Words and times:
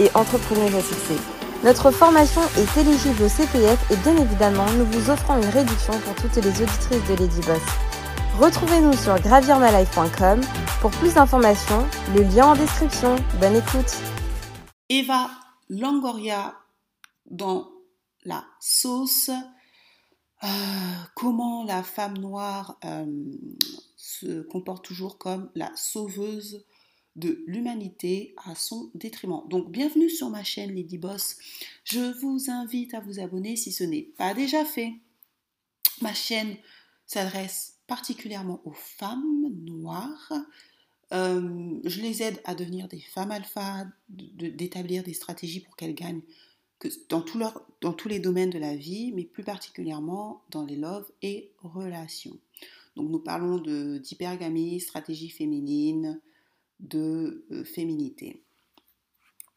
et 0.00 0.10
entrepreneuse 0.14 0.74
à. 0.74 1.18
Notre 1.64 1.90
formation 1.90 2.42
est 2.58 2.80
éligible 2.80 3.22
au 3.22 3.28
CPF 3.28 3.90
et 3.90 3.96
bien 3.96 4.16
évidemment, 4.16 4.66
nous 4.76 4.84
vous 4.86 5.10
offrons 5.10 5.36
une 5.36 5.48
réduction 5.48 5.98
pour 6.00 6.14
toutes 6.16 6.36
les 6.36 6.50
auditrices 6.50 7.08
de 7.08 7.14
Lady 7.14 7.40
Boss. 7.40 7.62
Retrouvez-nous 8.38 8.92
sur 8.94 9.18
gravirmalife.com 9.20 10.40
pour 10.80 10.90
plus 10.90 11.14
d'informations, 11.14 11.86
le 12.14 12.22
lien 12.22 12.48
en 12.48 12.54
description. 12.54 13.16
Bonne 13.40 13.56
écoute. 13.56 13.96
Eva 14.88 15.30
Longoria 15.70 16.54
dans 17.30 17.70
la 18.24 18.44
sauce. 18.60 19.30
Euh, 20.42 20.46
comment 21.14 21.64
la 21.64 21.82
femme 21.82 22.18
noire 22.18 22.76
euh, 22.84 23.06
se 23.96 24.42
comporte 24.42 24.84
toujours 24.84 25.16
comme 25.16 25.50
la 25.54 25.70
sauveuse 25.74 26.64
de 27.16 27.44
l'humanité 27.46 28.34
à 28.44 28.54
son 28.54 28.90
détriment. 28.94 29.42
Donc 29.48 29.70
bienvenue 29.70 30.10
sur 30.10 30.30
ma 30.30 30.42
chaîne 30.42 30.74
Lady 30.74 30.98
Boss. 30.98 31.36
Je 31.84 32.18
vous 32.20 32.50
invite 32.50 32.94
à 32.94 33.00
vous 33.00 33.20
abonner 33.20 33.56
si 33.56 33.72
ce 33.72 33.84
n'est 33.84 34.02
pas 34.02 34.34
déjà 34.34 34.64
fait. 34.64 34.94
Ma 36.00 36.12
chaîne 36.12 36.56
s'adresse 37.06 37.78
particulièrement 37.86 38.60
aux 38.64 38.72
femmes 38.72 39.48
noires. 39.64 40.32
Euh, 41.12 41.78
je 41.84 42.00
les 42.00 42.22
aide 42.22 42.40
à 42.44 42.54
devenir 42.54 42.88
des 42.88 43.00
femmes 43.00 43.30
alpha, 43.30 43.86
d'établir 44.08 45.04
des 45.04 45.14
stratégies 45.14 45.60
pour 45.60 45.76
qu'elles 45.76 45.94
gagnent 45.94 46.22
dans, 47.08 47.24
dans 47.80 47.92
tous 47.92 48.08
les 48.08 48.18
domaines 48.18 48.50
de 48.50 48.58
la 48.58 48.74
vie, 48.74 49.12
mais 49.12 49.24
plus 49.24 49.44
particulièrement 49.44 50.42
dans 50.50 50.64
les 50.64 50.76
love 50.76 51.10
et 51.22 51.52
relations. 51.62 52.36
Donc 52.96 53.10
nous 53.10 53.20
parlons 53.20 53.58
d'hypergamie, 53.98 54.80
stratégie 54.80 55.30
féminine, 55.30 56.20
de 56.84 57.44
euh, 57.50 57.64
féminité. 57.64 58.42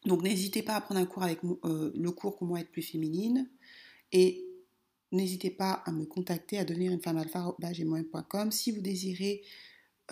Donc 0.04 0.22
n'hésitez 0.22 0.62
pas 0.62 0.74
à 0.74 0.80
prendre 0.80 1.00
un 1.00 1.06
cours 1.06 1.22
avec 1.22 1.40
euh, 1.44 1.92
le 1.94 2.10
cours 2.12 2.36
Comment 2.38 2.56
être 2.56 2.70
plus 2.70 2.82
féminine 2.82 3.48
et 4.12 4.44
n'hésitez 5.12 5.50
pas 5.50 5.82
à 5.84 5.92
me 5.92 6.04
contacter 6.04 6.58
à 6.58 6.64
devenir 6.64 6.92
une 6.92 7.00
femme 7.00 7.18
alpha 7.18 7.54
si 8.50 8.72
vous 8.72 8.80
désirez 8.80 9.42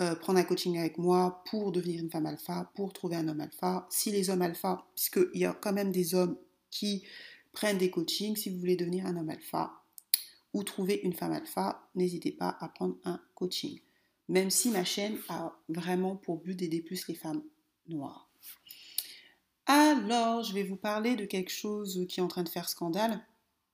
euh, 0.01 0.15
prendre 0.15 0.39
un 0.39 0.45
coaching 0.45 0.77
avec 0.77 0.99
moi 0.99 1.43
pour 1.49 1.73
devenir 1.73 2.01
une 2.01 2.11
femme 2.11 2.27
alpha, 2.27 2.71
pour 2.75 2.93
trouver 2.93 3.17
un 3.17 3.29
homme 3.29 3.41
alpha. 3.41 3.87
Si 3.91 4.11
les 4.11 4.29
hommes 4.29 4.43
alpha, 4.43 4.87
puisqu'il 4.95 5.41
y 5.41 5.47
a 5.47 5.55
quand 5.55 5.73
même 5.73 5.93
des 5.93 6.15
hommes 6.15 6.37
qui 6.71 7.05
prennent 7.53 7.79
des 7.79 7.91
coachings, 7.91 8.37
si 8.37 8.51
vous 8.51 8.59
voulez 8.59 8.77
devenir 8.77 9.07
un 9.07 9.17
homme 9.17 9.31
alpha 9.31 9.73
ou 10.53 10.63
trouver 10.65 11.01
une 11.03 11.15
femme 11.15 11.33
alpha, 11.33 11.89
n'hésitez 11.95 12.33
pas 12.33 12.59
à 12.61 12.69
prendre 12.69 12.97
un 13.05 13.19
coaching 13.35 13.81
même 14.29 14.51
si 14.51 14.71
ma 14.71 14.85
chaîne 14.85 15.19
a 15.29 15.57
vraiment 15.69 16.17
pour 16.17 16.39
but 16.39 16.55
d'aider 16.55 16.81
plus 16.81 17.07
les 17.09 17.15
femmes 17.15 17.43
noires. 17.89 18.29
Alors, 19.67 20.45
je 20.45 20.55
vais 20.55 20.63
vous 20.63 20.77
parler 20.77 21.17
de 21.17 21.25
quelque 21.25 21.51
chose 21.51 22.07
qui 22.09 22.21
est 22.21 22.23
en 22.23 22.29
train 22.29 22.45
de 22.45 22.49
faire 22.49 22.69
scandale. 22.69 23.21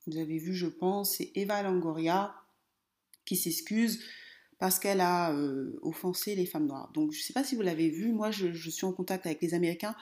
Vous 0.06 0.16
avez 0.16 0.38
vu, 0.38 0.54
je 0.54 0.66
pense, 0.66 1.16
c'est 1.16 1.30
Eva 1.34 1.62
Longoria 1.62 2.34
qui 3.24 3.36
s'excuse 3.36 4.02
parce 4.58 4.78
qu'elle 4.78 5.00
a 5.00 5.32
euh, 5.32 5.78
offensé 5.82 6.34
les 6.34 6.46
femmes 6.46 6.66
noires. 6.66 6.90
Donc, 6.94 7.12
je 7.12 7.18
ne 7.18 7.22
sais 7.22 7.32
pas 7.32 7.44
si 7.44 7.56
vous 7.56 7.62
l'avez 7.62 7.90
vu, 7.90 8.12
moi, 8.12 8.30
je, 8.30 8.52
je, 8.52 8.70
suis 8.70 8.86
en 8.86 8.92
contact 8.92 9.26
avec 9.26 9.42
les 9.42 9.54
Américains. 9.54 9.94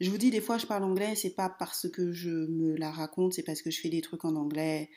Je 0.00 0.10
vous 0.10 0.18
dis, 0.18 0.30
des 0.30 0.40
fois, 0.40 0.58
je 0.58 0.66
parle 0.66 0.84
anglais, 0.84 1.14
c'est 1.14 1.34
pas 1.34 1.48
parce 1.48 1.88
que 1.88 2.12
je 2.12 2.30
me 2.30 2.76
la 2.76 2.90
raconte, 2.90 3.34
c'est 3.34 3.42
parce 3.42 3.62
que 3.62 3.70
je 3.70 3.80
fais 3.80 3.88
des 3.88 4.02
trucs 4.02 4.24
en 4.24 4.36
anglais. 4.36 4.90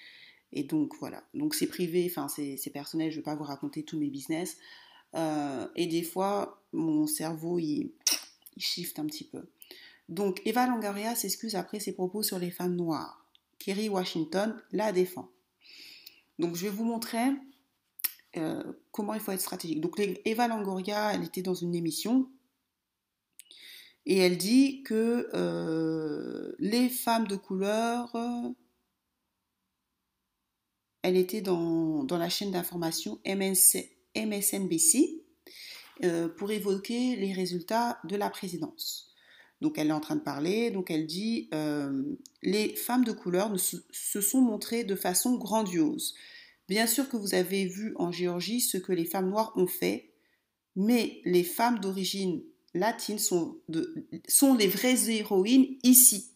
Et 0.52 0.64
donc, 0.64 0.94
voilà. 1.00 1.24
Donc, 1.34 1.56
c'est 1.56 1.68
privé, 1.68 2.08
enfin, 2.10 2.28
c'est 2.28 2.70
personnel, 2.72 3.12
je 3.12 3.18
ne 3.18 3.22
vais 3.22 3.26
pas 3.26 3.36
vous 3.36 3.44
raconter 3.44 3.84
tous 3.84 3.98
mes 3.98 4.10
business. 4.10 4.58
Euh, 5.16 5.68
et 5.76 5.88
des 5.88 6.04
fois, 6.04 6.64
mon 6.74 7.08
cerveau, 7.08 7.60
il, 7.60 7.92
shift 8.58 8.98
un 8.98 9.06
petit 9.06 9.24
peu. 9.24 9.44
Donc, 10.10 10.42
Eva 10.46 10.68
Longoria 10.68 11.16
s'excuse 11.16 11.56
après 11.56 11.80
ses 11.80 11.94
propos 11.94 12.24
sur 12.24 12.40
les 12.40 12.50
femmes 12.50 12.76
noires. 12.76 13.26
Kerry 13.60 13.90
Washington 13.90 14.60
la 14.72 14.92
défend. 14.92 15.30
Donc, 16.40 16.56
je 16.56 16.64
vais 16.64 16.70
vous 16.70 16.86
montrer 16.86 17.26
euh, 18.38 18.64
comment 18.92 19.14
il 19.14 19.20
faut 19.20 19.32
être 19.32 19.42
stratégique. 19.42 19.82
Donc, 19.82 20.00
Eva 20.26 20.48
Longoria, 20.48 21.14
elle 21.14 21.24
était 21.24 21.42
dans 21.42 21.54
une 21.54 21.76
émission 21.76 22.30
et 24.06 24.18
elle 24.20 24.38
dit 24.38 24.84
que 24.84 25.30
euh, 25.34 26.56
les 26.60 26.90
femmes 26.90 27.28
de 27.28 27.36
couleur, 27.36 28.16
elle 31.02 31.18
était 31.18 31.42
dans, 31.42 32.04
dans 32.06 32.18
la 32.18 32.30
chaîne 32.30 32.52
d'information 32.52 33.20
MNC, 33.26 33.97
MSNBC 34.26 35.24
euh, 36.04 36.28
pour 36.28 36.52
évoquer 36.52 37.16
les 37.16 37.34
résultats 37.34 38.00
de 38.04 38.16
la 38.16 38.30
présidence. 38.30 39.08
Donc 39.62 39.78
elle 39.78 39.88
est 39.88 39.94
en 39.94 40.00
train 40.00 40.16
de 40.16 40.22
parler, 40.22 40.70
donc 40.70 40.92
elle 40.92 41.08
dit 41.08 41.50
euh, 41.54 42.04
les 42.44 42.76
femmes 42.76 43.04
de 43.04 43.12
couleur 43.12 43.52
se, 43.60 44.22
sont 44.22 44.42
montrées 44.42 44.84
de 44.84 44.96
façon 44.96 45.36
grandiose. 45.36 46.14
Bien 46.68 46.86
sûr 46.86 47.10
que 47.10 47.18
vous 47.18 47.34
avez 47.34 47.66
vu 47.66 47.94
en 47.96 48.12
Géorgie 48.12 48.62
ce 48.62 48.78
que 48.78 48.92
les 48.92 49.06
femmes 49.06 49.30
noires 49.30 49.54
ont 49.56 49.68
fait, 49.68 50.12
mais 50.76 51.22
les 51.26 51.44
femmes 51.44 51.80
d'origine 51.80 52.44
latine 52.76 53.18
sont, 53.18 53.60
sont 54.28 54.54
les 54.54 54.68
vraies 54.68 55.10
héroïnes 55.10 55.78
ici. 55.82 56.34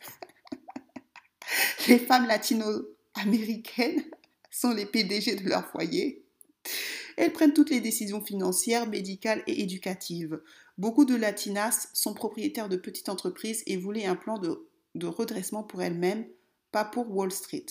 les 1.87 1.99
femmes 1.99 2.25
latino-américaines 2.25 4.03
sont 4.49 4.71
les 4.71 4.87
PDG 4.87 5.35
de 5.35 5.47
leur 5.47 5.69
foyer. 5.69 6.20
Elles 7.17 7.33
prennent 7.33 7.53
toutes 7.53 7.69
les 7.69 7.81
décisions 7.81 8.23
financières, 8.23 8.87
médicales 8.87 9.43
et 9.47 9.61
éducatives. 9.61 10.41
Beaucoup 10.77 11.05
de 11.05 11.15
latinas 11.15 11.89
sont 11.93 12.13
propriétaires 12.13 12.69
de 12.69 12.77
petites 12.77 13.09
entreprises 13.09 13.63
et 13.67 13.77
voulaient 13.77 14.05
un 14.05 14.15
plan 14.15 14.37
de, 14.37 15.05
redressement 15.05 15.63
pour 15.63 15.81
elles-mêmes, 15.81 16.25
pas 16.71 16.85
pour 16.85 17.09
Wall 17.15 17.31
Street. 17.31 17.65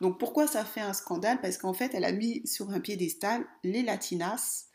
Donc 0.00 0.18
pourquoi 0.18 0.46
ça 0.46 0.64
fait 0.64 0.80
un 0.80 0.92
scandale? 0.92 1.40
Parce 1.40 1.58
qu'en 1.58 1.74
fait, 1.74 1.92
elle 1.94 2.04
a 2.04 2.12
mis 2.12 2.46
sur 2.46 2.70
un 2.70 2.80
piédestal 2.80 3.44
les 3.62 3.82
latinas 3.82 4.66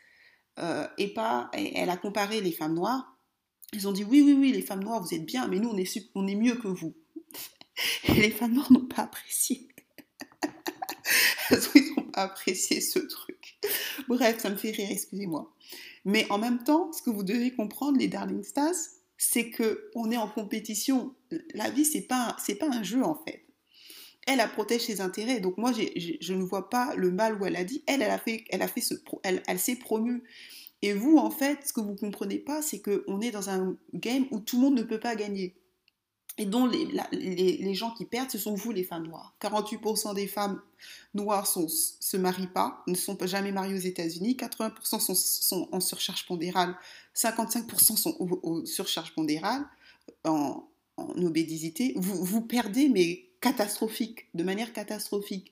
euh, 0.58 0.86
et 0.98 1.12
pas, 1.12 1.50
elle 1.52 1.90
a 1.90 1.96
comparé 1.96 2.40
les 2.40 2.52
femmes 2.52 2.74
noires. 2.74 3.16
Ils 3.72 3.86
ont 3.86 3.92
dit 3.92 4.04
oui, 4.04 4.22
oui, 4.22 4.32
oui, 4.32 4.52
les 4.52 4.62
femmes 4.62 4.82
noires, 4.82 5.02
vous 5.02 5.14
êtes 5.14 5.24
bien, 5.24 5.46
mais 5.48 5.58
nous, 5.58 5.70
on 5.70 5.76
est, 5.76 6.10
on 6.14 6.26
est 6.26 6.34
mieux 6.34 6.56
que 6.56 6.68
vous. 6.68 6.94
Et 8.08 8.14
les 8.14 8.30
femmes 8.30 8.54
noires 8.54 8.72
n'ont 8.72 8.86
pas 8.86 9.02
apprécié. 9.02 9.68
Ils 11.50 11.94
n'ont 11.96 12.10
pas 12.10 12.22
apprécié 12.22 12.80
ce 12.80 12.98
truc. 12.98 13.39
Bref, 14.08 14.38
ça 14.38 14.50
me 14.50 14.56
fait 14.56 14.70
rire, 14.70 14.88
excusez-moi. 14.90 15.52
Mais 16.04 16.26
en 16.30 16.38
même 16.38 16.62
temps, 16.62 16.92
ce 16.92 17.02
que 17.02 17.10
vous 17.10 17.22
devez 17.22 17.52
comprendre, 17.52 17.98
les 17.98 18.08
Darling 18.08 18.42
Stars, 18.42 18.74
c'est 19.18 19.50
que 19.50 19.90
on 19.94 20.10
est 20.10 20.16
en 20.16 20.28
compétition. 20.28 21.14
La 21.54 21.70
vie, 21.70 21.84
c'est 21.84 22.02
pas 22.02 22.36
pas 22.58 22.70
un 22.70 22.82
jeu 22.82 23.02
en 23.02 23.14
fait. 23.14 23.44
Elle, 24.26 24.40
protège 24.52 24.82
ses 24.82 25.00
intérêts. 25.00 25.40
Donc 25.40 25.58
moi, 25.58 25.72
je 25.72 26.32
ne 26.32 26.42
vois 26.42 26.70
pas 26.70 26.94
le 26.94 27.10
mal 27.10 27.40
où 27.40 27.46
elle 27.46 27.56
a 27.56 27.64
dit. 27.64 27.82
Elle, 27.86 28.02
elle 28.02 28.10
a 28.10 28.18
fait, 28.18 28.44
elle 28.50 28.62
a 28.62 28.68
fait 28.68 28.80
ce, 28.80 28.94
elle, 29.22 29.42
elle 29.46 29.58
s'est 29.58 29.76
promue. 29.76 30.22
Et 30.82 30.94
vous, 30.94 31.18
en 31.18 31.30
fait, 31.30 31.66
ce 31.66 31.72
que 31.72 31.80
vous 31.80 31.94
comprenez 31.94 32.38
pas, 32.38 32.62
c'est 32.62 32.80
qu'on 32.80 33.20
est 33.20 33.30
dans 33.30 33.50
un 33.50 33.76
game 33.92 34.26
où 34.30 34.40
tout 34.40 34.56
le 34.56 34.62
monde 34.62 34.76
ne 34.76 34.82
peut 34.82 35.00
pas 35.00 35.14
gagner 35.14 35.54
et 36.38 36.46
dont 36.46 36.66
les, 36.66 36.88
les, 37.12 37.74
gens 37.74 37.90
qui 37.90 38.04
perdent, 38.04 38.30
ce 38.30 38.38
sont 38.38 38.54
vous 38.54 38.72
les 38.72 38.84
femmes 38.84 39.06
noires. 39.06 39.34
48% 39.42 40.14
des 40.14 40.26
femmes 40.26 40.60
noires 41.12 41.46
ne 41.56 41.66
se 41.68 42.16
marient 42.16 42.46
pas, 42.46 42.82
ne 42.86 42.94
sont 42.94 43.18
jamais 43.26 43.52
mariées 43.52 43.74
aux 43.74 43.78
États-Unis, 43.78 44.36
80% 44.38 45.00
sont, 45.00 45.14
sont, 45.14 45.68
en 45.72 45.80
surcharge 45.80 46.26
pondérale, 46.26 46.76
55% 47.14 47.96
sont 47.96 48.40
en 48.42 48.64
surcharge 48.64 49.14
pondérale, 49.14 49.66
en, 50.24 50.66
en 50.96 51.22
obésité. 51.22 51.92
Vous, 51.96 52.24
vous 52.24 52.40
perdez, 52.40 52.88
mais 52.88 53.26
catastrophique, 53.40 54.28
de 54.34 54.44
manière 54.44 54.72
catastrophique. 54.72 55.50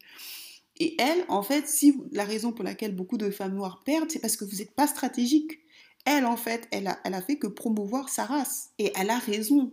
Et 0.80 0.96
elle, 1.00 1.24
en 1.28 1.42
fait, 1.42 1.68
si 1.68 2.00
la 2.12 2.24
raison 2.24 2.52
pour 2.52 2.64
laquelle 2.64 2.94
beaucoup 2.94 3.18
de 3.18 3.30
femmes 3.30 3.54
noires 3.54 3.82
perdent, 3.84 4.10
c'est 4.10 4.20
parce 4.20 4.36
que 4.36 4.44
vous 4.44 4.56
n'êtes 4.56 4.72
pas 4.72 4.86
stratégique. 4.86 5.58
Elle, 6.04 6.24
en 6.24 6.36
fait, 6.36 6.68
elle 6.70 6.86
a, 6.86 6.98
elle 7.04 7.14
a 7.14 7.22
fait 7.22 7.36
que 7.36 7.48
promouvoir 7.48 8.08
sa 8.08 8.24
race. 8.24 8.70
Et 8.78 8.92
elle 8.94 9.10
a 9.10 9.18
raison. 9.18 9.72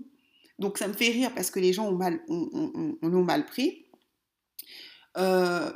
Donc 0.59 0.77
ça 0.77 0.87
me 0.87 0.93
fait 0.93 1.09
rire 1.09 1.33
parce 1.35 1.51
que 1.51 1.59
les 1.59 1.73
gens 1.73 1.87
ont 1.87 1.95
mal, 1.95 2.21
ont, 2.29 3.23
mal 3.23 3.45
pris. 3.45 3.85
Euh, 5.17 5.71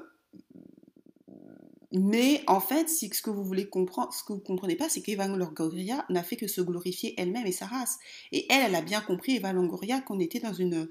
Mais 1.92 2.44
en 2.48 2.60
fait, 2.60 2.88
ce 2.88 3.22
que 3.22 3.30
vous 3.32 3.44
voulez 3.44 3.68
comprendre, 3.68 4.14
ce 4.14 4.24
que 4.24 4.34
vous 4.34 4.40
comprenez 4.40 4.76
pas, 4.76 4.90
c'est 4.90 5.02
qu'Eva 5.02 5.28
Longoria 5.28 6.06
n'a 6.10 6.24
fait 6.24 6.36
que 6.36 6.48
se 6.48 6.62
glorifier 6.62 7.16
elle-même 7.18 7.48
et 7.48 7.52
sa 7.52 7.66
race. 7.66 7.98
Et 8.32 8.46
elle, 8.52 8.64
elle 8.68 8.76
a 8.76 8.82
bien 8.82 9.02
compris, 9.02 9.36
Eva 9.38 9.54
Longoria, 9.54 10.00
qu'on 10.02 10.20
était 10.20 10.40
dans 10.40 10.54
une, 10.54 10.88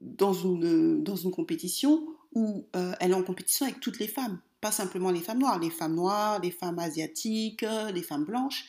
dans 0.00 0.32
une, 0.32 1.02
dans 1.02 1.16
une 1.16 1.30
compétition 1.30 2.06
où 2.34 2.66
euh, 2.74 2.92
elle 3.00 3.12
est 3.12 3.14
en 3.14 3.22
compétition 3.22 3.66
avec 3.66 3.80
toutes 3.80 3.98
les 3.98 4.08
femmes, 4.08 4.40
pas 4.60 4.72
simplement 4.72 5.10
les 5.10 5.20
femmes 5.20 5.38
noires, 5.38 5.58
les 5.60 5.70
femmes 5.70 5.94
noires, 5.94 6.40
les 6.40 6.50
femmes 6.50 6.78
asiatiques, 6.80 7.64
les 7.94 8.02
femmes 8.02 8.24
blanches. 8.24 8.64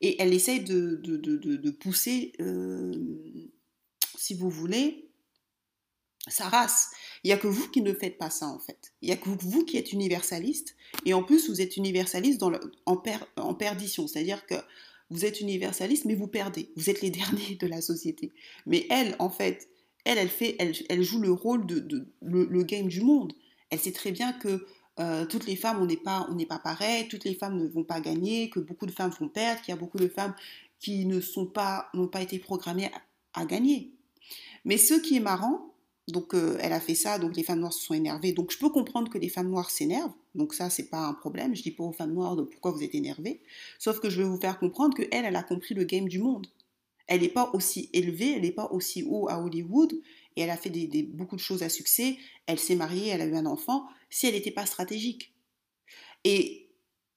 Et 0.00 0.20
elle 0.22 0.32
essaye 0.32 0.60
de, 0.62 1.00
de, 1.02 1.16
de, 1.16 1.56
de 1.56 1.70
pousser, 1.70 2.32
euh, 2.40 2.92
si 4.18 4.34
vous 4.34 4.50
voulez, 4.50 5.08
sa 6.26 6.48
race. 6.48 6.90
Il 7.24 7.28
n'y 7.28 7.32
a 7.32 7.36
que 7.36 7.46
vous 7.46 7.68
qui 7.68 7.80
ne 7.80 7.94
faites 7.94 8.18
pas 8.18 8.30
ça, 8.30 8.46
en 8.46 8.58
fait. 8.58 8.92
Il 9.02 9.06
n'y 9.06 9.12
a 9.12 9.16
que 9.16 9.28
vous 9.28 9.64
qui 9.64 9.76
êtes 9.76 9.92
universaliste. 9.92 10.76
Et 11.04 11.14
en 11.14 11.22
plus, 11.22 11.48
vous 11.48 11.60
êtes 11.60 11.76
universaliste 11.76 12.38
dans 12.38 12.50
le, 12.50 12.60
en, 12.86 13.00
en 13.36 13.54
perdition. 13.54 14.06
C'est-à-dire 14.06 14.44
que 14.46 14.54
vous 15.10 15.24
êtes 15.24 15.40
universaliste, 15.40 16.04
mais 16.04 16.14
vous 16.14 16.26
perdez. 16.26 16.70
Vous 16.76 16.90
êtes 16.90 17.00
les 17.00 17.10
derniers 17.22 17.56
de 17.56 17.66
la 17.66 17.80
société. 17.80 18.32
Mais 18.66 18.86
elle, 18.90 19.16
en 19.18 19.30
fait, 19.30 19.68
elle, 20.04 20.18
elle, 20.18 20.28
fait, 20.28 20.56
elle, 20.58 20.72
elle 20.88 21.02
joue 21.02 21.20
le 21.20 21.32
rôle 21.32 21.66
de, 21.66 22.08
le, 22.22 22.62
game 22.62 22.88
du 22.88 23.00
monde. 23.00 23.32
Elle 23.70 23.78
sait 23.78 23.92
très 23.92 24.12
bien 24.12 24.32
que 24.32 24.66
euh, 24.98 25.26
toutes 25.26 25.46
les 25.46 25.56
femmes, 25.56 25.78
on 25.80 25.86
n'est 25.86 25.96
pas, 25.96 26.28
pas 26.48 26.58
pareil, 26.58 27.08
toutes 27.08 27.24
les 27.24 27.34
femmes 27.34 27.56
ne 27.56 27.68
vont 27.68 27.84
pas 27.84 28.00
gagner, 28.00 28.50
que 28.50 28.58
beaucoup 28.58 28.86
de 28.86 28.90
femmes 28.90 29.12
vont 29.20 29.28
perdre, 29.28 29.60
qu'il 29.62 29.72
y 29.72 29.76
a 29.76 29.80
beaucoup 29.80 29.98
de 29.98 30.08
femmes 30.08 30.34
qui 30.80 31.06
ne 31.06 31.20
sont 31.20 31.46
pas, 31.46 31.88
n'ont 31.94 32.08
pas 32.08 32.22
été 32.22 32.38
programmées 32.38 32.90
à 33.34 33.44
gagner. 33.44 33.97
Mais 34.64 34.76
ce 34.76 34.94
qui 34.94 35.16
est 35.16 35.20
marrant, 35.20 35.74
donc 36.08 36.34
euh, 36.34 36.56
elle 36.60 36.72
a 36.72 36.80
fait 36.80 36.94
ça, 36.94 37.18
donc 37.18 37.36
les 37.36 37.42
femmes 37.42 37.60
noires 37.60 37.72
se 37.72 37.84
sont 37.84 37.94
énervées. 37.94 38.32
Donc 38.32 38.50
je 38.50 38.58
peux 38.58 38.70
comprendre 38.70 39.10
que 39.10 39.18
les 39.18 39.28
femmes 39.28 39.50
noires 39.50 39.70
s'énervent. 39.70 40.14
Donc 40.34 40.54
ça, 40.54 40.70
c'est 40.70 40.88
pas 40.88 41.06
un 41.06 41.14
problème. 41.14 41.54
Je 41.54 41.62
dis 41.62 41.70
pas 41.70 41.84
aux 41.84 41.92
femmes 41.92 42.14
noires 42.14 42.36
pourquoi 42.50 42.70
vous 42.70 42.82
êtes 42.82 42.94
énervées. 42.94 43.42
Sauf 43.78 44.00
que 44.00 44.08
je 44.08 44.22
vais 44.22 44.28
vous 44.28 44.40
faire 44.40 44.58
comprendre 44.58 44.96
que 44.96 45.02
elle, 45.12 45.24
elle 45.24 45.36
a 45.36 45.42
compris 45.42 45.74
le 45.74 45.84
game 45.84 46.08
du 46.08 46.18
monde. 46.18 46.46
Elle 47.08 47.22
n'est 47.22 47.28
pas 47.28 47.50
aussi 47.54 47.88
élevée, 47.92 48.32
elle 48.32 48.42
n'est 48.42 48.52
pas 48.52 48.70
aussi 48.70 49.02
haut 49.02 49.28
à 49.28 49.42
Hollywood, 49.42 49.94
et 50.36 50.42
elle 50.42 50.50
a 50.50 50.58
fait 50.58 50.70
beaucoup 51.04 51.36
de 51.36 51.40
choses 51.40 51.62
à 51.62 51.70
succès. 51.70 52.18
Elle 52.46 52.58
s'est 52.58 52.74
mariée, 52.74 53.08
elle 53.08 53.22
a 53.22 53.26
eu 53.26 53.34
un 53.34 53.46
enfant, 53.46 53.86
si 54.10 54.26
elle 54.26 54.34
n'était 54.34 54.50
pas 54.50 54.66
stratégique. 54.66 55.32
Et 56.24 56.68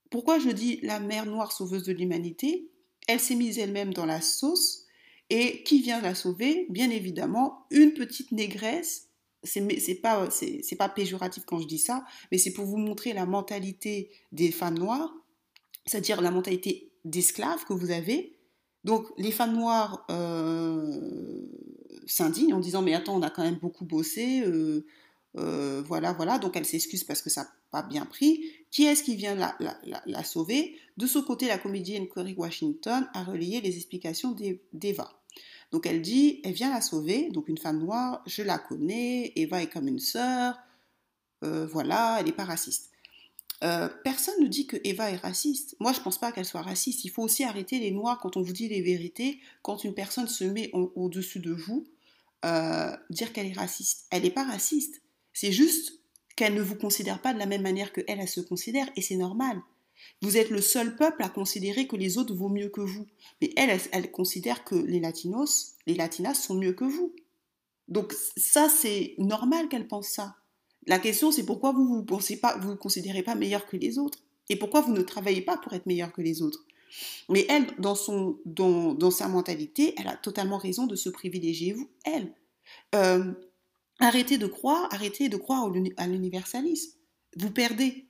pourquoi 0.09 0.39
je 0.39 0.49
dis 0.49 0.79
la 0.81 0.99
mère 0.99 1.25
noire 1.25 1.51
sauveuse 1.51 1.83
de 1.83 1.91
l'humanité? 1.91 2.69
Elle 3.07 3.19
s'est 3.19 3.35
mise 3.35 3.59
elle-même 3.59 3.93
dans 3.93 4.05
la 4.05 4.21
sauce 4.21 4.85
et 5.31 5.63
qui 5.63 5.81
vient 5.81 6.01
la 6.01 6.13
sauver 6.13 6.67
Bien 6.69 6.89
évidemment, 6.89 7.65
une 7.71 7.93
petite 7.93 8.33
négresse. 8.33 9.07
C'est 9.43 10.01
pas, 10.03 10.27
pas 10.77 10.89
péjoratif 10.89 11.45
quand 11.45 11.59
je 11.59 11.67
dis 11.67 11.79
ça, 11.79 12.03
mais 12.31 12.37
c'est 12.37 12.51
pour 12.51 12.65
vous 12.65 12.77
montrer 12.77 13.13
la 13.13 13.25
mentalité 13.25 14.11
des 14.33 14.51
femmes 14.51 14.77
noires, 14.77 15.11
c'est-à-dire 15.87 16.21
la 16.21 16.29
mentalité 16.29 16.91
d'esclaves 17.05 17.65
que 17.65 17.73
vous 17.73 17.89
avez. 17.91 18.37
Donc 18.83 19.07
les 19.17 19.31
femmes 19.31 19.55
noires 19.55 20.05
euh, 20.11 21.47
s'indignent 22.05 22.53
en 22.53 22.59
disant 22.59 22.81
mais 22.81 22.93
attends 22.93 23.15
on 23.15 23.21
a 23.21 23.29
quand 23.29 23.43
même 23.43 23.57
beaucoup 23.57 23.85
bossé, 23.85 24.41
euh, 24.45 24.85
euh, 25.37 25.81
voilà 25.87 26.13
voilà 26.13 26.39
donc 26.39 26.55
elle 26.55 26.65
s'excuse 26.65 27.03
parce 27.03 27.21
que 27.21 27.29
ça 27.29 27.43
n'a 27.43 27.49
pas 27.71 27.83
bien 27.83 28.05
pris. 28.05 28.43
Qui 28.69 28.83
est-ce 28.83 29.01
qui 29.01 29.15
vient 29.15 29.33
la, 29.33 29.55
la, 29.59 30.03
la, 30.05 30.23
sauver? 30.23 30.77
De 30.97 31.07
ce 31.07 31.19
côté 31.19 31.47
la 31.47 31.57
comédienne 31.57 32.07
Corey 32.07 32.35
Washington 32.37 33.07
a 33.13 33.23
relayé 33.23 33.61
les 33.61 33.75
explications 33.77 34.35
d'Eva. 34.73 35.20
Donc 35.71 35.85
elle 35.85 36.01
dit, 36.01 36.41
elle 36.43 36.53
vient 36.53 36.73
la 36.73 36.81
sauver, 36.81 37.29
donc 37.29 37.47
une 37.47 37.57
femme 37.57 37.79
noire, 37.79 38.21
je 38.27 38.43
la 38.43 38.59
connais, 38.59 39.31
Eva 39.35 39.61
est 39.61 39.71
comme 39.71 39.87
une 39.87 39.99
sœur, 39.99 40.57
euh, 41.43 41.65
voilà, 41.65 42.17
elle 42.19 42.25
n'est 42.25 42.31
pas 42.33 42.45
raciste. 42.45 42.91
Euh, 43.63 43.89
personne 44.03 44.41
ne 44.41 44.47
dit 44.47 44.65
que 44.65 44.77
Eva 44.83 45.11
est 45.11 45.17
raciste. 45.17 45.75
Moi, 45.79 45.93
je 45.93 45.99
ne 45.99 46.03
pense 46.03 46.17
pas 46.17 46.31
qu'elle 46.31 46.45
soit 46.45 46.63
raciste. 46.63 47.05
Il 47.05 47.09
faut 47.09 47.21
aussi 47.21 47.43
arrêter 47.43 47.79
les 47.79 47.91
noirs 47.91 48.19
quand 48.19 48.35
on 48.35 48.41
vous 48.41 48.53
dit 48.53 48.67
les 48.67 48.81
vérités, 48.81 49.39
quand 49.61 49.83
une 49.83 49.93
personne 49.93 50.27
se 50.27 50.43
met 50.43 50.71
au-dessus 50.73 51.39
de 51.39 51.51
vous, 51.51 51.85
euh, 52.43 52.95
dire 53.11 53.31
qu'elle 53.33 53.45
est 53.45 53.57
raciste. 53.57 54.07
Elle 54.09 54.23
n'est 54.23 54.31
pas 54.31 54.43
raciste. 54.43 55.01
C'est 55.31 55.51
juste 55.51 55.99
qu'elle 56.35 56.55
ne 56.55 56.61
vous 56.61 56.75
considère 56.75 57.21
pas 57.21 57.33
de 57.33 57.39
la 57.39 57.45
même 57.45 57.61
manière 57.61 57.93
que 57.93 58.01
elle, 58.07 58.19
elle 58.19 58.27
se 58.27 58.41
considère, 58.41 58.89
et 58.95 59.01
c'est 59.01 59.15
normal. 59.15 59.61
Vous 60.21 60.37
êtes 60.37 60.49
le 60.49 60.61
seul 60.61 60.95
peuple 60.95 61.23
à 61.23 61.29
considérer 61.29 61.87
que 61.87 61.95
les 61.95 62.17
autres 62.17 62.35
vaut 62.35 62.49
mieux 62.49 62.69
que 62.69 62.81
vous. 62.81 63.07
Mais 63.41 63.51
elle, 63.57 63.79
elle, 63.91 64.11
considère 64.11 64.63
que 64.63 64.75
les 64.75 64.99
latinos, 64.99 65.75
les 65.87 65.95
latinas 65.95 66.35
sont 66.35 66.55
mieux 66.55 66.73
que 66.73 66.85
vous. 66.85 67.15
Donc 67.87 68.13
ça, 68.37 68.69
c'est 68.69 69.15
normal 69.17 69.67
qu'elle 69.67 69.87
pense 69.87 70.09
ça. 70.09 70.35
La 70.87 70.99
question, 70.99 71.31
c'est 71.31 71.45
pourquoi 71.45 71.71
vous 71.71 71.85
vous 71.85 72.03
pensez 72.03 72.37
pas, 72.37 72.57
vous, 72.57 72.75
considérez 72.75 73.23
pas 73.23 73.35
meilleur 73.35 73.67
que 73.67 73.77
les 73.77 73.97
autres? 73.97 74.19
Et 74.49 74.55
pourquoi 74.55 74.81
vous 74.81 74.93
ne 74.93 75.01
travaillez 75.01 75.41
pas 75.41 75.57
pour 75.57 75.73
être 75.73 75.85
meilleur 75.85 76.11
que 76.11 76.21
les 76.21 76.41
autres? 76.41 76.65
Mais 77.29 77.45
elle, 77.49 77.67
dans, 77.79 77.95
son, 77.95 78.39
dans, 78.45 78.93
dans 78.93 79.11
sa 79.11 79.27
mentalité, 79.27 79.93
elle 79.97 80.07
a 80.07 80.17
totalement 80.17 80.57
raison 80.57 80.87
de 80.87 80.95
se 80.95 81.09
privilégier 81.09 81.73
vous, 81.73 81.89
elle. 82.03 82.33
Euh, 82.95 83.33
arrêtez 83.99 84.37
de 84.37 84.47
croire, 84.47 84.87
arrêtez 84.91 85.29
de 85.29 85.37
croire 85.37 85.71
à 85.97 86.07
l'universalisme. 86.07 86.97
Vous 87.37 87.51
perdez 87.51 88.07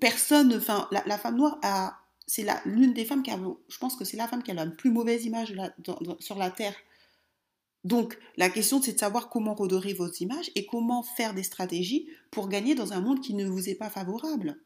personne, 0.00 0.54
enfin, 0.54 0.88
la, 0.90 1.18
femme 1.18 1.36
noire 1.36 1.58
a, 1.62 1.98
c'est 2.26 2.46
l'une 2.64 2.92
des 2.92 3.04
femmes 3.04 3.22
qui 3.22 3.30
a, 3.30 3.38
je 3.68 3.78
pense 3.78 3.96
que 3.96 4.04
c'est 4.04 4.16
la 4.16 4.28
femme 4.28 4.42
qui 4.42 4.50
a 4.50 4.54
la 4.54 4.66
plus 4.66 4.90
mauvaise 4.90 5.24
image 5.24 5.54
sur 6.20 6.38
la 6.38 6.50
terre. 6.50 6.74
Donc, 7.84 8.18
la 8.38 8.48
question, 8.48 8.80
c'est 8.80 8.94
de 8.94 8.98
savoir 8.98 9.28
comment 9.28 9.54
redorer 9.54 9.92
vos 9.92 10.10
images 10.10 10.50
et 10.54 10.64
comment 10.64 11.02
faire 11.02 11.34
des 11.34 11.42
stratégies 11.42 12.08
pour 12.30 12.48
gagner 12.48 12.74
dans 12.74 12.94
un 12.94 13.00
monde 13.00 13.20
qui 13.20 13.34
ne 13.34 13.46
vous 13.46 13.68
est 13.68 13.74
pas 13.74 13.90
favorable. 13.90 14.58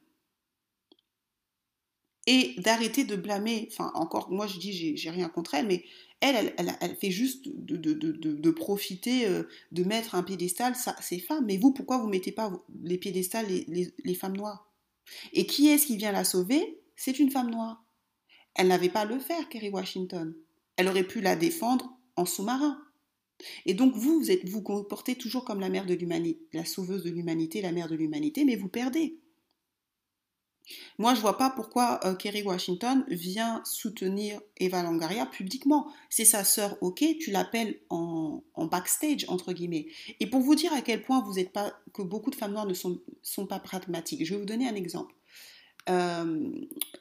Et 2.27 2.55
d'arrêter 2.59 3.05
de 3.05 3.17
blâmer, 3.17 3.69
enfin, 3.73 3.91
encore, 3.95 4.31
moi 4.31 4.47
je 4.47 4.59
dis, 4.59 4.97
j'ai 4.97 5.11
rien 5.11 5.29
contre 5.29 5.55
elle, 5.55 5.67
mais 5.67 5.83
elle, 6.21 6.55
elle, 6.59 6.95
fait 6.97 7.11
juste 7.11 7.49
de, 7.49 8.51
profiter, 8.51 9.27
euh, 9.27 9.45
de 9.73 9.83
mettre 9.83 10.15
un 10.15 10.23
piédestal, 10.23 10.75
ces 11.01 11.19
femmes. 11.19 11.47
Mais 11.47 11.57
vous, 11.57 11.73
pourquoi 11.73 11.99
vous 11.99 12.09
mettez 12.09 12.33
pas 12.33 12.53
les 12.83 12.99
piédestals 12.99 13.47
les 13.49 14.15
femmes 14.15 14.37
noires? 14.37 14.68
Et 15.33 15.47
qui 15.47 15.69
est-ce 15.69 15.87
qui 15.87 15.97
vient 15.97 16.13
la 16.13 16.25
sauver? 16.25 16.81
C'est 16.97 17.19
une 17.19 17.31
femme 17.31 17.51
noire. 17.51 17.85
Elle 18.55 18.69
n'avait 18.69 18.89
pas 18.89 19.01
à 19.01 19.05
le 19.05 19.19
faire, 19.19 19.49
Kerry 19.49 19.71
Washington. 19.71 20.35
Elle 20.77 20.89
aurait 20.89 21.07
pu 21.07 21.21
la 21.21 21.37
défendre 21.37 21.97
en 22.17 22.25
sous-marin. 22.25 22.83
Et 23.67 23.75
donc 23.75 23.95
vous, 23.95 24.19
vous 24.19 24.31
êtes, 24.31 24.49
vous 24.49 24.63
comportez 24.63 25.15
toujours 25.15 25.45
comme 25.45 25.61
la 25.61 25.69
mère 25.69 25.87
de 25.87 25.95
l'humanité, 25.95 26.41
la 26.53 26.65
sauveuse 26.65 27.05
de 27.05 27.11
l'humanité, 27.11 27.63
la 27.63 27.73
mère 27.73 27.89
de 27.89 27.95
l'humanité, 27.95 28.45
mais 28.45 28.57
vous 28.57 28.69
perdez. 28.69 29.19
Moi, 30.99 31.15
je 31.15 31.21
vois 31.21 31.39
pas 31.39 31.51
pourquoi 31.51 32.01
euh, 32.05 32.15
Kerry 32.15 32.43
Washington 32.43 33.05
vient 33.09 33.63
soutenir 33.65 34.41
Eva 34.57 34.83
Longoria 34.83 35.27
publiquement. 35.27 35.91
C'est 36.11 36.25
sa 36.25 36.45
sœur, 36.45 36.77
ok, 36.81 37.05
tu 37.21 37.31
l'appelles 37.31 37.79
en, 37.91 38.43
backstage, 38.71 39.25
entre 39.29 39.53
guillemets. 39.53 39.87
Et 40.21 40.27
pour 40.27 40.41
vous 40.41 40.55
dire 40.55 40.73
à 40.73 40.83
quel 40.83 41.03
point 41.03 41.23
vous 41.23 41.39
êtes 41.39 41.53
pas, 41.53 41.73
que 41.95 42.03
beaucoup 42.03 42.31
de 42.31 42.35
femmes 42.35 42.53
noires 42.53 42.67
ne 42.67 42.75
sont, 42.75 43.01
sont 43.23 43.47
pas 43.47 43.61
pragmatiques, 43.61 44.25
je 44.25 44.35
vais 44.35 44.41
vous 44.41 44.47
donner 44.47 44.69
un 44.69 44.75
exemple. 44.75 45.15
Euh, 45.89 46.51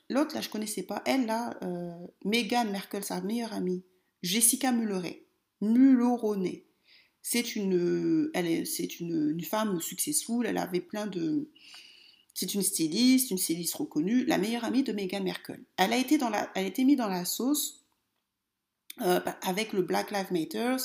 l'autre, 0.10 0.36
là, 0.36 0.42
je 0.42 0.50
connaissais 0.50 0.84
pas. 0.84 1.02
Elle, 1.06 1.26
là, 1.26 1.58
euh, 1.64 1.92
Meghan 2.24 2.66
Merkel, 2.66 3.04
sa 3.04 3.20
meilleure 3.22 3.54
amie, 3.54 3.84
Jessica 4.24 4.72
Mulleray, 4.72 5.26
Mulleroney. 5.62 6.64
C'est 7.22 7.58
une, 7.58 8.30
elle 8.34 8.64
une 9.02 9.44
femme 9.44 9.82
successful, 9.82 10.46
elle 10.46 10.58
avait 10.58 10.80
plein 10.80 11.08
de, 11.08 11.50
c'est 12.38 12.54
une 12.54 12.62
styliste, 12.62 13.32
une 13.32 13.40
styliste 13.40 13.74
reconnue, 13.74 14.24
la 14.26 14.38
meilleure 14.38 14.64
amie 14.64 14.84
de 14.84 14.94
Meghan 14.94 15.24
Merkel. 15.24 15.60
Elle 15.76 15.92
a 15.92 15.98
été, 15.98 16.20
mise 16.84 16.98
dans 16.98 17.08
la 17.08 17.26
sauce 17.26 17.84
euh, 19.02 19.20
avec 19.42 19.74
le 19.74 19.82
Black 19.82 20.12
Lives 20.12 20.32
Matter 20.32 20.76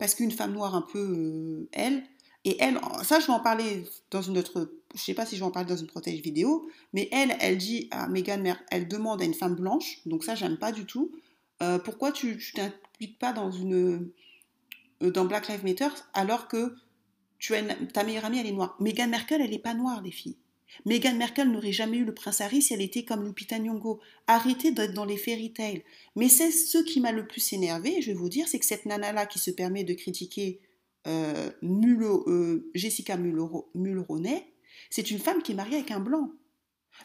parce 0.00 0.16
qu'une 0.16 0.32
femme 0.32 0.52
noire 0.52 0.74
un 0.74 0.82
peu 0.82 0.98
euh, 0.98 1.68
elle, 1.70 2.02
et 2.44 2.56
elle, 2.58 2.80
ça 3.04 3.20
je 3.20 3.28
vais 3.28 3.32
en 3.32 3.38
parler 3.38 3.84
dans 4.10 4.20
une 4.20 4.36
autre, 4.36 4.72
je 4.96 5.00
sais 5.00 5.14
pas 5.14 5.24
si 5.24 5.36
je 5.36 5.42
vais 5.42 5.46
en 5.46 5.52
parler 5.52 5.68
dans 5.68 5.76
une 5.76 5.86
protège 5.86 6.20
vidéo, 6.22 6.68
mais 6.92 7.08
elle, 7.12 7.36
elle 7.38 7.56
dit 7.56 7.86
à 7.92 8.08
Meghan 8.08 8.38
Merkel, 8.38 8.66
elle 8.72 8.88
demande 8.88 9.22
à 9.22 9.26
une 9.26 9.34
femme 9.34 9.54
blanche, 9.54 10.00
donc 10.06 10.24
ça 10.24 10.34
j'aime 10.34 10.58
pas 10.58 10.72
du 10.72 10.86
tout, 10.86 11.12
euh, 11.62 11.78
pourquoi 11.78 12.10
tu 12.10 12.36
t'impliques 12.52 13.20
pas 13.20 13.32
dans 13.32 13.52
une 13.52 14.10
dans 15.00 15.24
Black 15.24 15.46
Lives 15.46 15.64
Matter 15.64 15.94
alors 16.14 16.48
que 16.48 16.74
tu 17.38 17.54
as 17.54 17.62
ta 17.92 18.02
meilleure 18.02 18.24
amie 18.24 18.40
elle 18.40 18.46
est 18.46 18.52
noire. 18.52 18.76
Meghan 18.80 19.06
Merkel 19.06 19.40
elle 19.40 19.50
n'est 19.50 19.60
pas 19.60 19.74
noire 19.74 20.02
les 20.02 20.10
filles. 20.10 20.36
Meghan 20.84 21.14
Merkel 21.14 21.50
n'aurait 21.50 21.72
jamais 21.72 21.98
eu 21.98 22.04
le 22.04 22.14
prince 22.14 22.40
Harry 22.40 22.62
si 22.62 22.74
elle 22.74 22.82
était 22.82 23.04
comme 23.04 23.24
Lupita 23.24 23.58
Nyong'o. 23.58 24.00
Arrêtez 24.26 24.70
d'être 24.70 24.92
dans 24.92 25.04
les 25.04 25.16
fairy 25.16 25.52
tales. 25.52 25.82
Mais 26.14 26.28
c'est 26.28 26.50
ce 26.50 26.78
qui 26.78 27.00
m'a 27.00 27.12
le 27.12 27.26
plus 27.26 27.52
énervé, 27.52 28.02
je 28.02 28.08
vais 28.08 28.16
vous 28.16 28.28
dire, 28.28 28.48
c'est 28.48 28.58
que 28.58 28.66
cette 28.66 28.86
nana-là 28.86 29.26
qui 29.26 29.38
se 29.38 29.50
permet 29.50 29.84
de 29.84 29.94
critiquer 29.94 30.60
euh, 31.06 31.50
euh, 31.62 32.70
Jessica 32.74 33.16
Mulroney, 33.16 34.52
c'est 34.90 35.10
une 35.10 35.18
femme 35.18 35.42
qui 35.42 35.52
est 35.52 35.54
mariée 35.54 35.76
avec 35.76 35.90
un 35.90 36.00
blanc. 36.00 36.30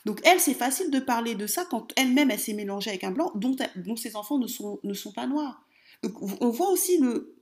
Donc 0.05 0.21
elle, 0.23 0.39
c'est 0.39 0.53
facile 0.53 0.89
de 0.89 0.99
parler 0.99 1.35
de 1.35 1.47
ça 1.47 1.65
quand 1.69 1.91
elle-même, 1.97 2.31
elle, 2.31 2.39
s'est 2.39 2.53
mélangée 2.53 2.89
avec 2.89 3.03
un 3.03 3.11
blanc 3.11 3.31
dont, 3.35 3.95
ses 3.95 4.15
enfants 4.15 4.39
ne 4.39 4.47
sont, 4.47 5.11
pas 5.13 5.27
noirs. 5.27 5.65
On 6.03 6.49
voit 6.49 6.69
aussi 6.69 6.97
le, 6.97 7.35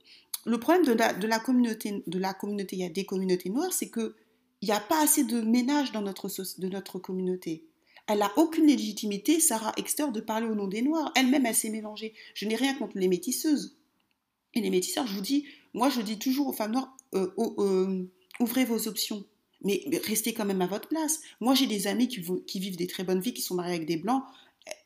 le 0.46 0.58
problème 0.58 0.84
de 0.84 0.92
la, 0.92 1.12
de 1.12 1.26
la 1.26 1.38
communauté, 1.38 2.02
de 2.06 2.18
la 2.18 2.34
communauté, 2.34 2.76
il 2.76 2.82
y 2.82 2.84
a 2.84 2.90
des 2.90 3.04
communautés 3.04 3.50
noires, 3.50 3.72
c'est 3.72 3.88
que 3.88 4.16
il 4.62 4.66
n'y 4.66 4.74
a 4.74 4.80
pas 4.80 5.02
assez 5.02 5.24
de 5.24 5.40
ménage 5.40 5.92
dans 5.92 6.02
notre, 6.02 6.28
de 6.28 6.68
notre 6.68 6.98
communauté. 6.98 7.64
Elle 8.06 8.18
n'a 8.18 8.32
aucune 8.36 8.66
légitimité, 8.66 9.40
Sarah 9.40 9.72
Exter, 9.76 10.10
de 10.12 10.20
parler 10.20 10.46
au 10.46 10.54
nom 10.54 10.66
des 10.66 10.82
Noirs. 10.82 11.12
Elle-même, 11.14 11.46
elle, 11.46 11.54
s'est 11.54 11.70
mélangée. 11.70 12.12
Je 12.34 12.46
n'ai 12.46 12.56
rien 12.56 12.74
contre 12.74 12.98
les 12.98 13.08
métisseuses. 13.08 13.76
Et 14.54 14.60
les 14.60 14.70
métisseurs, 14.70 15.06
je 15.06 15.14
vous 15.14 15.20
dis, 15.20 15.46
moi, 15.74 15.90
je 15.90 16.00
dis 16.00 16.18
toujours 16.18 16.48
aux 16.48 16.52
femmes 16.52 16.72
noires, 16.72 16.96
euh, 17.14 17.30
euh, 17.38 18.04
ouvrez 18.40 18.64
vos 18.64 18.88
options. 18.88 19.24
Mais 19.62 19.84
restez 20.08 20.34
quand 20.34 20.44
même 20.44 20.62
à 20.62 20.66
votre 20.66 20.88
place. 20.88 21.20
Moi, 21.40 21.54
j'ai 21.54 21.66
des 21.66 21.86
amis 21.86 22.08
qui, 22.08 22.20
qui, 22.46 22.58
vivent 22.58 22.76
des 22.76 22.86
très 22.86 23.04
bonnes 23.04 23.20
vies, 23.20 23.34
qui 23.34 23.42
sont 23.42 23.54
mariées 23.54 23.76
avec 23.76 23.86
des 23.86 23.96
blancs. 23.96 24.24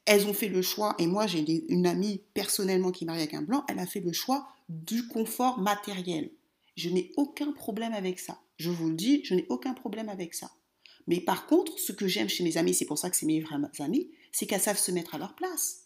Elles 0.05 0.27
ont 0.27 0.35
fait 0.35 0.49
le 0.49 0.61
choix, 0.61 0.95
et 0.99 1.07
moi, 1.07 1.27
j'ai 1.27 1.65
une 1.69 1.87
amie 1.87 2.21
personnellement 2.35 2.91
qui 2.91 3.05
est 3.05 3.07
mariée 3.07 3.23
avec 3.23 3.35
un 3.35 3.43
blanc, 3.43 3.65
elle 3.69 3.79
a 3.79 3.87
fait 3.87 4.01
le 4.01 4.13
choix 4.13 4.47
du 4.69 5.09
confort 5.09 5.59
matériel. 5.59 6.31
Je 6.77 6.91
n'ai 6.91 7.13
aucun 7.17 7.53
problème 7.53 7.95
avec 7.95 8.19
ça. 8.19 8.39
Je 8.57 8.71
vous 8.71 8.89
le 8.89 8.95
dis, 8.95 9.25
je 9.25 9.35
n'ai 9.35 9.47
aucun 9.49 9.75
problème 9.75 10.09
avec 10.09 10.35
ça. 10.35 10.51
Mais 11.07 11.21
par 11.21 11.47
contre, 11.47 11.79
ce 11.79 11.93
que 11.93 12.07
j'aime 12.07 12.29
chez 12.29 12.45
mes 12.45 12.57
amis, 12.57 12.75
c'est 12.75 12.87
pour 12.87 12.99
ça 12.99 13.11
que 13.11 13.17
c'est 13.17 13.27
mes 13.27 13.41
vrais 13.41 13.57
amis, 13.81 14.11
c'est 14.33 14.47
qu'elles 14.47 14.61
savent 14.61 14.79
se 14.79 14.91
mettre 14.91 15.15
à 15.15 15.19
leur 15.19 15.35
place. 15.35 15.85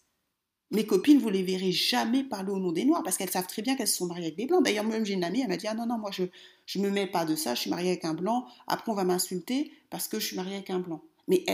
Mes 0.70 0.84
copines, 0.84 1.18
vous 1.18 1.30
les 1.30 1.42
verrez 1.42 1.72
jamais 1.72 2.24
parler 2.24 2.52
au 2.52 2.58
nom 2.58 2.72
des 2.72 2.84
Noirs 2.84 3.02
parce 3.02 3.16
qu'elles 3.16 3.30
savent 3.30 3.46
très 3.46 3.62
bien 3.62 3.74
qu'elles 3.74 3.88
sont 3.88 4.06
mariées 4.06 4.26
avec 4.26 4.36
des 4.36 4.46
Blancs. 4.46 4.62
D'ailleurs, 4.62 4.84
même 4.84 5.04
j'ai 5.04 5.14
une 5.14 5.24
amie, 5.24 5.40
elle 5.40 5.48
m'a 5.48 5.56
dit 5.56 5.66
Ah 5.66 5.74
non, 5.74 5.86
non, 5.86 5.98
moi 5.98 6.10
je 6.12 6.24
ne 6.78 6.84
me 6.84 6.90
mets 6.90 7.06
pas 7.06 7.24
de 7.24 7.36
ça, 7.36 7.54
je 7.54 7.62
suis 7.62 7.70
mariée 7.70 7.92
avec 7.92 8.04
un 8.04 8.12
Blanc, 8.12 8.46
après 8.66 8.92
on 8.92 8.94
va 8.94 9.04
m'insulter 9.04 9.72
parce 9.88 10.08
que 10.08 10.20
je 10.20 10.26
suis 10.26 10.36
mariée 10.36 10.56
avec 10.56 10.68
un 10.68 10.80
Blanc. 10.80 11.02
Mais 11.26 11.44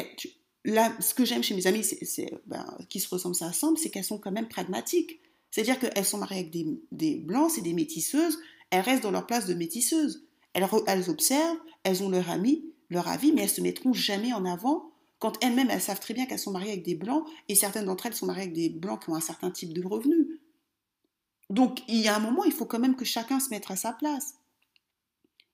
là, 0.65 0.93
ce 1.01 1.15
que 1.15 1.25
j'aime 1.25 1.45
chez 1.45 1.55
mes 1.55 1.67
amies, 1.69 1.85
c'est, 1.85 2.33
ben, 2.47 2.67
qui 2.89 2.99
se 2.99 3.09
ressemblent, 3.09 3.37
ça 3.37 3.47
ensemble, 3.47 3.79
c'est 3.79 3.91
qu'elles 3.91 4.05
sont 4.05 4.19
quand 4.19 4.33
même 4.33 4.49
pragmatiques. 4.49 5.21
C'est-à-dire 5.53 5.79
qu'elles 5.79 6.05
sont 6.05 6.19
mariées 6.19 6.41
avec 6.41 6.51
des, 6.51 6.67
des 6.91 7.15
Blancs, 7.15 7.53
c'est 7.55 7.61
des 7.61 7.73
métisseuses, 7.73 8.41
elles 8.71 8.81
restent 8.81 9.05
dans 9.05 9.13
leur 9.13 9.27
place 9.27 9.47
de 9.47 9.55
métisseuses. 9.55 10.27
Elles, 10.55 11.11
observent, 11.11 11.59
elles 11.83 12.03
ont 12.03 12.09
leur 12.09 12.31
ami, 12.31 12.65
leur 12.89 13.09
avis, 13.09 13.33
mais 13.33 13.43
elles 13.43 13.51
se 13.51 13.61
mettront 13.61 13.93
jamais 13.93 14.33
en 14.33 14.45
avant 14.45 14.95
quand 15.25 15.43
elles-mêmes, 15.43 15.71
elles 15.71 15.81
savent 15.81 16.01
très 16.01 16.13
bien 16.13 16.27
qu'elles 16.27 16.39
sont 16.39 16.51
mariées 16.51 16.73
avec 16.73 16.85
des 16.85 16.95
blancs, 16.95 17.27
et 17.49 17.55
certaines 17.55 17.87
d'entre 17.87 18.05
elles 18.05 18.15
sont 18.15 18.27
mariées 18.27 18.43
avec 18.43 18.53
des 18.53 18.69
blancs 18.69 19.03
qui 19.03 19.09
ont 19.09 19.15
un 19.15 19.23
certain 19.23 19.51
type 19.51 19.73
de 19.73 19.83
revenus. 19.83 20.27
Donc, 21.49 21.81
il 21.89 21.97
y 21.97 22.09
a 22.09 22.17
un 22.17 22.19
moment, 22.19 22.45
il 22.45 22.53
faut 22.53 22.67
quand 22.67 22.79
même 22.79 22.95
que 22.95 23.07
chacun 23.07 23.41
se 23.41 23.49
mette 23.49 23.71
à 23.71 23.77
sa 23.77 23.95
place. 23.95 24.35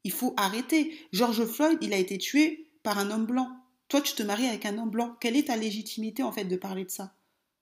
Il 0.03 0.11
faut 0.11 0.35
arrêter. 0.37 0.93
George 1.13 1.45
Floyd, 1.45 1.79
il 1.83 1.93
a 1.93 1.99
été 1.99 2.19
tué 2.19 2.69
par 2.83 2.99
un 2.99 3.13
homme 3.13 3.27
blanc. 3.27 3.49
Toi, 3.87 4.01
tu 4.01 4.15
te 4.15 4.25
maries 4.25 4.49
avec 4.49 4.67
un 4.67 4.77
homme 4.77 4.91
blanc. 4.91 5.17
Quelle 5.21 5.37
est 5.37 5.47
ta 5.47 5.57
légitimité, 5.57 6.25
en 6.25 6.33
fait, 6.33 6.47
de 6.47 6.57
parler 6.57 6.85
de 6.85 6.91
ça? 6.91 7.15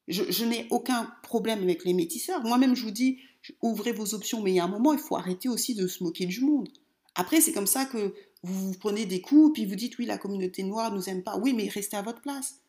Je 0.07 0.45
n'ai 0.47 0.66
aucun 0.71 1.12
problème 1.23 1.62
avec 1.62 1.85
les 1.85 1.92
métisseurs. 1.92 2.42
Moi-même, 2.42 2.75
je 2.75 2.85
vous 2.85 2.90
dis, 2.90 3.18
ouvrez 3.61 3.92
vos 3.92 4.14
options, 4.14 4.40
mais 4.40 4.52
il 4.52 4.57
y 4.57 4.61
a 4.61 4.64
un 4.64 4.68
moment, 4.68 4.95
il 4.95 4.99
faut 4.99 5.16
arrêter 5.16 5.50
aussi 5.50 5.75
de 5.75 5.87
se 5.87 6.02
moquer 6.02 6.25
du 6.25 6.40
monde. 6.40 6.71
Après, 7.19 7.41
c'est 7.41 7.53
comme 7.53 7.67
ça 7.67 7.85
que 7.85 8.15
vous, 8.45 8.73
prenez 8.79 9.05
des 9.05 9.21
coups, 9.21 9.53
puis 9.53 9.67
vous 9.67 9.75
dites 9.75 9.99
oui, 9.99 10.07
la 10.07 10.19
communauté 10.19 10.63
noire 10.63 10.95
nous 10.95 11.09
aime 11.09 11.25
pas. 11.25 11.37
Oui, 11.37 11.53
mais 11.53 11.69
restez 11.69 11.97
à 11.97 12.03
votre 12.03 12.23
place. 12.23 12.61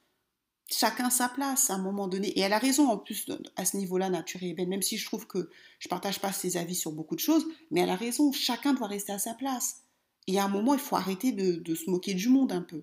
Chacun 0.67 1.11
sa 1.11 1.29
place 1.29 1.69
à 1.69 1.75
un 1.75 1.77
moment 1.77 2.07
donné. 2.07 2.29
Et 2.29 2.39
elle 2.39 2.53
a 2.53 2.57
raison 2.57 2.89
en 2.89 2.97
plus 2.97 3.27
à 3.55 3.65
ce 3.65 3.77
niveau-là, 3.77 4.09
Nature 4.09 4.41
et 4.41 4.65
Même 4.65 4.81
si 4.81 4.97
je 4.97 5.05
trouve 5.05 5.27
que 5.27 5.51
je 5.77 5.87
ne 5.87 5.89
partage 5.89 6.19
pas 6.19 6.31
ses 6.31 6.57
avis 6.57 6.73
sur 6.73 6.91
beaucoup 6.91 7.15
de 7.15 7.19
choses, 7.19 7.45
mais 7.69 7.81
elle 7.81 7.91
a 7.91 7.95
raison. 7.95 8.31
Chacun 8.31 8.73
doit 8.73 8.87
rester 8.87 9.11
à 9.11 9.19
sa 9.19 9.35
place. 9.35 9.83
Et 10.25 10.39
à 10.39 10.45
un 10.45 10.49
moment, 10.49 10.73
il 10.73 10.79
faut 10.79 10.95
arrêter 10.95 11.31
de, 11.31 11.75
se 11.75 11.87
moquer 11.87 12.15
du 12.15 12.29
monde 12.29 12.51
un 12.51 12.61
peu. 12.61 12.81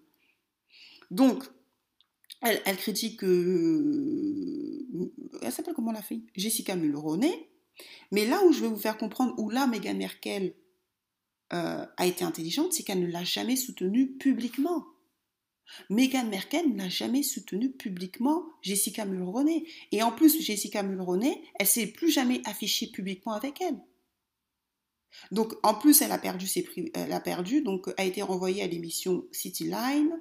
Donc, 1.10 1.42
elle, 2.42 2.76
critique. 2.76 3.24
Euh, 3.24 4.86
elle 5.42 5.50
s'appelle 5.50 5.74
comment 5.74 5.92
la 5.92 6.02
fille? 6.02 6.26
Jessica 6.36 6.76
Mulroney. 6.76 7.50
Mais 8.12 8.24
là 8.24 8.44
où 8.44 8.52
je 8.52 8.60
vais 8.60 8.68
vous 8.68 8.78
faire 8.78 8.96
comprendre, 8.96 9.34
où 9.38 9.50
là, 9.50 9.66
Meghan 9.66 9.94
Merkel 9.94 10.54
euh, 11.52 11.86
a 11.96 12.06
été 12.06 12.24
intelligente, 12.24 12.72
c'est 12.72 12.82
qu'elle 12.82 13.00
ne 13.00 13.10
l'a 13.10 13.24
jamais 13.24 13.56
soutenu 13.56 14.08
publiquement. 14.08 14.86
Meghan 15.90 16.26
Merkel 16.26 16.74
n'a 16.74 16.88
jamais 16.88 17.22
soutenu 17.22 17.70
publiquement 17.70 18.44
Jessica 18.62 19.04
Mulroney. 19.04 19.64
Et 19.92 20.02
en 20.02 20.12
plus, 20.12 20.40
Jessica 20.40 20.82
Mulroney, 20.82 21.42
elle 21.58 21.66
s'est 21.66 21.88
plus 21.88 22.10
jamais 22.10 22.40
affichée 22.44 22.88
publiquement 22.88 23.32
avec 23.32 23.60
elle. 23.60 23.78
Donc, 25.30 25.54
en 25.62 25.74
plus, 25.74 26.02
elle 26.02 26.12
a 26.12 26.18
perdu 26.18 26.46
ses 26.46 26.66
elle 26.94 27.12
a 27.12 27.20
perdu, 27.20 27.62
donc 27.62 27.88
a 27.96 28.04
été 28.04 28.22
renvoyée 28.22 28.62
à 28.62 28.66
l'émission 28.66 29.24
City 29.32 29.64
Line. 29.64 30.12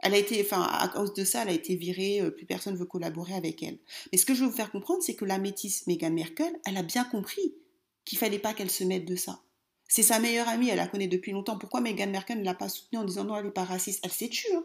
Elle 0.00 0.14
a 0.14 0.18
été, 0.18 0.40
enfin, 0.42 0.62
à 0.62 0.88
cause 0.88 1.14
de 1.14 1.24
ça, 1.24 1.42
elle 1.42 1.48
a 1.48 1.52
été 1.52 1.74
virée, 1.74 2.20
euh, 2.20 2.30
plus 2.30 2.44
personne 2.44 2.74
ne 2.74 2.78
veut 2.78 2.84
collaborer 2.84 3.32
avec 3.34 3.62
elle. 3.62 3.78
Mais 4.12 4.18
ce 4.18 4.26
que 4.26 4.34
je 4.34 4.40
veux 4.44 4.50
vous 4.50 4.56
faire 4.56 4.70
comprendre, 4.70 5.02
c'est 5.02 5.14
que 5.14 5.24
la 5.24 5.38
métisse 5.38 5.86
Meghan 5.86 6.10
Merkel, 6.10 6.52
elle 6.66 6.76
a 6.76 6.82
bien 6.82 7.04
compris 7.04 7.54
qu'il 8.04 8.18
fallait 8.18 8.38
pas 8.38 8.52
qu'elle 8.52 8.70
se 8.70 8.84
mette 8.84 9.06
de 9.06 9.16
ça. 9.16 9.42
C'est 9.88 10.02
sa 10.02 10.18
meilleure 10.18 10.48
amie, 10.48 10.68
elle 10.68 10.76
la 10.76 10.88
connaît 10.88 11.06
depuis 11.06 11.32
longtemps. 11.32 11.58
Pourquoi 11.58 11.80
Meghan 11.80 12.08
Merkel 12.08 12.38
ne 12.38 12.44
l'a 12.44 12.54
pas 12.54 12.68
soutenue 12.68 12.98
en 12.98 13.04
disant 13.04 13.24
non, 13.24 13.36
elle 13.36 13.46
n'est 13.46 13.50
pas 13.50 13.64
raciste? 13.64 14.00
Elle 14.04 14.12
s'est 14.12 14.28
tue. 14.28 14.52
Hein? 14.54 14.64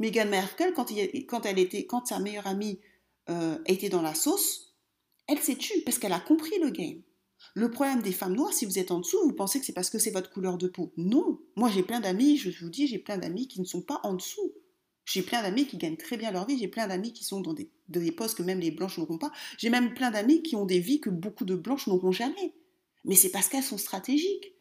Meghan 0.00 0.26
Merkel, 0.26 0.74
quand, 0.74 0.90
elle 0.90 1.58
était, 1.58 1.86
quand 1.86 2.06
sa 2.06 2.18
meilleure 2.18 2.46
amie 2.46 2.80
euh, 3.30 3.58
était 3.66 3.88
dans 3.88 4.02
la 4.02 4.14
sauce, 4.14 4.74
elle 5.28 5.38
s'est 5.38 5.56
tue 5.56 5.80
parce 5.82 5.98
qu'elle 5.98 6.12
a 6.12 6.20
compris 6.20 6.58
le 6.60 6.70
game. 6.70 7.02
Le 7.54 7.70
problème 7.70 8.02
des 8.02 8.12
femmes 8.12 8.34
noires, 8.34 8.52
si 8.52 8.66
vous 8.66 8.78
êtes 8.78 8.90
en 8.90 9.00
dessous, 9.00 9.18
vous 9.22 9.32
pensez 9.32 9.60
que 9.60 9.66
c'est 9.66 9.72
parce 9.72 9.90
que 9.90 9.98
c'est 9.98 10.10
votre 10.10 10.30
couleur 10.30 10.58
de 10.58 10.68
peau. 10.68 10.92
Non. 10.96 11.38
Moi, 11.54 11.70
j'ai 11.70 11.82
plein 11.82 12.00
d'amis, 12.00 12.36
je 12.36 12.50
vous 12.62 12.70
dis, 12.70 12.86
j'ai 12.86 12.98
plein 12.98 13.18
d'amis 13.18 13.46
qui 13.46 13.60
ne 13.60 13.66
sont 13.66 13.82
pas 13.82 14.00
en 14.02 14.14
dessous. 14.14 14.52
J'ai 15.04 15.22
plein 15.22 15.42
d'amis 15.42 15.66
qui 15.66 15.76
gagnent 15.76 15.96
très 15.96 16.16
bien 16.16 16.32
leur 16.32 16.46
vie, 16.46 16.58
j'ai 16.58 16.66
plein 16.66 16.88
d'amis 16.88 17.12
qui 17.12 17.24
sont 17.24 17.40
dans 17.40 17.54
des, 17.54 17.70
dans 17.88 18.00
des 18.00 18.10
postes 18.10 18.36
que 18.36 18.42
même 18.42 18.58
les 18.58 18.72
blanches 18.72 18.98
n'auront 18.98 19.18
pas. 19.18 19.30
J'ai 19.56 19.70
même 19.70 19.94
plein 19.94 20.10
d'amis 20.10 20.42
qui 20.42 20.56
ont 20.56 20.64
des 20.64 20.80
vies 20.80 21.00
que 21.00 21.10
beaucoup 21.10 21.44
de 21.44 21.54
blanches 21.54 21.86
n'auront 21.86 22.10
jamais. 22.10 22.54
Mais 23.04 23.14
c'est 23.14 23.30
parce 23.30 23.48
qu'elles 23.48 23.62
sont 23.62 23.78
stratégiques 23.78 24.55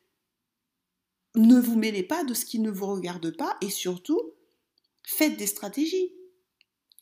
ne 1.35 1.59
vous 1.59 1.77
mêlez 1.77 2.03
pas 2.03 2.23
de 2.23 2.33
ce 2.33 2.45
qui 2.45 2.59
ne 2.59 2.71
vous 2.71 2.87
regarde 2.87 3.35
pas 3.35 3.57
et 3.61 3.69
surtout, 3.69 4.21
faites 5.03 5.37
des 5.37 5.47
stratégies. 5.47 6.11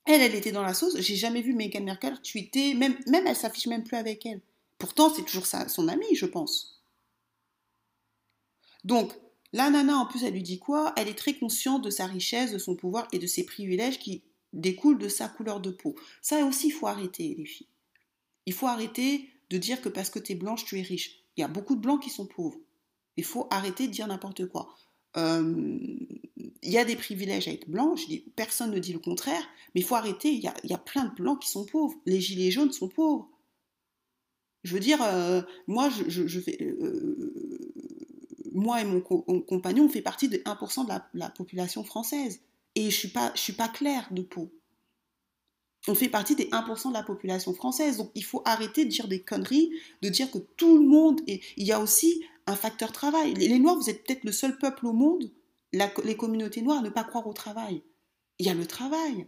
Elle, 0.05 0.21
elle 0.21 0.35
était 0.35 0.51
dans 0.51 0.63
la 0.63 0.73
sauce. 0.73 0.99
J'ai 0.99 1.15
jamais 1.15 1.41
vu 1.41 1.53
Meghan 1.53 1.83
Merkel 1.83 2.19
tweeter, 2.21 2.73
même, 2.73 2.97
même 3.07 3.25
elle 3.25 3.35
s'affiche 3.35 3.67
même 3.67 3.83
plus 3.83 3.97
avec 3.97 4.25
elle. 4.25 4.41
Pourtant, 4.77 5.13
c'est 5.13 5.23
toujours 5.23 5.45
son 5.45 5.87
amie, 5.87 6.15
je 6.15 6.25
pense. 6.25 6.83
Donc, 8.83 9.13
la 9.53 9.69
nana, 9.69 9.97
en 9.97 10.05
plus, 10.05 10.23
elle 10.23 10.33
lui 10.33 10.43
dit 10.43 10.59
quoi? 10.59 10.93
Elle 10.97 11.07
est 11.07 11.17
très 11.17 11.35
consciente 11.35 11.83
de 11.83 11.89
sa 11.89 12.05
richesse, 12.05 12.51
de 12.51 12.57
son 12.57 12.75
pouvoir 12.75 13.07
et 13.13 13.19
de 13.19 13.27
ses 13.27 13.45
privilèges 13.45 13.99
qui 13.99 14.23
découlent 14.51 14.97
de 14.97 15.07
sa 15.07 15.29
couleur 15.29 15.61
de 15.61 15.71
peau. 15.71 15.95
Ça 16.21 16.43
aussi, 16.45 16.67
il 16.67 16.71
faut 16.71 16.87
arrêter, 16.87 17.35
les 17.37 17.45
filles. 17.45 17.67
Il 18.45 18.53
faut 18.53 18.67
arrêter 18.67 19.29
de 19.49 19.57
dire 19.57 19.81
que 19.81 19.89
parce 19.89 20.09
que 20.09 20.19
tu 20.19 20.33
es 20.33 20.35
blanche, 20.35 20.65
tu 20.65 20.79
es 20.79 20.81
riche. 20.81 21.23
Il 21.37 21.41
y 21.41 21.43
a 21.43 21.47
beaucoup 21.47 21.75
de 21.75 21.81
blancs 21.81 22.01
qui 22.01 22.09
sont 22.09 22.25
pauvres. 22.25 22.59
Il 23.17 23.23
faut 23.23 23.47
arrêter 23.51 23.87
de 23.87 23.91
dire 23.91 24.07
n'importe 24.07 24.47
quoi. 24.47 24.75
Euh, 25.17 25.55
il 26.63 26.71
y 26.71 26.77
a 26.77 26.85
des 26.85 26.95
privilèges 26.95 27.47
à 27.47 27.51
être 27.51 27.69
blanc, 27.69 27.95
je 27.95 28.07
dis, 28.07 28.19
personne 28.35 28.71
ne 28.71 28.79
dit 28.79 28.93
le 28.93 28.99
contraire, 28.99 29.43
mais 29.73 29.81
il 29.81 29.83
faut 29.83 29.95
arrêter, 29.95 30.31
il 30.31 30.41
y, 30.41 30.73
a, 30.73 30.77
plein 30.77 31.05
de 31.05 31.13
blancs 31.13 31.41
qui 31.41 31.49
sont 31.49 31.65
pauvres, 31.65 31.95
les 32.05 32.19
gilets 32.19 32.51
jaunes 32.51 32.71
sont 32.71 32.87
pauvres. 32.87 33.29
Je 34.63 34.73
veux 34.73 34.79
dire, 34.79 35.01
euh, 35.03 35.41
moi, 35.67 35.89
je, 35.89 36.39
euh, 36.61 37.31
moi 38.53 38.81
et 38.81 38.85
mon, 38.85 39.01
compagnon, 39.01 39.85
on 39.85 39.89
fait 39.89 40.01
partie 40.01 40.29
de 40.29 40.37
1% 40.37 40.85
de 40.85 41.19
la, 41.19 41.29
population 41.29 41.83
française, 41.83 42.39
et 42.75 42.81
je 42.81 42.85
ne 42.85 42.91
suis, 42.91 43.07
pas, 43.09 43.31
suis 43.35 43.53
pas 43.53 43.67
claire 43.67 44.07
de 44.11 44.21
peau. 44.21 44.51
On 45.89 45.95
fait 45.95 46.09
partie 46.09 46.35
des 46.35 46.45
1% 46.45 46.89
de 46.89 46.93
la 46.93 47.03
population 47.03 47.53
française, 47.53 47.97
donc 47.97 48.09
il 48.15 48.23
faut 48.23 48.41
arrêter 48.45 48.85
de 48.85 48.89
dire 48.89 49.09
des 49.09 49.21
conneries, 49.21 49.69
de 50.01 50.09
dire 50.09 50.31
que 50.31 50.37
tout 50.37 50.77
le 50.77 50.87
monde... 50.87 51.19
est. 51.27 51.41
il 51.57 51.67
y 51.67 51.73
a 51.73 51.79
aussi 51.81 52.23
un 52.47 52.55
facteur 52.55 52.91
travail. 52.91 53.33
Les, 53.35 53.59
Noirs, 53.59 53.75
vous 53.75 53.89
êtes 53.89 54.03
peut-être 54.03 54.23
le 54.23 54.31
seul 54.31 54.57
peuple 54.57 54.85
au 54.85 54.93
monde, 54.93 55.31
les 55.71 56.17
communautés 56.17 56.61
noires, 56.61 56.79
à 56.79 56.81
ne 56.81 56.89
pas 56.89 57.03
croire 57.03 57.27
au 57.27 57.33
travail. 57.33 57.83
Il 58.39 58.45
y 58.45 58.49
a 58.49 58.53
le 58.53 58.65
travail. 58.65 59.27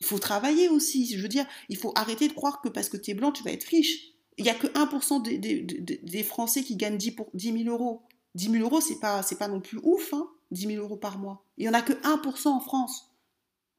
Il 0.00 0.06
faut 0.06 0.18
travailler 0.18 0.68
aussi. 0.68 1.06
Je 1.06 1.20
veux 1.20 1.28
dire, 1.28 1.46
il 1.68 1.76
faut 1.76 1.92
arrêter 1.94 2.28
de 2.28 2.32
croire 2.32 2.60
que 2.60 2.68
parce 2.68 2.88
que 2.88 2.96
tu 2.96 3.10
es 3.10 3.14
blanc, 3.14 3.32
tu 3.32 3.42
vas 3.42 3.52
être 3.52 3.64
riche. 3.64 4.12
Il 4.38 4.44
n'y 4.44 4.50
a 4.50 4.54
que 4.54 4.68
1% 4.68 5.22
des, 5.22 6.22
Français 6.22 6.62
qui 6.62 6.76
gagnent 6.76 6.96
10, 6.96 7.10
pour, 7.12 7.28
10 7.34 7.64
000 7.64 7.74
euros. 7.74 8.02
10 8.36 8.50
000 8.50 8.64
euros, 8.64 8.80
c'est 8.80 9.00
pas, 9.00 9.22
pas 9.38 9.48
non 9.48 9.60
plus 9.60 9.78
ouf, 9.82 10.14
hein, 10.14 10.28
10 10.52 10.68
000 10.68 10.82
euros 10.82 10.96
par 10.96 11.18
mois. 11.18 11.44
Il 11.58 11.64
n'y 11.64 11.68
en 11.68 11.74
a 11.74 11.82
que 11.82 11.92
1% 11.92 12.48
en 12.48 12.60
France. 12.60 13.10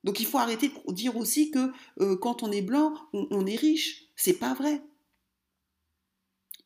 Donc 0.03 0.20
il 0.20 0.25
faut 0.25 0.38
arrêter 0.38 0.70
de 0.70 0.94
dire 0.94 1.15
aussi 1.18 1.51
que 1.51 1.72
euh, 2.00 2.18
quand 2.18 2.44
on 2.44 2.51
est 2.51 2.62
blanc, 2.62 2.94
on, 3.13 3.27
on 3.32 3.46
est 3.46 3.56
riche. 3.56 4.08
C'est 4.15 4.34
pas 4.34 4.53
vrai 4.53 4.82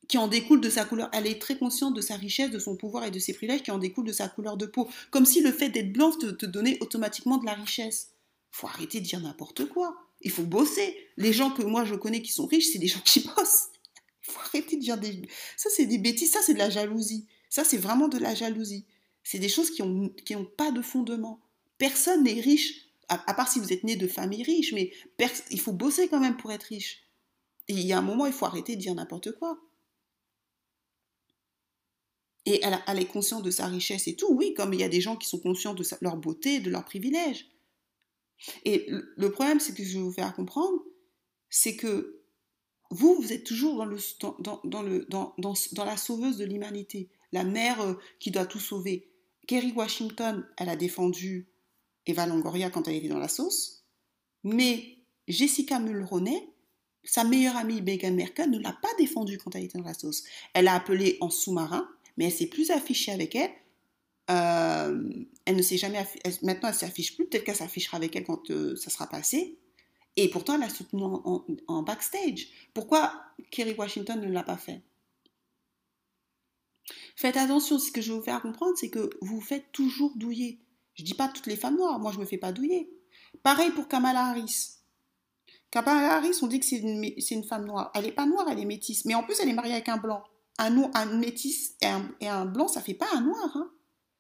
qui 0.08 0.18
en 0.18 0.28
découle 0.28 0.62
de 0.62 0.70
sa 0.70 0.86
couleur. 0.86 1.10
Elle 1.14 1.28
est 1.28 1.42
très 1.42 1.58
consciente 1.58 1.96
de 1.96 2.02
sa 2.02 2.16
richesse, 2.16 2.52
de 2.52 2.60
son 2.60 2.76
pouvoir 2.76 3.06
et 3.06 3.12
de 3.12 3.20
ses 3.20 3.34
privilèges 3.34 3.64
qui 3.64 3.72
en 3.72 3.78
découlent 3.78 4.06
de 4.06 4.14
sa 4.14 4.28
couleur 4.28 4.58
de 4.58 4.66
peau. 4.66 4.90
Comme 5.12 5.26
si 5.26 5.42
le 5.42 5.52
fait 5.52 5.70
d'être 5.70 5.92
blanc 5.92 6.12
te, 6.12 6.46
donnait 6.46 6.78
automatiquement 6.82 7.38
de 7.38 7.46
la 7.46 7.54
richesse. 7.54 8.12
faut 8.52 8.68
arrêter 8.68 9.00
de 9.00 9.06
dire 9.06 9.20
n'importe 9.20 9.68
quoi. 9.70 9.96
Il 10.22 10.32
faut 10.32 10.44
bosser. 10.44 10.96
Les 11.18 11.34
gens 11.34 11.52
que 11.52 11.64
moi 11.64 11.86
je 11.86 11.96
connais 11.96 12.22
qui 12.22 12.32
sont 12.32 12.46
riches, 12.46 12.70
c'est 12.72 12.80
des 12.80 12.88
gens 12.88 13.02
qui 13.04 13.20
bossent. 13.36 13.70
Il 14.28 14.32
faut 14.32 14.40
arrêter 14.40 14.76
de 14.76 14.82
dire 14.82 14.98
des... 14.98 15.22
Ça, 15.56 15.70
c'est 15.70 15.86
des 15.86 15.98
bêtises. 15.98 16.32
Ça, 16.32 16.40
c'est 16.42 16.54
de 16.54 16.60
la 16.60 16.70
jalousie. 16.70 17.28
Ça, 17.50 17.64
c'est 17.64 17.78
vraiment 17.78 18.08
de 18.08 18.18
la 18.18 18.34
jalousie. 18.34 18.86
C'est 19.24 19.40
des 19.40 19.50
choses 19.50 19.72
qui 19.72 19.82
n'ont 19.82 20.10
qui 20.10 20.36
ont 20.36 20.46
pas 20.46 20.72
de 20.72 20.82
fondement. 20.82 21.40
Personne 21.78 22.24
n'est 22.24 22.40
riche, 22.40 22.88
à, 23.10 23.34
part 23.34 23.52
si 23.52 23.60
vous 23.60 23.74
êtes 23.74 23.84
né 23.84 23.96
de 23.96 24.08
famille 24.08 24.44
riche, 24.44 24.74
mais 24.74 24.92
il 25.52 25.60
faut 25.60 25.74
bosser 25.74 26.08
quand 26.08 26.20
même 26.20 26.38
pour 26.38 26.52
être 26.52 26.64
riche. 26.64 27.04
Et 27.68 27.74
il 27.74 27.82
y 27.82 27.94
a 27.94 27.98
un 27.98 28.02
moment, 28.02 28.26
il 28.26 28.34
faut 28.34 28.46
arrêter 28.46 28.76
de 28.76 28.82
dire 28.82 28.96
n'importe 28.96 29.32
quoi. 29.34 29.60
Et 32.46 32.62
elle, 32.64 33.00
est 33.00 33.06
consciente 33.06 33.44
de 33.44 33.50
sa 33.50 33.66
richesse 33.66 34.08
et 34.08 34.16
tout, 34.16 34.32
oui, 34.32 34.54
comme 34.54 34.74
il 34.74 34.80
y 34.80 34.84
a 34.84 34.90
des 34.90 35.02
gens 35.02 35.16
qui 35.16 35.28
sont 35.28 35.40
conscients 35.40 35.74
de 35.74 35.84
leur 36.02 36.18
beauté, 36.18 36.60
de 36.60 36.70
leurs 36.70 36.86
privilèges. 36.86 37.48
Et 38.66 38.88
le 38.90 39.32
problème, 39.32 39.60
c'est 39.60 39.74
que 39.74 39.84
je 39.84 39.98
vais 39.98 40.04
vous 40.04 40.12
faire 40.12 40.36
comprendre, 40.36 40.80
c'est 41.50 41.76
que 41.76 42.22
vous, 42.92 43.16
vous 43.16 43.34
êtes 43.34 43.44
toujours 43.44 43.78
dans, 43.78 43.86
le, 44.84 45.06
dans, 45.10 45.34
la 45.78 45.98
sauveuse 45.98 46.38
de 46.38 46.46
l'humanité, 46.46 47.10
la 47.32 47.44
mère 47.44 47.82
euh, 47.82 47.96
qui 48.20 48.32
doit 48.32 48.46
tout 48.46 48.60
sauver. 48.60 49.10
Kerry 49.48 49.72
Washington, 49.72 50.48
elle 50.58 50.70
a 50.70 50.76
défendu 50.76 51.48
Eva 52.06 52.26
Longoria 52.28 52.70
quand 52.70 52.88
elle 52.88 52.96
était 52.96 53.08
dans 53.08 53.20
la 53.20 53.28
sauce, 53.28 53.86
mais 54.44 55.00
Jessica 55.28 55.80
Mulroney, 55.80 56.54
sa 57.04 57.24
meilleure 57.24 57.58
amie 57.58 57.82
Meghan 57.82 58.14
Merkel, 58.14 58.50
ne 58.50 58.60
l'a 58.60 58.74
pas 58.74 58.94
défendue 58.98 59.38
quand 59.38 59.56
elle 59.56 59.64
était 59.64 59.78
dans 59.78 59.84
la 59.84 59.94
sauce. 59.94 60.24
Elle 60.54 60.68
a 60.68 60.76
appelé 60.76 61.18
en 61.22 61.30
sous-marin, 61.30 61.90
mais 62.18 62.26
elle 62.26 62.32
s'est 62.32 62.48
plus 62.48 62.72
affichée 62.72 63.12
avec 63.12 63.36
elle. 63.36 63.52
Euh, 64.32 65.08
elle 65.46 65.56
ne 65.56 65.62
s'est 65.62 65.78
jamais 65.78 66.04
maintenant 66.42 66.70
elle 66.70 66.76
s'affiche 66.76 67.16
plus. 67.16 67.26
Peut-être 67.26 67.44
qu'elle 67.44 67.56
s'affichera 67.56 67.98
avec 67.98 68.16
elle 68.16 68.26
quand 68.26 68.50
euh, 68.52 68.76
ça 68.76 68.90
sera 68.90 69.08
passé. 69.08 69.60
Et 70.18 70.30
pourtant, 70.30 70.56
elle 70.56 70.64
a 70.64 70.70
soutenu 70.70 71.04
en, 71.04 71.84
backstage. 71.84 72.48
Pourquoi 72.74 73.14
Kerry 73.52 73.76
Washington 73.78 74.20
ne 74.22 74.32
l'a 74.32 74.44
pas 74.44 74.58
fait? 74.58 74.82
Faites 77.18 77.38
attention, 77.38 77.80
ce 77.80 77.92
que 77.92 78.02
je 78.02 78.12
vais 78.12 78.18
vous 78.18 78.24
faire 78.24 78.42
comprendre, 78.42 78.78
c'est 78.78 78.90
que 78.90 79.10
vous 79.22 79.42
faites 79.42 79.72
toujours 79.72 80.14
douiller. 80.16 80.60
Je 80.94 81.04
ne 81.04 81.08
dis 81.08 81.14
pas 81.14 81.28
toutes 81.28 81.48
les 81.48 81.58
femmes 81.58 81.76
noires, 81.76 82.00
moi 82.00 82.12
je 82.12 82.18
ne 82.18 82.22
me 82.22 82.26
fais 82.28 82.38
pas 82.38 82.54
douiller. 82.54 82.90
Pareil 83.44 83.72
pour 83.72 83.90
Kamala 83.90 84.28
Harris. 84.28 84.78
Kamala 85.70 86.16
Harris, 86.16 86.38
on 86.42 86.48
dit 86.48 86.62
que 86.62 86.66
c'est 86.66 86.78
une, 86.78 87.04
une, 87.04 87.44
femme 87.44 87.66
noire. 87.66 87.92
Elle 87.94 88.06
n'est 88.06 88.12
pas 88.14 88.26
noire, 88.26 88.48
elle 88.50 88.60
est 88.60 88.66
métisse. 88.66 89.04
Mais 89.04 89.16
en 89.16 89.24
plus, 89.24 89.38
elle 89.42 89.50
est 89.50 89.54
mariée 89.54 89.74
avec 89.74 89.90
un 89.90 89.98
blanc. 89.98 90.24
Un, 90.58 90.92
un 90.94 91.06
métis 91.06 91.76
et 91.82 92.28
un, 92.28 92.46
blanc, 92.46 92.68
ça 92.68 92.82
fait 92.82 92.94
pas 92.94 93.08
un 93.14 93.22
noir. 93.22 93.56
Hein. 93.56 93.72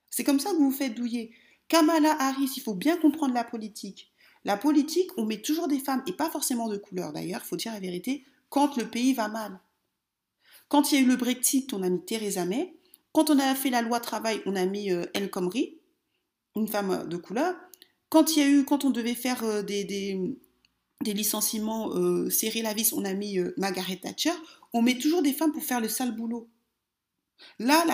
C'est 0.09 0.23
comme 0.23 0.39
ça 0.39 0.51
que 0.51 0.57
vous 0.57 0.71
vous 0.71 0.77
faites 0.77 0.95
douiller. 0.95 1.33
Kamala 1.67 2.15
Harris, 2.19 2.51
il 2.57 2.61
faut 2.61 2.75
bien 2.75 2.97
comprendre 2.97 3.33
la 3.33 3.43
politique. 3.43 4.11
La 4.43 4.57
politique, 4.57 5.09
on 5.17 5.25
met 5.25 5.41
toujours 5.41 5.67
des 5.67 5.79
femmes, 5.79 6.03
et 6.05 6.13
pas 6.13 6.29
forcément 6.29 6.67
de 6.67 6.77
couleur 6.77 7.13
d'ailleurs, 7.13 7.41
il 7.43 7.47
faut 7.47 7.55
dire 7.55 7.73
la 7.73 7.79
vérité, 7.79 8.25
quand 8.49 8.77
le 8.77 8.87
pays 8.87 9.13
va 9.13 9.27
mal. 9.27 9.59
Quand 10.67 10.91
il 10.91 10.95
y 10.95 10.97
a 10.99 11.01
eu 11.01 11.07
le 11.07 11.15
Brexit, 11.15 11.73
on 11.73 11.81
a 11.81 11.89
mis 11.89 12.03
Theresa 12.05 12.45
May. 12.45 12.75
Quand 13.11 13.29
on 13.29 13.39
a 13.39 13.55
fait 13.55 13.69
la 13.69 13.81
loi 13.81 13.99
travail, 13.99 14.41
on 14.45 14.55
a 14.55 14.65
mis 14.65 14.91
euh, 14.91 15.05
El 15.13 15.31
Khomri, 15.31 15.79
une 16.55 16.67
femme 16.67 16.91
euh, 16.91 17.03
de 17.03 17.17
couleur. 17.17 17.55
Quand 18.09 18.35
il 18.35 18.39
y 18.39 18.45
a 18.45 18.49
eu, 18.49 18.65
quand 18.65 18.85
on 18.85 18.89
devait 18.89 19.15
faire 19.15 19.43
euh, 19.43 19.61
des, 19.61 20.37
licenciements 21.03 21.93
euh, 21.95 22.29
serrer 22.29 22.61
la 22.61 22.73
vis, 22.73 22.93
on 22.93 23.05
a 23.05 23.13
mis 23.13 23.37
Margaret 23.57 23.97
Thatcher. 23.97 24.31
On 24.75 24.81
met 24.81 24.97
toujours 24.97 25.21
des 25.21 25.31
femmes 25.31 25.53
pour 25.53 25.63
faire 25.63 25.79
le 25.79 25.87
sale 25.87 26.13
boulot. 26.13 26.49
Là, 27.59 27.85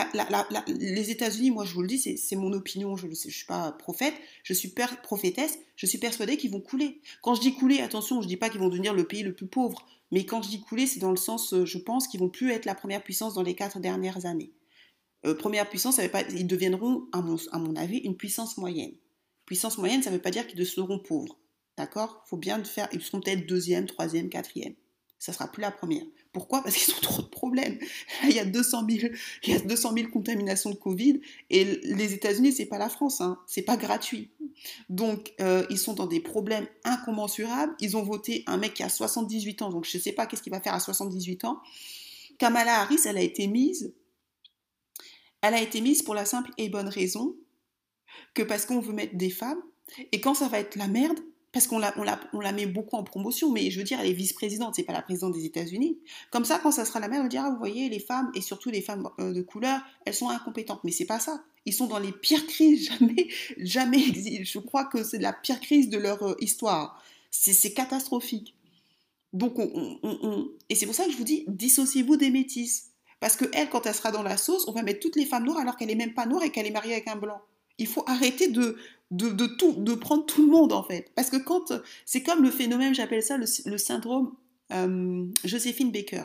les 0.68 1.12
États-Unis, 1.12 1.52
moi 1.52 1.64
je 1.64 1.76
vous 1.76 1.84
le 1.84 1.88
dis, 1.88 2.18
c'est 2.18 2.36
mon 2.36 2.52
opinion, 2.54 2.96
je 2.96 3.06
ne 3.06 3.14
suis 3.14 3.46
pas 3.46 3.72
prophète, 3.72 4.16
je 4.42 4.52
suis 4.52 4.74
prophétesse, 5.04 5.60
je 5.76 5.86
suis 5.86 6.00
persuadée 6.00 6.38
qu'ils 6.38 6.50
vont 6.50 6.60
couler. 6.60 7.00
Quand 7.22 7.36
je 7.36 7.42
dis 7.42 7.54
couler, 7.54 7.82
attention, 7.82 8.20
je 8.22 8.26
ne 8.26 8.30
dis 8.30 8.38
pas 8.38 8.50
qu'ils 8.50 8.62
vont 8.62 8.70
devenir 8.70 8.96
le 8.96 9.04
pays 9.04 9.22
le 9.22 9.36
plus 9.36 9.46
pauvre, 9.46 9.86
mais 10.10 10.26
quand 10.26 10.42
je 10.42 10.50
dis 10.50 10.60
couler, 10.60 10.88
c'est 10.88 11.00
dans 11.00 11.12
le 11.12 11.18
sens, 11.18 11.54
euh, 11.54 11.66
je 11.66 11.78
pense 11.78 12.08
qu'ils 12.08 12.20
vont 12.20 12.30
plus 12.30 12.50
être 12.50 12.66
la 12.66 12.74
première 12.74 13.04
puissance 13.04 13.36
dans 13.36 13.44
les 13.44 13.54
quatre 13.54 13.80
dernières 13.80 14.26
années. 14.26 14.52
Euh, 15.28 15.36
première 15.36 15.70
puissance, 15.70 15.98
ça 15.98 16.02
veut 16.02 16.10
pas, 16.10 16.28
ils 16.32 16.48
deviendront, 16.48 17.06
à 17.12 17.22
mon, 17.22 17.76
avis, 17.76 17.98
une 18.00 18.18
puissance 18.18 18.58
moyenne. 18.58 18.94
Puissance 19.46 19.78
moyenne, 19.78 20.02
ça 20.02 20.10
ne 20.10 20.16
veut 20.16 20.22
pas 20.22 20.32
dire 20.32 20.48
qu'ils 20.48 20.66
seront 20.66 20.98
pauvres. 20.98 21.38
D'accord? 21.78 22.24
Faut 22.26 22.38
bien 22.38 22.64
faire, 22.64 22.90
ils 22.92 23.04
seront 23.04 23.22
peut-être 23.22 23.46
deuxième, 23.46 23.86
troisième, 23.86 24.30
quatrième 24.30 24.74
ça 25.22 25.34
sera 25.34 25.48
plus 25.48 25.62
la 25.62 25.70
première. 25.70 26.04
Pourquoi? 26.34 26.64
Parce 26.64 26.76
qu'ils 26.76 26.96
ont 26.96 27.00
trop 27.00 27.22
de 27.22 27.28
problèmes. 27.28 27.78
il 28.24 28.32
y 28.32 28.40
a 28.40 28.46
200 28.46 28.88
000, 28.90 29.14
il 29.44 29.54
y 29.54 29.56
a 29.56 29.60
200 29.60 29.94
000 29.94 30.10
contaminations 30.10 30.72
de 30.72 30.76
Covid 30.76 31.22
et 31.52 31.64
les 31.64 32.14
États-Unis, 32.14 32.52
c'est 32.52 32.66
pas 32.66 32.80
la 32.80 32.90
France, 32.90 33.22
hein, 33.22 33.38
c'est 33.46 33.62
pas 33.62 33.78
gratuit. 33.78 34.32
Donc, 34.90 35.32
euh, 35.40 35.64
ils 35.70 35.78
sont 35.78 35.94
dans 35.94 36.08
des 36.08 36.22
problèmes 36.22 36.66
incommensurables. 36.84 37.76
Ils 37.80 37.96
ont 37.96 38.02
voté 38.02 38.44
un 38.48 38.58
mec 38.58 38.74
qui 38.74 38.82
a 38.82 38.90
78 38.90 39.62
ans, 39.62 39.70
donc 39.70 39.86
je 39.86 39.96
ne 39.96 40.02
sais 40.02 40.12
pas 40.12 40.26
qu'est-ce 40.26 40.42
qu'il 40.42 40.52
va 40.52 40.60
faire 40.60 40.74
à 40.74 40.80
78 40.80 41.46
ans. 41.46 41.62
Kamala 42.40 42.82
Harris, 42.82 43.02
elle 43.06 43.18
a 43.18 43.22
été 43.22 43.46
mise. 43.46 43.94
Elle 45.42 45.54
a 45.54 45.62
été 45.62 45.82
mise 45.82 46.02
pour 46.02 46.16
la 46.16 46.26
simple 46.26 46.50
et 46.58 46.68
bonne 46.68 46.88
raison 46.88 47.36
que 48.34 48.42
parce 48.42 48.66
qu'on 48.66 48.80
veut 48.80 48.94
mettre 48.94 49.16
des 49.18 49.30
femmes, 49.30 49.62
et 50.12 50.20
quand 50.20 50.34
ça 50.34 50.48
va 50.48 50.58
être 50.58 50.78
la 50.78 50.88
merde, 50.88 51.20
parce 51.52 51.68
qu'on 51.68 51.80
la, 51.80 51.94
on 52.34 52.40
la, 52.40 52.52
met 52.54 52.66
beaucoup 52.66 52.96
en 52.96 53.04
promotion, 53.04 53.52
mais 53.52 53.72
je 53.72 53.80
veux 53.80 53.84
dire, 53.84 54.00
elle 54.00 54.08
est 54.08 54.14
vice-présidente, 54.14 54.76
c'est 54.76 54.84
pas 54.84 54.94
la 54.94 55.02
présidente 55.02 55.34
des 55.34 55.46
États-Unis. 55.46 56.00
Comme 56.30 56.46
ça, 56.46 56.60
quand 56.60 56.72
ça 56.72 56.86
sera 56.86 57.02
la 57.02 57.10
mère, 57.10 57.22
on 57.24 57.28
dira, 57.28 57.50
vous 57.50 57.58
voyez, 57.58 57.90
les 57.90 58.00
femmes, 58.00 58.32
et 58.36 58.42
surtout 58.42 58.70
les 58.70 58.82
femmes 58.82 59.10
euh, 59.20 59.34
de 59.34 59.42
couleur, 59.42 59.82
elles 60.06 60.14
sont 60.14 60.30
incompétentes. 60.30 60.82
Mais 60.86 60.92
c'est 60.92 61.06
pas 61.06 61.20
ça. 61.20 61.44
Ils 61.66 61.74
sont 61.74 61.88
dans 61.88 62.00
les 62.00 62.14
pires 62.14 62.48
crises 62.48 62.90
jamais, 63.00 63.28
jamais 63.58 64.00
Je 64.44 64.60
crois 64.60 64.86
que 64.86 65.04
c'est 65.04 65.20
la 65.20 65.34
pire 65.34 65.60
crise 65.60 65.90
de 65.90 65.98
leur 65.98 66.24
euh, 66.24 66.36
histoire. 66.40 67.04
C'est 67.32 67.74
catastrophique. 67.74 68.56
Donc, 69.34 69.60
on, 69.60 70.00
on, 70.04 70.52
et 70.70 70.76
c'est 70.76 70.86
pour 70.86 70.96
ça 70.96 71.06
que 71.06 71.12
je 71.12 71.18
vous 71.18 71.24
dis, 71.24 71.46
dissociez-vous 71.48 72.18
des 72.18 72.30
métisses. 72.30 72.92
Parce 73.20 73.36
que 73.36 73.46
elle, 73.54 73.70
quand 73.70 73.86
elle 73.86 73.94
sera 73.94 74.12
dans 74.12 74.24
la 74.24 74.36
sauce, 74.36 74.68
on 74.68 74.72
va 74.72 74.84
mettre 74.84 75.00
toutes 75.00 75.16
les 75.16 75.26
femmes 75.26 75.46
noires 75.46 75.60
alors 75.60 75.78
qu'elle 75.78 75.92
est 75.92 75.96
même 75.96 76.14
pas 76.14 76.26
noire 76.26 76.44
et 76.44 76.50
qu'elle 76.50 76.66
est 76.66 76.72
mariée 76.72 76.94
avec 76.94 77.08
un 77.08 77.16
blanc. 77.16 77.42
Il 77.78 77.88
faut 77.88 78.04
arrêter 78.08 78.48
de, 78.48 78.78
de, 79.12 79.46
tout, 79.46 79.74
de 79.74 79.94
prendre 79.94 80.26
tout 80.26 80.42
le 80.42 80.52
monde 80.52 80.74
en 80.74 80.84
fait. 80.84 81.12
Parce 81.16 81.30
que 81.30 81.38
quand 81.38 81.74
c'est 82.06 82.24
comme 82.24 82.44
le 82.44 82.52
phénomène, 82.52 82.96
j'appelle 82.96 83.22
ça 83.22 83.38
le, 83.38 83.78
syndrome 83.78 84.34
euh, 84.72 85.26
Joséphine 85.44 85.92
Baker. 85.92 86.24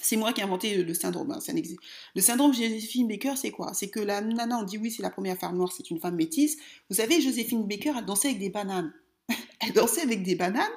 C'est 0.00 0.16
moi 0.16 0.34
qui 0.34 0.42
ai 0.42 0.44
inventé 0.44 0.82
le 0.82 0.94
syndrome, 0.94 1.30
hein, 1.30 1.40
ça 1.40 1.54
n'existe. 1.54 1.80
Le 2.14 2.20
syndrome 2.20 2.52
Joséphine 2.52 3.08
Baker, 3.08 3.34
c'est 3.36 3.50
quoi? 3.50 3.72
C'est 3.72 3.88
que 3.88 4.00
la 4.00 4.20
nana, 4.20 4.58
on 4.58 4.62
dit 4.62 4.76
oui, 4.76 4.90
c'est 4.90 5.02
la 5.02 5.08
première 5.08 5.38
femme 5.38 5.56
noire, 5.56 5.72
c'est 5.74 5.90
une 5.90 5.98
femme 5.98 6.16
métisse. 6.16 6.58
Vous 6.90 6.96
savez, 6.96 7.22
Joséphine 7.22 7.66
Baker, 7.66 7.94
elle 7.96 8.04
dansait 8.04 8.28
avec 8.28 8.40
des 8.40 8.50
bananes. 8.50 8.92
elle 9.60 9.72
dansait 9.72 10.02
avec 10.02 10.22
des 10.22 10.34
bananes. 10.34 10.68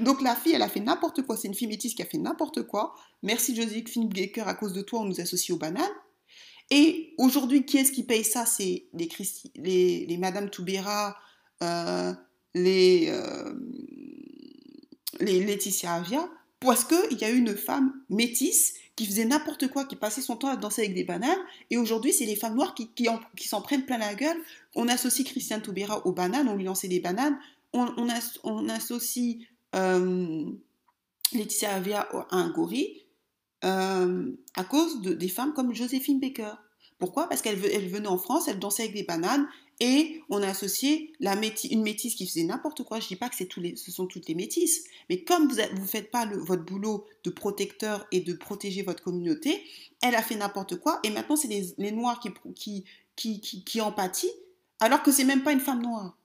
Donc 0.00 0.20
la 0.20 0.34
fille, 0.34 0.54
elle 0.54 0.62
a 0.62 0.68
fait 0.68 0.80
n'importe 0.80 1.22
quoi. 1.22 1.36
C'est 1.36 1.46
une 1.46 1.54
fille 1.54 1.68
métisse 1.68 1.94
qui 1.94 2.02
a 2.02 2.04
fait 2.04 2.18
n'importe 2.18 2.64
quoi. 2.64 2.96
Merci 3.22 3.54
Joséphine 3.54 4.08
Baker, 4.08 4.42
à 4.42 4.54
cause 4.54 4.72
de 4.72 4.82
toi, 4.82 5.02
on 5.02 5.04
nous 5.04 5.20
associe 5.20 5.54
aux 5.54 5.58
bananes. 5.58 5.88
Et 6.70 7.14
aujourd'hui, 7.18 7.64
qui 7.64 7.78
est-ce 7.78 7.92
qui 7.92 8.04
paye 8.04 8.24
ça? 8.24 8.46
C'est 8.46 8.84
les, 8.94 10.16
Madame 10.18 10.50
Toubera, 10.50 11.16
euh, 11.62 12.12
les, 12.54 13.06
euh, 13.08 13.52
les 15.18 15.44
Laetitia 15.44 15.94
Avia, 15.94 16.28
parce 16.60 16.84
qu'il 16.84 17.18
y 17.18 17.24
a 17.24 17.30
une 17.30 17.56
femme 17.56 17.92
métisse 18.08 18.74
qui 18.94 19.06
faisait 19.06 19.24
n'importe 19.24 19.68
quoi, 19.68 19.84
qui 19.84 19.96
passait 19.96 20.20
son 20.20 20.36
temps 20.36 20.48
à 20.48 20.56
danser 20.56 20.82
avec 20.82 20.94
des 20.94 21.04
bananes, 21.04 21.38
et 21.70 21.78
aujourd'hui, 21.78 22.12
c'est 22.12 22.26
les 22.26 22.36
femmes 22.36 22.54
noires 22.54 22.74
qui, 22.74 23.08
s'en 23.48 23.62
prennent 23.62 23.86
plein 23.86 23.98
la 23.98 24.14
gueule. 24.14 24.36
On 24.74 24.88
associe 24.88 25.26
Christiane 25.26 25.62
Toubera 25.62 26.06
aux 26.06 26.12
bananes, 26.12 26.48
on 26.48 26.54
lui 26.54 26.64
lançait 26.64 26.88
des 26.88 27.00
bananes, 27.00 27.36
on, 27.72 27.88
on, 28.44 28.68
associe 28.68 29.38
euh, 29.74 30.44
Laetitia 31.32 31.74
Avia 31.74 32.00
à 32.30 32.36
un 32.36 32.50
gorille, 32.50 33.02
euh, 33.64 34.32
à 34.56 34.64
cause 34.64 35.02
de, 35.02 35.12
des 35.12 35.28
femmes 35.28 35.52
comme 35.52 35.74
Joséphine 35.74 36.20
Baker. 36.20 36.52
Pourquoi? 36.98 37.28
Parce 37.28 37.40
qu'elle 37.40 37.58
elle 37.64 37.88
venait 37.88 38.08
en 38.08 38.18
France, 38.18 38.48
elle 38.48 38.58
dansait 38.58 38.84
avec 38.84 38.94
des 38.94 39.04
bananes 39.04 39.48
et 39.80 40.20
on 40.28 40.42
a 40.42 40.48
associé 40.48 41.12
la 41.18 41.34
une 41.70 41.82
métisse 41.82 42.14
qui 42.14 42.26
faisait 42.26 42.44
n'importe 42.44 42.84
quoi. 42.84 43.00
Je 43.00 43.06
ne 43.06 43.08
dis 43.08 43.16
pas 43.16 43.30
que 43.30 43.44
tous 43.44 43.60
les, 43.60 43.76
ce 43.76 43.90
sont 43.90 44.06
toutes 44.06 44.28
les 44.28 44.34
métisses, 44.34 44.84
mais 45.08 45.24
comme 45.24 45.48
vous 45.48 45.56
ne 45.56 45.86
faites 45.86 46.10
pas 46.10 46.26
votre 46.26 46.64
boulot 46.64 47.06
de 47.24 47.30
protecteur 47.30 48.06
et 48.12 48.20
de 48.20 48.34
protéger 48.34 48.82
votre 48.82 49.02
communauté, 49.02 49.64
elle 50.02 50.14
a 50.14 50.22
fait 50.22 50.36
n'importe 50.36 50.76
quoi 50.76 51.00
et 51.02 51.10
maintenant 51.10 51.36
c'est 51.36 51.48
les, 51.48 51.92
Noirs 51.92 52.20
qui, 52.54 53.40
qui 53.40 53.80
en 53.80 53.94
alors 54.80 55.02
que 55.02 55.12
c'est 55.12 55.24
même 55.24 55.42
pas 55.42 55.52
une 55.52 55.60
femme 55.60 55.82
noire. 55.82 56.16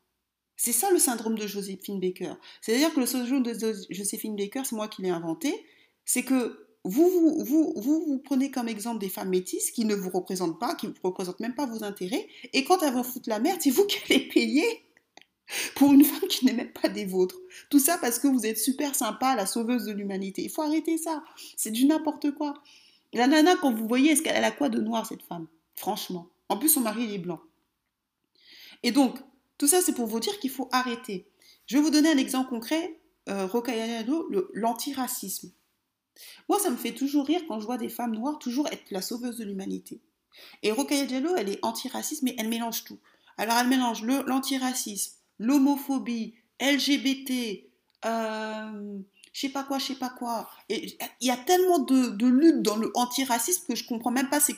C'est 0.57 0.71
ça 0.71 0.89
le 0.91 0.99
syndrome 0.99 1.37
de 1.37 1.47
Joséphine 1.47 1.99
Baker. 1.99 2.33
C'est-à-dire 2.61 2.93
que 2.93 2.99
le 2.99 3.05
syndrome 3.05 3.43
de 3.43 3.53
Joséphine 3.89 4.35
Baker, 4.35 4.61
c'est 4.63 4.75
moi 4.75 4.87
qui 4.87 5.01
l'ai 5.01 5.09
inventé, 5.09 5.65
c'est 6.05 6.23
que 6.23 6.64
vous 6.85 7.09
vous, 7.09 7.73
vous, 7.75 8.03
vous, 8.05 8.21
prenez 8.23 8.51
comme 8.51 8.67
exemple 8.67 8.99
des 8.99 9.09
femmes 9.09 9.29
métisses 9.29 9.71
qui 9.71 9.85
ne 9.85 9.95
vous 9.95 10.11
représentent 10.11 10.59
pas, 10.59 10.75
qui 10.75 10.87
ne 10.87 10.93
représentent 11.03 11.39
même 11.39 11.55
pas 11.55 11.65
vos 11.65 11.83
intérêts, 11.83 12.27
et 12.53 12.63
quand 12.63 12.83
elles 12.83 12.93
vont 12.93 13.03
foutre 13.03 13.27
la 13.27 13.39
merde, 13.39 13.59
c'est 13.59 13.71
vous 13.71 13.85
qui 13.87 13.97
allez 14.05 14.27
payer 14.27 14.63
pour 15.75 15.93
une 15.93 16.03
femme 16.03 16.27
qui 16.29 16.45
n'est 16.45 16.53
même 16.53 16.71
pas 16.71 16.89
des 16.89 17.05
vôtres. 17.05 17.37
Tout 17.69 17.79
ça 17.79 17.97
parce 17.97 18.19
que 18.19 18.27
vous 18.27 18.45
êtes 18.45 18.57
super 18.57 18.95
sympa, 18.95 19.35
la 19.35 19.45
sauveuse 19.45 19.85
de 19.85 19.91
l'humanité. 19.91 20.43
Il 20.43 20.49
faut 20.49 20.61
arrêter 20.61 20.97
ça. 20.97 21.23
C'est 21.55 21.71
du 21.71 21.85
n'importe 21.85 22.31
quoi. 22.31 22.55
La 23.13 23.27
nana, 23.27 23.55
quand 23.55 23.73
vous 23.73 23.87
voyez, 23.87 24.11
est-ce 24.11 24.21
qu'elle 24.21 24.43
a 24.43 24.51
quoi 24.51 24.69
de 24.69 24.79
noir, 24.79 25.05
cette 25.05 25.21
femme? 25.21 25.47
Franchement. 25.75 26.27
En 26.49 26.57
plus, 26.57 26.69
son 26.69 26.81
mari, 26.81 27.03
il 27.03 27.13
est 27.13 27.19
blanc. 27.19 27.39
Et 28.83 28.91
donc, 28.91 29.17
tout 29.57 29.67
ça, 29.67 29.81
c'est 29.81 29.93
pour 29.93 30.07
vous 30.07 30.19
dire 30.19 30.37
qu'il 30.39 30.49
faut 30.49 30.67
arrêter. 30.71 31.27
Je 31.67 31.77
vais 31.77 31.83
vous 31.83 31.91
donner 31.91 32.09
un 32.09 32.17
exemple 32.17 32.49
concret, 32.49 32.99
euh, 33.29 33.47
l'antiracisme. 34.53 35.51
Moi, 36.49 36.59
ça 36.59 36.69
me 36.69 36.77
fait 36.77 36.93
toujours 36.93 37.25
rire 37.25 37.41
quand 37.47 37.59
je 37.59 37.65
vois 37.65 37.77
des 37.77 37.89
femmes 37.89 38.15
noires 38.15 38.39
toujours 38.39 38.67
être 38.67 38.91
la 38.91 39.01
sauveuse 39.01 39.37
de 39.37 39.45
l'humanité. 39.45 39.99
Et 40.63 40.71
Rokhaya 40.71 41.05
Diallo, 41.05 41.35
elle 41.35 41.49
est 41.49 41.59
antiraciste, 41.63 42.23
mais 42.23 42.35
elle 42.37 42.49
mélange 42.49 42.83
tout. 42.83 42.99
Alors, 43.37 43.57
elle 43.57 43.67
mélange 43.67 44.03
l'antiracisme, 44.03 45.13
l'homophobie, 45.39 46.35
LGBT, 46.61 47.65
euh, 48.05 48.99
je 49.33 49.41
sais 49.41 49.49
pas 49.49 49.63
quoi, 49.63 49.79
je 49.79 49.87
sais 49.87 49.95
pas 49.95 50.09
quoi. 50.09 50.49
Il 50.69 50.95
y 51.19 51.29
a 51.29 51.37
tellement 51.37 51.79
de, 51.79 52.09
de 52.11 52.25
lutte 52.25 52.61
dans 52.61 52.77
le 52.77 52.87
que 53.67 53.75
je 53.75 53.85
comprends 53.85 54.11
même 54.11 54.29
pas 54.29 54.39
c'est, 54.39 54.55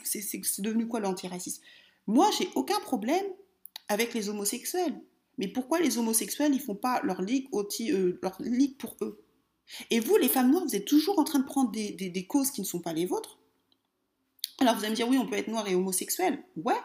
devenu 0.59 0.87
quoi 0.87 0.99
l'antiracisme. 0.99 1.63
Moi, 2.05 2.29
j'ai 2.37 2.47
aucun 2.53 2.79
problème 2.81 3.25
avec 3.87 4.13
les 4.13 4.29
homosexuels. 4.29 5.01
Mais 5.39 5.47
pourquoi 5.47 5.79
les 5.79 5.97
homosexuels, 5.97 6.53
ils 6.53 6.61
font 6.61 6.75
pas 6.75 7.01
leur 7.03 7.21
ligue, 7.23 7.47
euh, 7.53 8.19
leur 8.21 8.37
ligue 8.39 8.77
pour 8.77 8.95
eux? 9.01 9.19
Et 9.89 9.99
vous, 9.99 10.17
les 10.17 10.29
femmes 10.29 10.51
noires, 10.51 10.65
vous 10.65 10.75
êtes 10.75 10.85
toujours 10.85 11.19
en 11.19 11.23
train 11.23 11.39
de 11.39 11.45
prendre 11.45 11.71
des, 11.71 12.27
causes 12.27 12.51
qui 12.51 12.61
ne 12.61 12.65
sont 12.65 12.79
pas 12.79 12.93
les 12.93 13.05
vôtres. 13.05 13.37
Alors 14.59 14.75
vous 14.75 14.81
allez 14.81 14.91
me 14.91 14.95
dire, 14.95 15.07
oui, 15.07 15.17
on 15.17 15.27
peut 15.27 15.35
être 15.35 15.49
noir 15.49 15.67
et 15.67 15.75
homosexuel. 15.75 16.43
Ouais. 16.55 16.79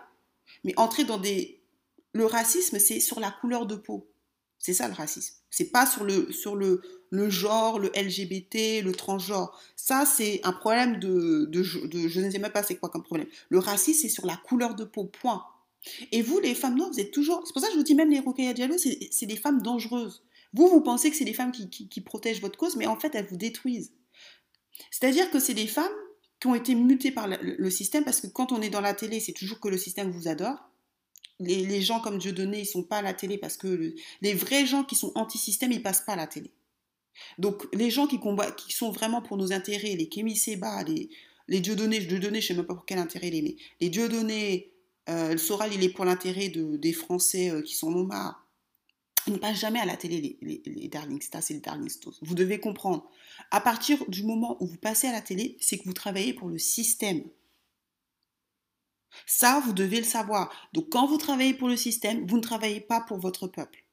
Mais 0.65 0.75
entrer 0.77 1.05
dans 1.05 1.19
des... 1.19 1.61
Le 2.13 2.27
racisme, 2.27 2.79
c'est 2.79 3.01
sur 3.01 3.21
la 3.21 3.31
couleur 3.31 3.67
de 3.67 3.75
peau. 3.75 4.11
C'est 4.59 4.75
ça 4.75 4.87
le 4.87 4.95
racisme. 4.95 5.35
C'est 5.51 5.71
pas 5.71 5.87
sur 5.87 6.05
le, 6.05 6.31
sur 6.31 6.57
le, 6.57 6.83
le 7.11 7.31
genre, 7.31 7.79
le 7.79 7.89
LGBT, 7.97 8.83
le 8.83 8.93
transgenre. 8.93 9.59
Ça, 9.77 10.05
c'est 10.05 10.41
un 10.45 10.53
problème 10.53 10.99
de, 11.01 11.47
de, 11.47 11.63
Je 11.63 12.21
ne 12.21 12.31
sais 12.31 12.39
même 12.39 12.53
pas 12.53 12.63
c'est 12.63 12.77
quoi 12.77 12.89
comme 12.89 13.03
problème. 13.03 13.27
Le 13.49 13.59
racisme, 13.59 14.01
c'est 14.03 14.09
sur 14.09 14.27
la 14.27 14.37
couleur 14.37 14.75
de 14.75 14.85
peau, 14.85 15.05
point. 15.05 15.45
Et 16.13 16.23
vous, 16.23 16.39
les 16.39 16.55
femmes 16.55 16.77
noires, 16.77 16.91
vous 16.91 17.01
êtes 17.01 17.11
toujours. 17.11 17.43
C'est 17.45 17.53
pour 17.53 17.61
ça 17.61 17.69
que 17.69 17.75
je 17.75 17.79
vous 17.79 17.85
dis, 17.85 17.95
même 17.95 18.11
les 18.11 18.21
Rokhaya 18.21 18.53
Diallo, 18.53 18.77
c'est 18.79 19.27
des 19.27 19.37
femmes 19.37 19.63
dangereuses. 19.63 20.23
Vous, 20.55 20.69
vous 20.69 20.81
pensez 20.81 21.11
que 21.11 21.17
c'est 21.17 21.25
des 21.25 21.33
femmes 21.33 21.53
qui, 21.53 22.01
protègent 22.01 22.41
votre 22.41 22.59
cause, 22.59 22.77
mais 22.77 22.87
en 22.87 22.99
fait, 22.99 23.15
elles 23.15 23.27
vous 23.27 23.37
détruisent. 23.37 23.93
C'est-à-dire 24.91 25.31
que 25.31 25.39
c'est 25.39 25.55
des 25.55 25.67
femmes 25.67 25.93
qui 26.41 26.47
ont 26.49 26.55
été 26.55 26.75
mutées 26.75 27.13
par 27.13 27.29
le, 27.29 27.71
système, 27.71 28.05
parce 28.05 28.21
que 28.21 28.27
quand 28.27 28.53
on 28.53 28.61
est 28.61 28.71
dans 28.71 28.81
la 28.81 28.95
télé, 28.95 29.21
c'est 29.21 29.33
toujours 29.33 29.61
que 29.61 29.69
le 29.69 29.79
système 29.79 30.11
vous 30.11 30.29
adore 30.29 30.59
les, 31.43 31.83
gens 31.83 32.01
comme 32.01 32.19
Dieu 32.19 32.33
donné, 32.33 32.61
ils 32.61 32.67
sont 32.67 32.83
pas 32.83 32.99
à 32.99 33.03
la 33.03 33.15
télé 33.15 33.39
parce 33.39 33.57
que 33.57 33.67
le, 33.67 33.95
les 34.21 34.35
vrais 34.35 34.67
gens 34.67 34.85
qui 34.85 34.95
sont 34.95 35.13
anti-système, 35.15 35.73
ils 35.73 35.83
passent 35.83 36.03
pas 36.03 36.13
à 36.13 36.17
la 36.17 36.27
télé. 36.27 36.51
Donc 37.39 37.67
les 37.75 37.91
gens 37.91 38.07
qui, 38.07 38.19
combattent, 38.19 38.57
qui 38.57 38.73
sont 38.73 38.91
vraiment 38.91 39.23
pour 39.23 39.37
nos 39.37 39.53
intérêts, 39.53 39.95
les 39.97 40.09
Kémy 40.09 40.37
Seba, 40.37 40.83
les, 40.85 41.11
les 41.49 41.61
Dieu 41.61 41.77
donnés, 41.77 42.01
Dieu 42.01 42.19
donné, 42.19 42.41
je 42.41 42.49
sais 42.49 42.55
même 42.55 42.67
pas 42.67 42.75
pour 42.75 42.87
quel 42.87 42.99
intérêt 42.99 43.31
les 43.31 43.43
met, 43.43 43.57
les 43.81 43.91
Dieu 43.91 44.09
donnés, 44.09 44.73
euh, 45.09 45.33
le 45.33 45.39
Soral, 45.39 45.73
il 45.75 45.83
est 45.83 45.89
pour 45.89 46.05
l'intérêt 46.05 46.49
de, 46.49 46.77
des 46.77 46.93
Français 46.93 47.51
euh, 47.51 47.63
qui 47.63 47.75
sont 47.75 47.91
nomades. 47.91 48.35
Ils 48.35 48.42
ne 49.31 49.37
passent 49.37 49.61
jamais 49.61 49.81
à 49.81 49.85
la 49.85 49.97
télé, 49.97 50.21
les, 50.21 50.39
les, 50.43 50.63
les 50.67 50.89
Darling 50.89 51.23
et 51.23 51.53
les 51.53 51.61
Darling 51.61 51.89
Stars. 51.89 52.15
Vous 52.23 52.35
devez 52.35 52.59
comprendre. 52.59 53.09
À 53.51 53.61
partir 53.61 54.05
du 54.09 54.25
moment 54.25 54.57
où 54.61 54.67
vous 54.67 54.77
passez 54.77 55.07
à 55.07 55.13
la 55.13 55.21
télé, 55.21 55.57
c'est 55.61 55.79
que 55.79 55.85
vous 55.85 55.93
travaillez 55.93 56.35
pour 56.35 56.49
le 56.49 56.59
système. 56.59 57.23
Ça, 59.27 59.61
vous 59.65 59.73
devez 59.73 59.99
le 59.99 60.05
savoir. 60.05 60.51
Donc, 60.73 60.89
quand 60.91 61.07
vous 61.07 61.19
travaillez 61.19 61.55
pour 61.55 61.69
le 61.69 61.77
système, 61.77 62.27
vous 62.27 62.37
ne 62.37 62.43
travaillez 62.43 62.81
pas 62.81 63.01
pour 63.01 63.19
votre 63.19 63.47
peuple. 63.47 63.85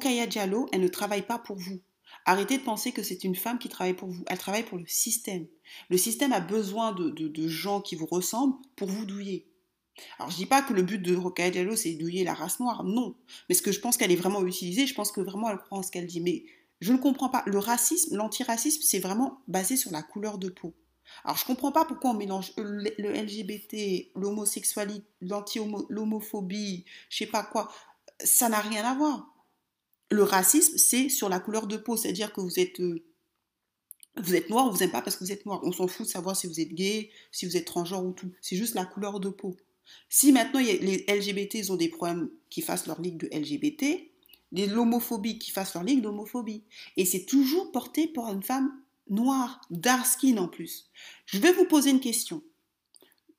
Kaya 0.00 0.26
Diallo, 0.26 0.68
elle 0.72 0.82
ne 0.82 0.88
travaille 0.88 1.22
pas 1.22 1.38
pour 1.38 1.56
vous. 1.56 1.80
Arrêtez 2.26 2.58
de 2.58 2.62
penser 2.62 2.92
que 2.92 3.02
c'est 3.02 3.24
une 3.24 3.34
femme 3.34 3.58
qui 3.58 3.68
travaille 3.68 3.94
pour 3.94 4.08
vous. 4.08 4.24
Elle 4.26 4.38
travaille 4.38 4.64
pour 4.64 4.78
le 4.78 4.86
système. 4.86 5.46
Le 5.88 5.96
système 5.96 6.32
a 6.32 6.40
besoin 6.40 6.92
de 6.92 7.48
gens 7.48 7.80
qui 7.80 7.96
vous 7.96 8.06
ressemblent 8.06 8.56
pour 8.76 8.88
vous 8.88 9.06
douiller. 9.06 9.51
Alors, 10.18 10.30
je 10.30 10.36
dis 10.36 10.46
pas 10.46 10.62
que 10.62 10.72
le 10.72 10.82
but 10.82 10.98
de 10.98 11.14
Rokaya 11.14 11.50
Diallo, 11.50 11.76
c'est 11.76 11.94
douiller 11.94 12.24
la 12.24 12.34
race 12.34 12.60
noire. 12.60 12.84
Non. 12.84 13.14
Mais 13.48 13.54
ce 13.54 13.62
que 13.62 13.72
je 13.72 13.80
pense 13.80 13.96
qu'elle 13.96 14.12
est 14.12 14.16
vraiment 14.16 14.44
utilisée, 14.46 14.86
je 14.86 14.94
pense 14.94 15.12
que 15.12 15.20
vraiment 15.20 15.50
elle 15.50 15.58
croit 15.58 15.78
en 15.78 15.82
ce 15.82 15.90
qu'elle 15.90 16.06
dit. 16.06 16.20
Mais 16.20 16.44
je 16.80 16.92
ne 16.92 16.98
comprends 16.98 17.28
pas. 17.28 17.42
Le 17.46 17.58
racisme, 17.58 18.16
l'antiracisme, 18.16 18.82
c'est 18.82 18.98
vraiment 18.98 19.40
basé 19.48 19.76
sur 19.76 19.92
la 19.92 20.02
couleur 20.02 20.38
de 20.38 20.48
peau. 20.48 20.74
Alors, 21.24 21.36
je 21.36 21.44
comprends 21.44 21.72
pas 21.72 21.84
pourquoi 21.84 22.10
on 22.10 22.14
mélange 22.14 22.52
le, 22.56 23.12
LGBT, 23.12 24.10
l'homosexualité, 24.16 25.06
l'homophobie, 25.20 26.84
je 27.08 27.18
sais 27.18 27.26
pas 27.26 27.42
quoi. 27.42 27.70
Ça 28.24 28.48
n'a 28.48 28.60
rien 28.60 28.84
à 28.84 28.94
voir. 28.94 29.28
Le 30.10 30.22
racisme, 30.22 30.76
c'est 30.76 31.08
sur 31.08 31.28
la 31.28 31.40
couleur 31.40 31.66
de 31.66 31.76
peau, 31.76 31.96
c'est-à-dire 31.96 32.32
que 32.32 32.40
vous 32.40 32.58
êtes, 32.58 32.80
euh, 32.80 33.04
vous 34.16 34.34
êtes 34.34 34.50
noir, 34.50 34.66
on 34.66 34.70
vous 34.70 34.82
aime 34.82 34.90
pas 34.90 35.02
parce 35.02 35.16
que 35.16 35.24
vous 35.24 35.32
êtes 35.32 35.46
noir. 35.46 35.60
On 35.62 35.72
s'en 35.72 35.86
fout 35.86 36.06
de 36.06 36.10
savoir 36.10 36.36
si 36.36 36.46
vous 36.46 36.60
êtes 36.60 36.72
gay, 36.72 37.10
si 37.30 37.46
vous 37.46 37.56
êtes 37.56 37.64
transgenre 37.64 38.04
ou 38.04 38.12
tout. 38.12 38.30
C'est 38.40 38.56
juste 38.56 38.74
la 38.74 38.84
couleur 38.84 39.20
de 39.20 39.28
peau. 39.28 39.56
Si 40.08 40.32
maintenant 40.32 40.60
les 40.60 41.04
LGBT 41.08 41.70
ont 41.70 41.76
des 41.76 41.88
problèmes 41.88 42.30
qui 42.50 42.62
fassent 42.62 42.86
leur 42.86 43.00
ligue 43.00 43.18
de 43.18 43.28
LGBT, 43.36 44.12
l'homophobie 44.52 45.38
qui 45.38 45.50
fassent 45.50 45.74
leur 45.74 45.84
ligue 45.84 46.02
d'homophobie. 46.02 46.64
Et 46.96 47.04
c'est 47.04 47.24
toujours 47.24 47.72
porté 47.72 48.06
par 48.06 48.32
une 48.32 48.42
femme 48.42 48.72
noir, 49.08 49.60
dark 49.70 50.06
skin 50.06 50.36
en 50.36 50.48
plus. 50.48 50.90
Je 51.26 51.38
vais 51.38 51.52
vous 51.52 51.64
poser 51.64 51.90
une 51.90 52.00
question. 52.00 52.42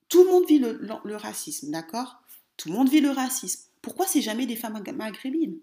Tout 0.08 0.24
le 0.24 0.30
monde 0.30 0.46
vit 0.46 0.58
le, 0.58 1.16
racisme, 1.16 1.70
d'accord? 1.70 2.22
Tout 2.56 2.68
le 2.68 2.74
monde 2.74 2.88
vit 2.88 3.00
le 3.00 3.10
racisme. 3.10 3.62
Pourquoi 3.82 4.06
c'est 4.06 4.22
jamais 4.22 4.46
des 4.46 4.56
femmes 4.56 4.82
maghrébines? 4.94 5.58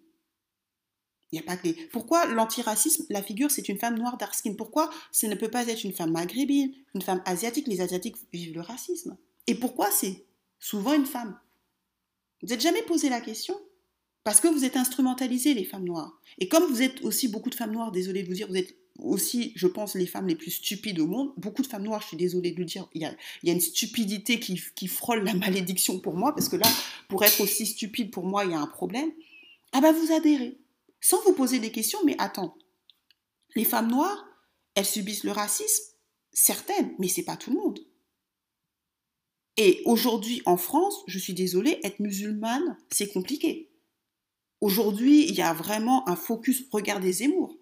Il 1.32 1.40
a 1.40 1.44
pas 1.44 1.56
que. 1.56 1.70
Pourquoi 1.90 2.26
l'antiracisme, 2.26 3.06
la 3.10 3.24
figure, 3.24 3.50
c'est 3.50 3.70
une 3.70 3.80
femme 3.80 3.98
noire 3.98 4.18
dark 4.18 4.34
skin? 4.34 4.54
Pourquoi 4.56 4.90
ce 5.12 5.28
ne 5.28 5.36
peut 5.36 5.50
pas 5.50 5.68
être 5.68 5.86
une 5.86 5.94
femme 5.94 6.12
maghrébine, 6.12 6.74
une 6.94 7.02
femme 7.02 7.22
asiatique? 7.26 7.68
Les 7.68 7.80
Asiatiques 7.80 8.18
vivent 8.34 8.54
le 8.54 8.62
racisme. 8.62 9.18
Et 9.48 9.56
pourquoi 9.56 9.90
c'est 9.92 10.26
souvent 10.62 10.94
une 10.94 11.06
femme 11.06 11.38
Vous 12.42 12.48
n'êtes 12.48 12.62
jamais 12.62 12.84
posé 12.84 13.10
la 13.10 13.20
question 13.20 13.60
Parce 14.24 14.40
que 14.40 14.48
vous 14.48 14.64
êtes 14.64 14.78
instrumentalisées, 14.78 15.54
les 15.54 15.66
femmes 15.66 15.84
noires. 15.84 16.22
Et 16.40 16.48
comme 16.48 16.72
vous 16.72 16.82
êtes 16.82 17.02
aussi 17.02 17.28
beaucoup 17.28 17.50
de 17.50 17.56
femmes 17.56 17.74
noires, 17.74 17.92
désolé 17.92 18.24
de 18.24 18.30
vous 18.30 18.36
dire, 18.36 18.48
vous 18.48 18.56
êtes 18.56 18.78
aussi, 19.00 19.52
je 19.56 19.68
pense, 19.68 19.96
les 19.96 20.06
femmes 20.06 20.28
les 20.28 20.36
plus 20.36 20.52
stupides 20.52 21.00
au 21.00 21.08
monde. 21.08 21.34
Beaucoup 21.38 21.62
de 21.62 21.68
femmes 21.68 21.84
noires, 21.84 22.02
je 22.02 22.08
suis 22.08 22.18
désolée 22.18 22.52
de 22.52 22.60
le 22.60 22.66
dire, 22.66 22.88
il 22.94 23.02
y 23.02 23.06
a, 23.06 23.14
il 23.44 23.48
y 23.48 23.50
a 23.50 23.54
une 23.54 23.62
stupidité 23.62 24.40
qui, 24.40 24.62
qui, 24.76 24.88
frôle 24.88 25.24
la 25.24 25.34
malédiction 25.34 26.00
pour 26.00 26.16
moi, 26.16 26.34
parce 26.34 26.50
que 26.50 26.56
là, 26.56 26.68
pour 27.10 27.24
être 27.24 27.42
aussi 27.42 27.66
stupide, 27.66 28.12
pour 28.12 28.26
moi, 28.26 28.46
il 28.46 28.52
y 28.52 28.54
a 28.54 28.60
un 28.60 28.68
problème. 28.68 29.12
Ah 29.74 29.82
ben, 29.82 29.92
vous 29.92 30.14
adhérez. 30.14 30.58
Sans 31.00 31.22
vous 31.24 31.34
poser 31.34 31.60
des 31.60 31.72
questions, 31.72 32.00
mais 32.06 32.16
attends. 32.20 32.56
Les 33.56 33.66
femmes 33.66 33.90
noires, 33.90 34.26
elles 34.76 34.86
subissent 34.86 35.24
le 35.24 35.32
racisme, 35.32 35.94
certaines, 36.32 36.94
mais 37.00 37.08
c'est 37.08 37.24
pas 37.24 37.38
tout 37.38 37.52
le 37.52 37.58
monde. 37.58 37.80
Et 39.58 39.82
aujourd'hui, 39.86 40.42
en 40.46 40.58
France, 40.58 41.04
je 41.08 41.20
suis 41.20 41.34
désolée, 41.34 41.80
être 41.84 42.00
musulmane, 42.00 42.78
c'est 42.90 43.12
compliqué. 43.12 43.70
Aujourd'hui, 44.62 45.26
il 45.28 45.36
y 45.36 45.42
a 45.42 45.54
vraiment 45.54 46.08
un 46.08 46.16
focus. 46.16 46.64
Regardez 46.72 47.12
Zemmour. 47.12 47.58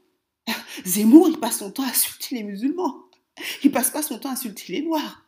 Zemmour, 0.85 1.29
il 1.29 1.39
passe 1.39 1.59
son 1.59 1.71
temps 1.71 1.83
à 1.83 1.89
insulter 1.89 2.35
les 2.35 2.43
musulmans. 2.43 3.05
Il 3.63 3.71
passe 3.71 3.89
pas 3.89 4.03
son 4.03 4.19
temps 4.19 4.29
à 4.29 4.33
insulter 4.33 4.73
les 4.73 4.81
noirs. 4.81 5.25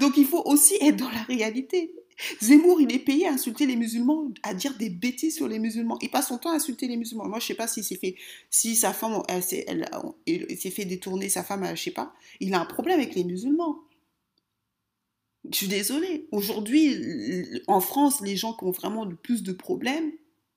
Donc 0.00 0.18
il 0.18 0.26
faut 0.26 0.42
aussi 0.44 0.74
être 0.80 0.96
dans 0.96 1.10
la 1.10 1.22
réalité. 1.22 1.94
Zemmour, 2.40 2.80
il 2.80 2.92
est 2.92 2.98
payé 2.98 3.26
à 3.26 3.32
insulter 3.32 3.66
les 3.66 3.76
musulmans, 3.76 4.28
à 4.42 4.54
dire 4.54 4.76
des 4.76 4.90
bêtises 4.90 5.36
sur 5.36 5.48
les 5.48 5.58
musulmans. 5.58 5.98
Il 6.02 6.10
passe 6.10 6.28
son 6.28 6.38
temps 6.38 6.50
à 6.50 6.56
insulter 6.56 6.86
les 6.86 6.96
musulmans. 6.96 7.26
Moi, 7.26 7.38
je 7.40 7.46
sais 7.46 7.54
pas 7.54 7.66
si 7.66 7.82
c'est 7.82 7.96
fait, 7.96 8.16
si 8.50 8.76
sa 8.76 8.92
femme, 8.92 9.22
s'est 9.40 10.70
fait 10.70 10.84
détourner 10.84 11.28
sa 11.28 11.42
femme, 11.42 11.66
je 11.74 11.82
sais 11.82 11.90
pas. 11.90 12.12
Il 12.40 12.52
a 12.54 12.60
un 12.60 12.66
problème 12.66 13.00
avec 13.00 13.14
les 13.14 13.24
musulmans. 13.24 13.78
Je 15.50 15.56
suis 15.56 15.68
désolée. 15.68 16.28
Aujourd'hui, 16.30 17.62
en 17.66 17.80
France, 17.80 18.20
les 18.20 18.36
gens 18.36 18.54
qui 18.54 18.64
ont 18.64 18.70
vraiment 18.70 19.04
le 19.04 19.16
plus 19.16 19.42
de 19.42 19.52
problèmes 19.52 20.12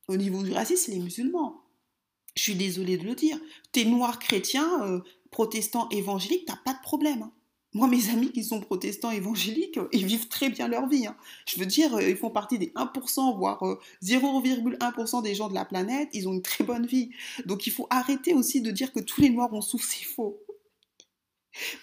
au 0.08 0.18
niveau 0.18 0.44
du 0.44 0.52
racisme, 0.52 0.84
c'est 0.86 0.92
les 0.92 1.00
musulmans. 1.00 1.62
Je 2.36 2.44
suis 2.44 2.56
désolée 2.56 2.98
de 2.98 3.04
le 3.04 3.16
dire. 3.16 3.40
T'es 3.72 3.86
noir 3.86 4.20
chrétien, 4.20 4.84
euh, 4.84 5.00
protestant 5.32 5.90
évangélique, 5.90 6.46
t'as 6.46 6.58
pas 6.58 6.74
de 6.74 6.82
problème. 6.82 7.24
Hein. 7.24 7.32
Moi, 7.74 7.88
mes 7.88 8.10
amis 8.10 8.32
qui 8.32 8.44
sont 8.44 8.62
protestants 8.62 9.12
évangéliques, 9.12 9.80
ils 9.92 10.06
vivent 10.06 10.30
très 10.30 10.50
bien 10.50 10.70
leur 10.70 10.88
vie. 10.88 11.08
Hein. 11.08 11.18
Je 11.46 11.60
veux 11.60 11.66
dire, 11.66 12.00
ils 12.00 12.16
font 12.16 12.30
partie 12.30 12.58
des 12.58 12.68
1%, 12.68 13.38
voire 13.38 13.62
0,1% 14.02 15.22
des 15.22 15.36
gens 15.36 15.50
de 15.50 15.54
la 15.54 15.66
planète. 15.66 16.08
Ils 16.14 16.30
ont 16.30 16.34
une 16.34 16.42
très 16.42 16.64
bonne 16.64 16.86
vie. 16.86 17.10
Donc, 17.46 17.68
il 17.68 17.74
faut 17.74 17.88
arrêter 17.90 18.34
aussi 18.34 18.62
de 18.62 18.72
dire 18.72 18.94
que 18.94 19.02
tous 19.02 19.20
les 19.20 19.30
noirs 19.30 19.54
en 19.54 19.60
souffrent. 19.60 19.90
C'est 19.90 20.06
faux. 20.06 20.45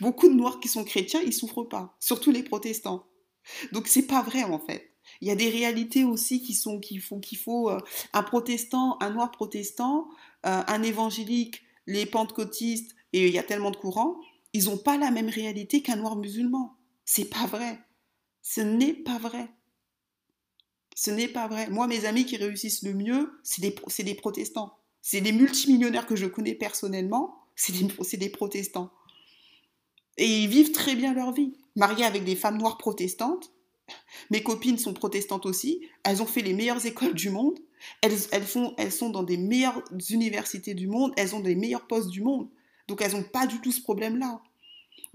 Beaucoup 0.00 0.28
de 0.28 0.34
noirs 0.34 0.60
qui 0.60 0.68
sont 0.68 0.84
chrétiens, 0.84 1.20
ils 1.24 1.32
souffrent 1.32 1.64
pas. 1.64 1.96
Surtout 2.00 2.30
les 2.30 2.42
protestants. 2.42 3.06
Donc, 3.72 3.88
c'est 3.88 4.06
pas 4.06 4.22
vrai, 4.22 4.44
en 4.44 4.58
fait. 4.58 4.90
Il 5.20 5.28
y 5.28 5.30
a 5.30 5.36
des 5.36 5.50
réalités 5.50 6.04
aussi 6.04 6.42
qui 6.42 6.54
sont 6.54 6.80
qu'il 6.80 7.00
faut 7.00 7.18
qu'il 7.18 7.38
faut 7.38 7.70
euh, 7.70 7.80
un 8.12 8.22
protestant, 8.22 8.96
un 9.00 9.10
noir 9.10 9.30
protestant, 9.30 10.08
euh, 10.46 10.62
un 10.66 10.82
évangélique, 10.82 11.62
les 11.86 12.06
pentecôtistes 12.06 12.94
et 13.12 13.28
il 13.28 13.34
y 13.34 13.38
a 13.38 13.42
tellement 13.42 13.70
de 13.70 13.76
courants, 13.76 14.20
ils 14.52 14.64
n'ont 14.64 14.78
pas 14.78 14.96
la 14.96 15.10
même 15.10 15.28
réalité 15.28 15.82
qu'un 15.82 15.96
noir 15.96 16.16
musulman. 16.16 16.76
C'est 17.04 17.26
pas 17.26 17.46
vrai. 17.46 17.78
Ce 18.42 18.60
n'est 18.60 18.94
pas 18.94 19.18
vrai. 19.18 19.48
Ce 20.94 21.10
n'est 21.10 21.28
pas 21.28 21.48
vrai. 21.48 21.70
Moi, 21.70 21.86
mes 21.86 22.04
amis 22.04 22.26
qui 22.26 22.36
réussissent 22.36 22.82
le 22.82 22.94
mieux, 22.94 23.38
c'est 23.42 23.62
des, 23.62 23.74
des, 24.04 24.14
protestants. 24.14 24.78
C'est 25.00 25.20
des 25.20 25.32
multimillionnaires 25.32 26.06
que 26.06 26.16
je 26.16 26.26
connais 26.26 26.54
personnellement, 26.54 27.38
c'est 27.56 27.72
des, 27.72 28.16
des, 28.16 28.28
protestants. 28.28 28.92
Et 30.18 30.42
ils 30.42 30.48
vivent 30.48 30.72
très 30.72 30.94
bien 30.94 31.14
leur 31.14 31.32
vie. 31.32 31.52
Mariés 31.76 32.04
avec 32.04 32.24
des 32.24 32.36
femmes 32.36 32.58
noires 32.58 32.78
protestantes. 32.78 33.52
Mes 34.30 34.42
copines 34.42 34.78
sont 34.78 34.94
protestantes 34.94 35.46
aussi. 35.46 35.80
Elles 36.04 36.22
ont 36.22 36.26
fait 36.26 36.42
les 36.42 36.54
meilleures 36.54 36.84
écoles 36.86 37.14
du 37.14 37.30
monde. 37.30 37.58
Elles, 38.00 38.16
font, 38.42 38.74
elles 38.78 38.92
sont 38.92 39.10
dans 39.10 39.22
des 39.22 39.36
meilleures 39.36 39.82
universités 40.10 40.74
du 40.74 40.86
monde. 40.86 41.12
Elles 41.16 41.34
ont 41.34 41.40
des 41.40 41.56
meilleurs 41.56 41.86
postes 41.86 42.10
du 42.10 42.22
monde. 42.22 42.48
Donc 42.88 43.02
elles 43.02 43.12
n'ont 43.12 43.22
pas 43.22 43.46
du 43.46 43.60
tout 43.60 43.72
ce 43.72 43.80
problème-là. 43.80 44.42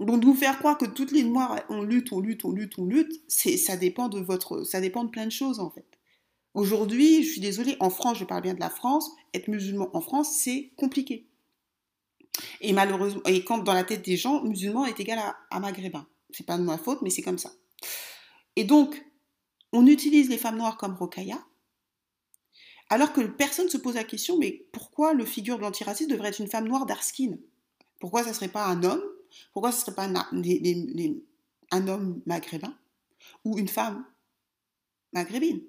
Donc 0.00 0.22
nous 0.22 0.34
faire 0.34 0.58
croire 0.58 0.78
que 0.78 0.84
toutes 0.84 1.12
les 1.12 1.24
noirs 1.24 1.60
on 1.68 1.82
lutte, 1.82 2.12
on 2.12 2.20
lutte, 2.20 2.44
on 2.44 2.52
lutte, 2.52 2.78
on 2.78 2.84
lutte, 2.84 3.12
c'est 3.26 3.56
ça 3.56 3.76
dépend 3.76 4.08
de 4.08 4.20
votre, 4.20 4.62
ça 4.62 4.80
dépend 4.80 5.04
de 5.04 5.10
plein 5.10 5.26
de 5.26 5.32
choses 5.32 5.58
en 5.58 5.70
fait. 5.70 5.86
Aujourd'hui, 6.54 7.22
je 7.22 7.32
suis 7.32 7.40
désolée, 7.40 7.76
en 7.78 7.90
France, 7.90 8.18
je 8.18 8.24
parle 8.24 8.42
bien 8.42 8.54
de 8.54 8.60
la 8.60 8.70
France, 8.70 9.12
être 9.34 9.48
musulman 9.48 9.90
en 9.92 10.00
France, 10.00 10.36
c'est 10.40 10.72
compliqué. 10.76 11.27
Et 12.60 12.72
malheureusement, 12.72 13.22
et 13.26 13.44
quand 13.44 13.58
dans 13.58 13.74
la 13.74 13.84
tête 13.84 14.04
des 14.04 14.16
gens, 14.16 14.42
musulman 14.44 14.86
est 14.86 14.98
égal 15.00 15.18
à, 15.18 15.36
à 15.50 15.60
maghrébin. 15.60 16.06
C'est 16.30 16.46
pas 16.46 16.58
de 16.58 16.62
ma 16.62 16.78
faute, 16.78 17.02
mais 17.02 17.10
c'est 17.10 17.22
comme 17.22 17.38
ça. 17.38 17.52
Et 18.56 18.64
donc, 18.64 19.04
on 19.72 19.86
utilise 19.86 20.28
les 20.28 20.38
femmes 20.38 20.56
noires 20.56 20.76
comme 20.76 20.94
Rokaya, 20.94 21.38
alors 22.90 23.12
que 23.12 23.20
personne 23.20 23.66
ne 23.66 23.70
se 23.70 23.76
pose 23.76 23.96
la 23.96 24.04
question, 24.04 24.38
mais 24.38 24.66
pourquoi 24.72 25.12
le 25.12 25.24
figure 25.24 25.58
de 25.58 25.62
l'antiracisme 25.62 26.10
devrait 26.10 26.28
être 26.28 26.40
une 26.40 26.48
femme 26.48 26.66
noire 26.66 26.86
d'Arskin? 26.86 27.36
Pourquoi 28.00 28.22
ça 28.22 28.30
ne 28.30 28.34
serait 28.34 28.48
pas 28.48 28.64
un 28.64 28.82
homme? 28.82 29.02
Pourquoi 29.52 29.72
ça 29.72 29.78
ne 29.78 29.84
serait 29.84 29.94
pas 29.94 30.08
un 31.70 31.88
homme 31.88 32.22
maghrébin? 32.24 32.74
Ou 33.44 33.58
une 33.58 33.68
femme 33.68 34.06
maghrébine? 35.12 35.60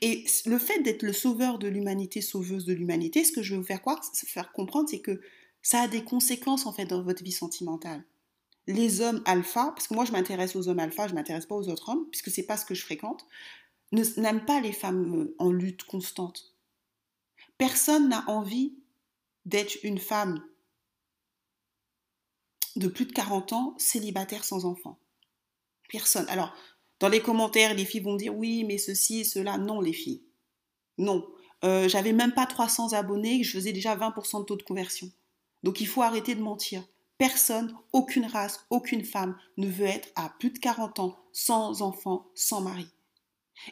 Et 0.00 0.24
le 0.46 0.58
fait 0.58 0.80
d'être 0.80 1.02
le 1.02 1.12
sauveur 1.12 1.58
de 1.58 1.68
l'humanité, 1.68 2.20
sauveuse 2.20 2.64
de 2.64 2.72
l'humanité, 2.72 3.24
ce 3.24 3.32
que 3.32 3.42
je 3.42 3.54
veux 3.54 3.60
vous 3.60 3.66
faire 3.66 3.80
croire, 3.80 4.02
faire 4.26 4.52
comprendre, 4.52 4.88
c'est 4.88 5.00
que 5.00 5.20
ça 5.62 5.82
a 5.82 5.88
des 5.88 6.04
conséquences 6.04 6.66
en 6.66 6.72
fait 6.72 6.86
dans 6.86 7.02
votre 7.02 7.22
vie 7.22 7.32
sentimentale. 7.32 8.04
Les 8.66 9.00
hommes 9.00 9.22
alpha, 9.24 9.72
parce 9.74 9.88
que 9.88 9.94
moi 9.94 10.04
je 10.04 10.12
m'intéresse 10.12 10.56
aux 10.56 10.68
hommes 10.68 10.78
alpha, 10.78 11.08
je 11.08 11.14
m'intéresse 11.14 11.46
pas 11.46 11.56
aux 11.56 11.68
autres 11.68 11.88
hommes, 11.88 12.06
puisque 12.10 12.30
c'est 12.30 12.44
pas 12.44 12.56
ce 12.56 12.64
que 12.64 12.74
je 12.74 12.82
fréquente, 12.82 13.26
n'aiment 13.92 14.44
pas 14.44 14.60
les 14.60 14.72
femmes 14.72 15.20
euh, 15.20 15.34
en 15.38 15.50
lutte 15.50 15.84
constante. 15.84 16.54
Personne 17.58 18.08
n'a 18.08 18.28
envie 18.28 18.74
d'être 19.44 19.76
une 19.82 19.98
femme 19.98 20.42
de 22.76 22.88
plus 22.88 23.06
de 23.06 23.12
40 23.12 23.52
ans 23.52 23.74
célibataire 23.78 24.44
sans 24.44 24.64
enfant. 24.64 24.98
Personne. 25.88 26.26
Alors, 26.28 26.54
dans 27.02 27.08
les 27.08 27.20
commentaires, 27.20 27.74
les 27.74 27.84
filles 27.84 28.02
vont 28.02 28.14
dire 28.14 28.32
oui, 28.32 28.62
mais 28.62 28.78
ceci, 28.78 29.24
cela. 29.24 29.58
Non, 29.58 29.80
les 29.80 29.92
filles. 29.92 30.22
Non. 30.98 31.26
Euh, 31.64 31.88
J'avais 31.88 32.12
même 32.12 32.32
pas 32.32 32.46
300 32.46 32.92
abonnés, 32.92 33.42
je 33.42 33.50
faisais 33.50 33.72
déjà 33.72 33.96
20% 33.96 34.38
de 34.38 34.44
taux 34.44 34.54
de 34.54 34.62
conversion. 34.62 35.10
Donc 35.64 35.80
il 35.80 35.88
faut 35.88 36.02
arrêter 36.02 36.36
de 36.36 36.40
mentir. 36.40 36.84
Personne, 37.18 37.76
aucune 37.92 38.26
race, 38.26 38.64
aucune 38.70 39.04
femme 39.04 39.36
ne 39.56 39.66
veut 39.66 39.86
être 39.86 40.10
à 40.14 40.28
plus 40.38 40.50
de 40.50 40.60
40 40.60 41.00
ans 41.00 41.18
sans 41.32 41.82
enfant, 41.82 42.30
sans 42.36 42.60
mari. 42.60 42.86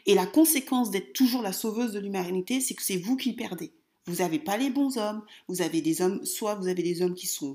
Et 0.07 0.14
la 0.14 0.27
conséquence 0.27 0.90
d'être 0.90 1.12
toujours 1.12 1.43
la 1.43 1.53
sauveuse 1.53 1.93
de 1.93 2.01
l'humanité, 2.01 2.61
c'est 2.61 2.75
que 2.75 2.83
c'est 2.83 2.97
vous 2.97 3.16
qui 3.16 3.35
perdez. 3.35 3.73
Vous 4.07 4.16
n'avez 4.16 4.40
pas 4.40 4.57
les 4.57 4.71
bons 4.71 4.99
hommes, 4.99 5.25
vous 5.47 5.62
avez 5.62 5.83
des 5.83 6.03
hommes, 6.03 6.25
soit 6.27 6.57
vous 6.57 6.66
avez 6.66 6.83
des 6.83 7.01
hommes 7.01 7.14
qui 7.14 7.29
sont, 7.29 7.53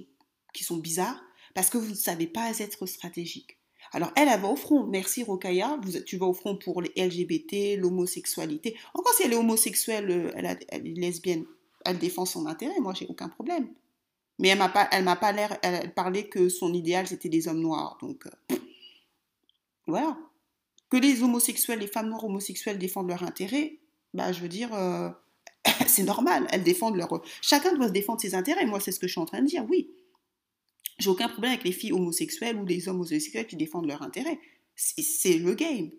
qui 0.54 0.64
sont 0.64 0.78
bizarres, 0.78 1.22
parce 1.54 1.70
que 1.70 1.78
vous 1.78 1.90
ne 1.90 1.96
savez 1.96 2.28
pas 2.28 2.60
être 2.60 2.86
stratégique. 2.86 3.58
Alors 3.91 4.12
elle, 4.15 4.28
elle 4.28 4.39
va 4.39 4.48
au 4.48 4.56
front. 4.56 4.86
Merci 4.86 5.24
Rokaya, 5.24 5.80
tu 6.06 6.17
vas 6.17 6.26
au 6.26 6.34
front 6.34 6.56
pour 6.56 6.82
les 6.82 6.91
LGBT, 6.95 7.78
l'homosexualité. 7.78 8.76
Encore 8.93 9.13
si 9.13 9.24
elle 9.24 9.34
est 9.34 9.38
homosexuelle, 9.38 10.10
euh, 10.10 10.32
elle, 10.36 10.45
est 10.45 11.00
lesbienne, 11.00 11.45
elle 11.86 11.98
défend 11.98 12.26
son 12.26 12.45
intérêt, 12.48 12.80
moi 12.80 12.93
j'ai 12.93 13.08
aucun 13.08 13.30
problème. 13.30 13.67
Mais 14.39 14.50
elle 14.50 14.58
m'a 14.58 14.69
pas, 14.69 14.89
m'a 15.02 15.15
pas 15.15 15.32
l'air, 15.32 15.58
elle, 15.62 15.93
parlait 15.93 16.28
que 16.28 16.50
son 16.50 16.74
idéal 16.74 17.08
c'était 17.08 17.30
des 17.30 17.48
hommes 17.48 17.62
noirs, 17.62 17.98
donc 18.02 18.26
euh, 18.26 18.56
voilà. 19.88 20.17
Que 20.89 20.98
les 20.98 21.24
homosexuels, 21.24 21.80
les 21.80 21.88
femmes 21.88 22.10
noires 22.10 22.26
homosexuelles 22.26 22.78
défendent 22.78 23.10
leur 23.10 23.24
intérêt, 23.24 23.80
bah 24.13 24.32
je 24.32 24.41
veux 24.41 24.50
dire, 24.50 24.74
euh, 24.74 25.10
c'est 25.88 26.04
normal, 26.04 26.48
elles 26.52 26.63
défendent 26.63 26.98
leur. 26.98 27.21
Chacun 27.41 27.74
doit 27.74 27.88
se 27.88 27.93
défendre 27.93 28.19
ses 28.19 28.36
intérêts. 28.36 28.65
Moi 28.65 28.80
c'est 28.80 28.91
ce 28.91 29.00
que 29.00 29.08
je 29.08 29.13
suis 29.13 29.21
en 29.21 29.26
train 29.26 29.41
de 29.41 29.48
dire, 29.48 29.65
oui. 29.69 29.89
J'ai 30.98 31.10
aucun 31.10 31.28
problème 31.28 31.52
avec 31.52 31.66
les 31.66 31.72
filles 31.72 31.92
homosexuelles 31.92 32.56
ou 32.56 32.66
les 32.66 32.88
hommes 32.88 32.98
homosexuels 32.98 33.48
qui 33.48 33.56
défendent 33.56 33.88
leur 33.88 34.02
intérêt. 34.02 34.40
C'est 34.76 35.38
le 35.38 35.54
game. 35.54 35.92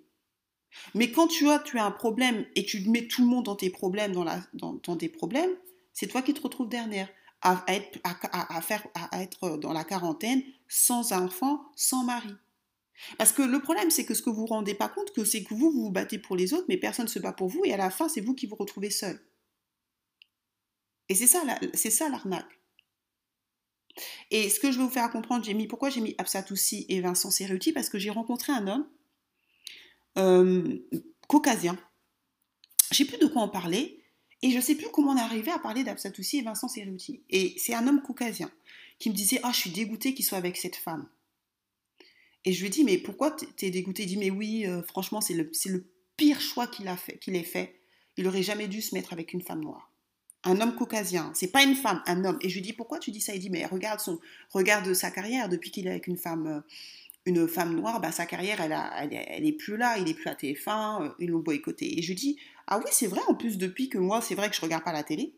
Mais 0.95 1.11
quand 1.11 1.29
tu 1.29 1.49
as, 1.49 1.59
tu 1.59 1.79
as 1.79 1.85
un 1.85 1.91
problème 1.91 2.47
et 2.55 2.65
tu 2.65 2.81
mets 2.89 3.07
tout 3.07 3.23
le 3.23 3.29
monde 3.29 3.45
dans 3.45 3.57
tes 3.57 3.71
problèmes, 3.71 4.13
dans, 4.13 4.25
la, 4.25 4.41
dans, 4.55 4.97
tes 4.97 5.09
problèmes, 5.09 5.51
c'est 5.93 6.07
toi 6.07 6.23
qui 6.23 6.35
te 6.35 6.41
retrouves 6.41 6.69
dernière 6.69 7.09
à, 7.43 7.65
être, 7.69 7.99
à, 8.05 8.61
faire, 8.61 8.87
à 8.95 9.23
être 9.23 9.57
dans 9.57 9.73
la 9.73 9.85
quarantaine 9.85 10.43
sans 10.69 11.13
enfant, 11.13 11.61
sans 11.77 12.05
mari. 12.05 12.35
Parce 13.19 13.33
que 13.33 13.43
le 13.43 13.61
problème, 13.61 13.91
c'est 13.91 14.05
que 14.05 14.15
ce 14.15 14.23
que 14.23 14.31
vous 14.31 14.43
ne 14.43 14.47
vous 14.47 14.55
rendez 14.55 14.75
pas 14.75 14.89
compte, 14.89 15.13
c'est 15.25 15.45
que 15.45 15.55
vous, 15.55 15.71
vous 15.71 15.83
vous 15.85 15.91
battez 15.91 16.19
pour 16.19 16.37
les 16.37 16.55
autres, 16.55 16.65
mais 16.69 16.77
personne 16.77 17.05
ne 17.05 17.11
se 17.11 17.19
bat 17.19 17.33
pour 17.33 17.49
vous, 17.49 17.63
et 17.65 17.73
à 17.73 17.77
la 17.77 17.91
fin, 17.91 18.09
c'est 18.09 18.21
vous 18.21 18.35
qui 18.35 18.47
vous 18.47 18.57
retrouvez 18.57 18.91
seul. 18.91 19.21
Et 21.09 21.15
c'est 21.15 21.27
ça, 21.27 21.43
c'est 21.75 21.91
ça 21.91 22.09
l'arnaque. 22.09 22.59
Et 24.31 24.49
ce 24.49 24.61
que 24.61 24.71
je 24.71 24.79
vais 24.79 24.85
vous 24.85 24.91
faire 24.91 25.11
comprendre, 25.11 25.45
j'ai 25.45 25.55
mis, 25.55 25.67
pourquoi 25.67 25.91
j'ai 25.91 26.01
mis 26.01 26.15
Absatoussi 26.19 26.87
et 26.89 27.01
Vincent 27.01 27.31
Cerruti 27.31 27.73
Parce 27.73 27.89
que 27.89 27.99
j'ai 27.99 28.11
rencontré 28.11 28.53
un 28.53 28.67
homme 28.67 28.87
euh, 30.19 30.79
caucasien. 31.29 31.79
Je 32.91 32.99
sais 32.99 33.05
plus 33.05 33.19
de 33.19 33.27
quoi 33.27 33.43
en 33.43 33.49
parler, 33.49 34.03
et 34.43 34.51
je 34.51 34.61
sais 34.61 34.75
plus 34.75 34.89
comment 34.93 35.13
on 35.13 35.17
est 35.17 35.21
arrivé 35.21 35.51
à 35.51 35.59
parler 35.59 35.83
d'Absatoussi 35.83 36.39
et 36.39 36.43
Vincent 36.43 36.69
Cerruti. 36.69 37.23
Et 37.31 37.55
c'est 37.59 37.75
un 37.75 37.87
homme 37.87 38.03
caucasien 38.03 38.51
qui 38.99 39.11
me 39.11 39.15
disait 39.15 39.41
Ah, 39.43 39.51
je 39.53 39.59
suis 39.59 39.71
dégoûté 39.71 40.15
qu'il 40.15 40.25
soit 40.25 40.39
avec 40.39 40.57
cette 40.57 40.77
femme. 40.77 41.09
Et 42.45 42.53
je 42.53 42.61
lui 42.61 42.69
ai 42.69 42.71
dit 42.71 42.85
Mais 42.85 42.99
pourquoi 42.99 43.33
t'es 43.33 43.71
dégoûté 43.71 44.05
Il 44.05 44.07
dit 44.07 44.17
Mais 44.17 44.31
oui, 44.31 44.67
euh, 44.67 44.83
franchement, 44.83 45.21
c'est 45.21 45.35
le, 45.35 45.51
pire 46.17 46.41
choix 46.41 46.67
qu'il 46.67 47.37
ait 47.37 47.43
fait. 47.43 47.81
Il 48.17 48.27
aurait 48.27 48.43
jamais 48.43 48.69
dû 48.69 48.81
se 48.81 48.95
mettre 48.95 49.13
avec 49.13 49.33
une 49.35 49.43
femme 49.43 49.61
noire 49.61 49.93
un 50.47 50.61
homme 50.61 50.75
caucasien, 50.75 51.31
c'est 51.35 51.51
pas 51.51 51.63
une 51.63 51.75
femme, 51.75 52.03
un 52.07 52.25
homme. 52.25 52.39
Et 52.41 52.49
je 52.49 52.55
lui 52.55 52.63
dis 52.63 52.73
pourquoi 52.73 52.99
tu 52.99 53.11
dis 53.11 53.21
ça? 53.21 53.35
Il 53.35 53.41
dit 53.41 53.51
mais 53.51 53.67
regarde 53.67 54.01
son, 54.01 54.21
regarde 54.51 54.93
sa 54.95 55.11
carrière 55.11 55.49
depuis 55.49 55.71
qu'il 55.71 55.87
est 55.87 55.91
avec 55.91 56.07
une 56.07 56.17
femme, 56.17 56.47
euh, 56.47 56.61
une 57.27 57.49
femme 57.49 57.75
noire, 57.75 58.01
bah, 58.01 58.13
sa 58.13 58.27
carrière 58.27 58.61
elle, 58.61 58.73
a, 58.73 59.05
elle, 59.05 59.45
est 59.45 59.53
plus 59.53 59.77
là, 59.77 59.99
il 59.99 60.09
est 60.09 60.15
plus 60.15 60.29
à 60.29 60.35
TF1, 60.35 61.03
euh, 61.03 61.09
ils 61.19 61.31
l'ont 61.31 61.41
boycotté. 61.41 61.99
Et 61.99 62.03
je 62.03 62.09
lui 62.09 62.15
dis 62.15 62.39
ah 62.67 62.79
oui 62.79 62.87
c'est 62.93 63.07
vrai 63.07 63.21
en 63.29 63.35
plus 63.35 63.59
depuis 63.59 63.89
que 63.89 63.99
moi 63.99 64.21
c'est 64.23 64.35
vrai 64.35 64.49
que 64.49 64.57
je 64.57 64.61
regarde 64.61 64.85
pas 64.85 64.93
la 64.93 65.03
télé. 65.03 65.35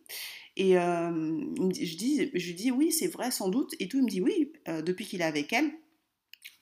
Et 0.56 0.76
euh, 0.78 1.40
je 1.58 1.96
dis 1.96 2.30
je 2.34 2.52
dis 2.52 2.70
oui 2.70 2.92
c'est 2.92 3.08
vrai 3.08 3.30
sans 3.30 3.48
doute 3.48 3.74
et 3.80 3.88
tout 3.88 3.98
il 3.98 4.04
me 4.04 4.10
dit 4.10 4.20
oui 4.20 4.52
depuis 4.66 5.06
qu'il 5.06 5.20
est 5.20 5.24
avec 5.24 5.52
elle 5.52 5.70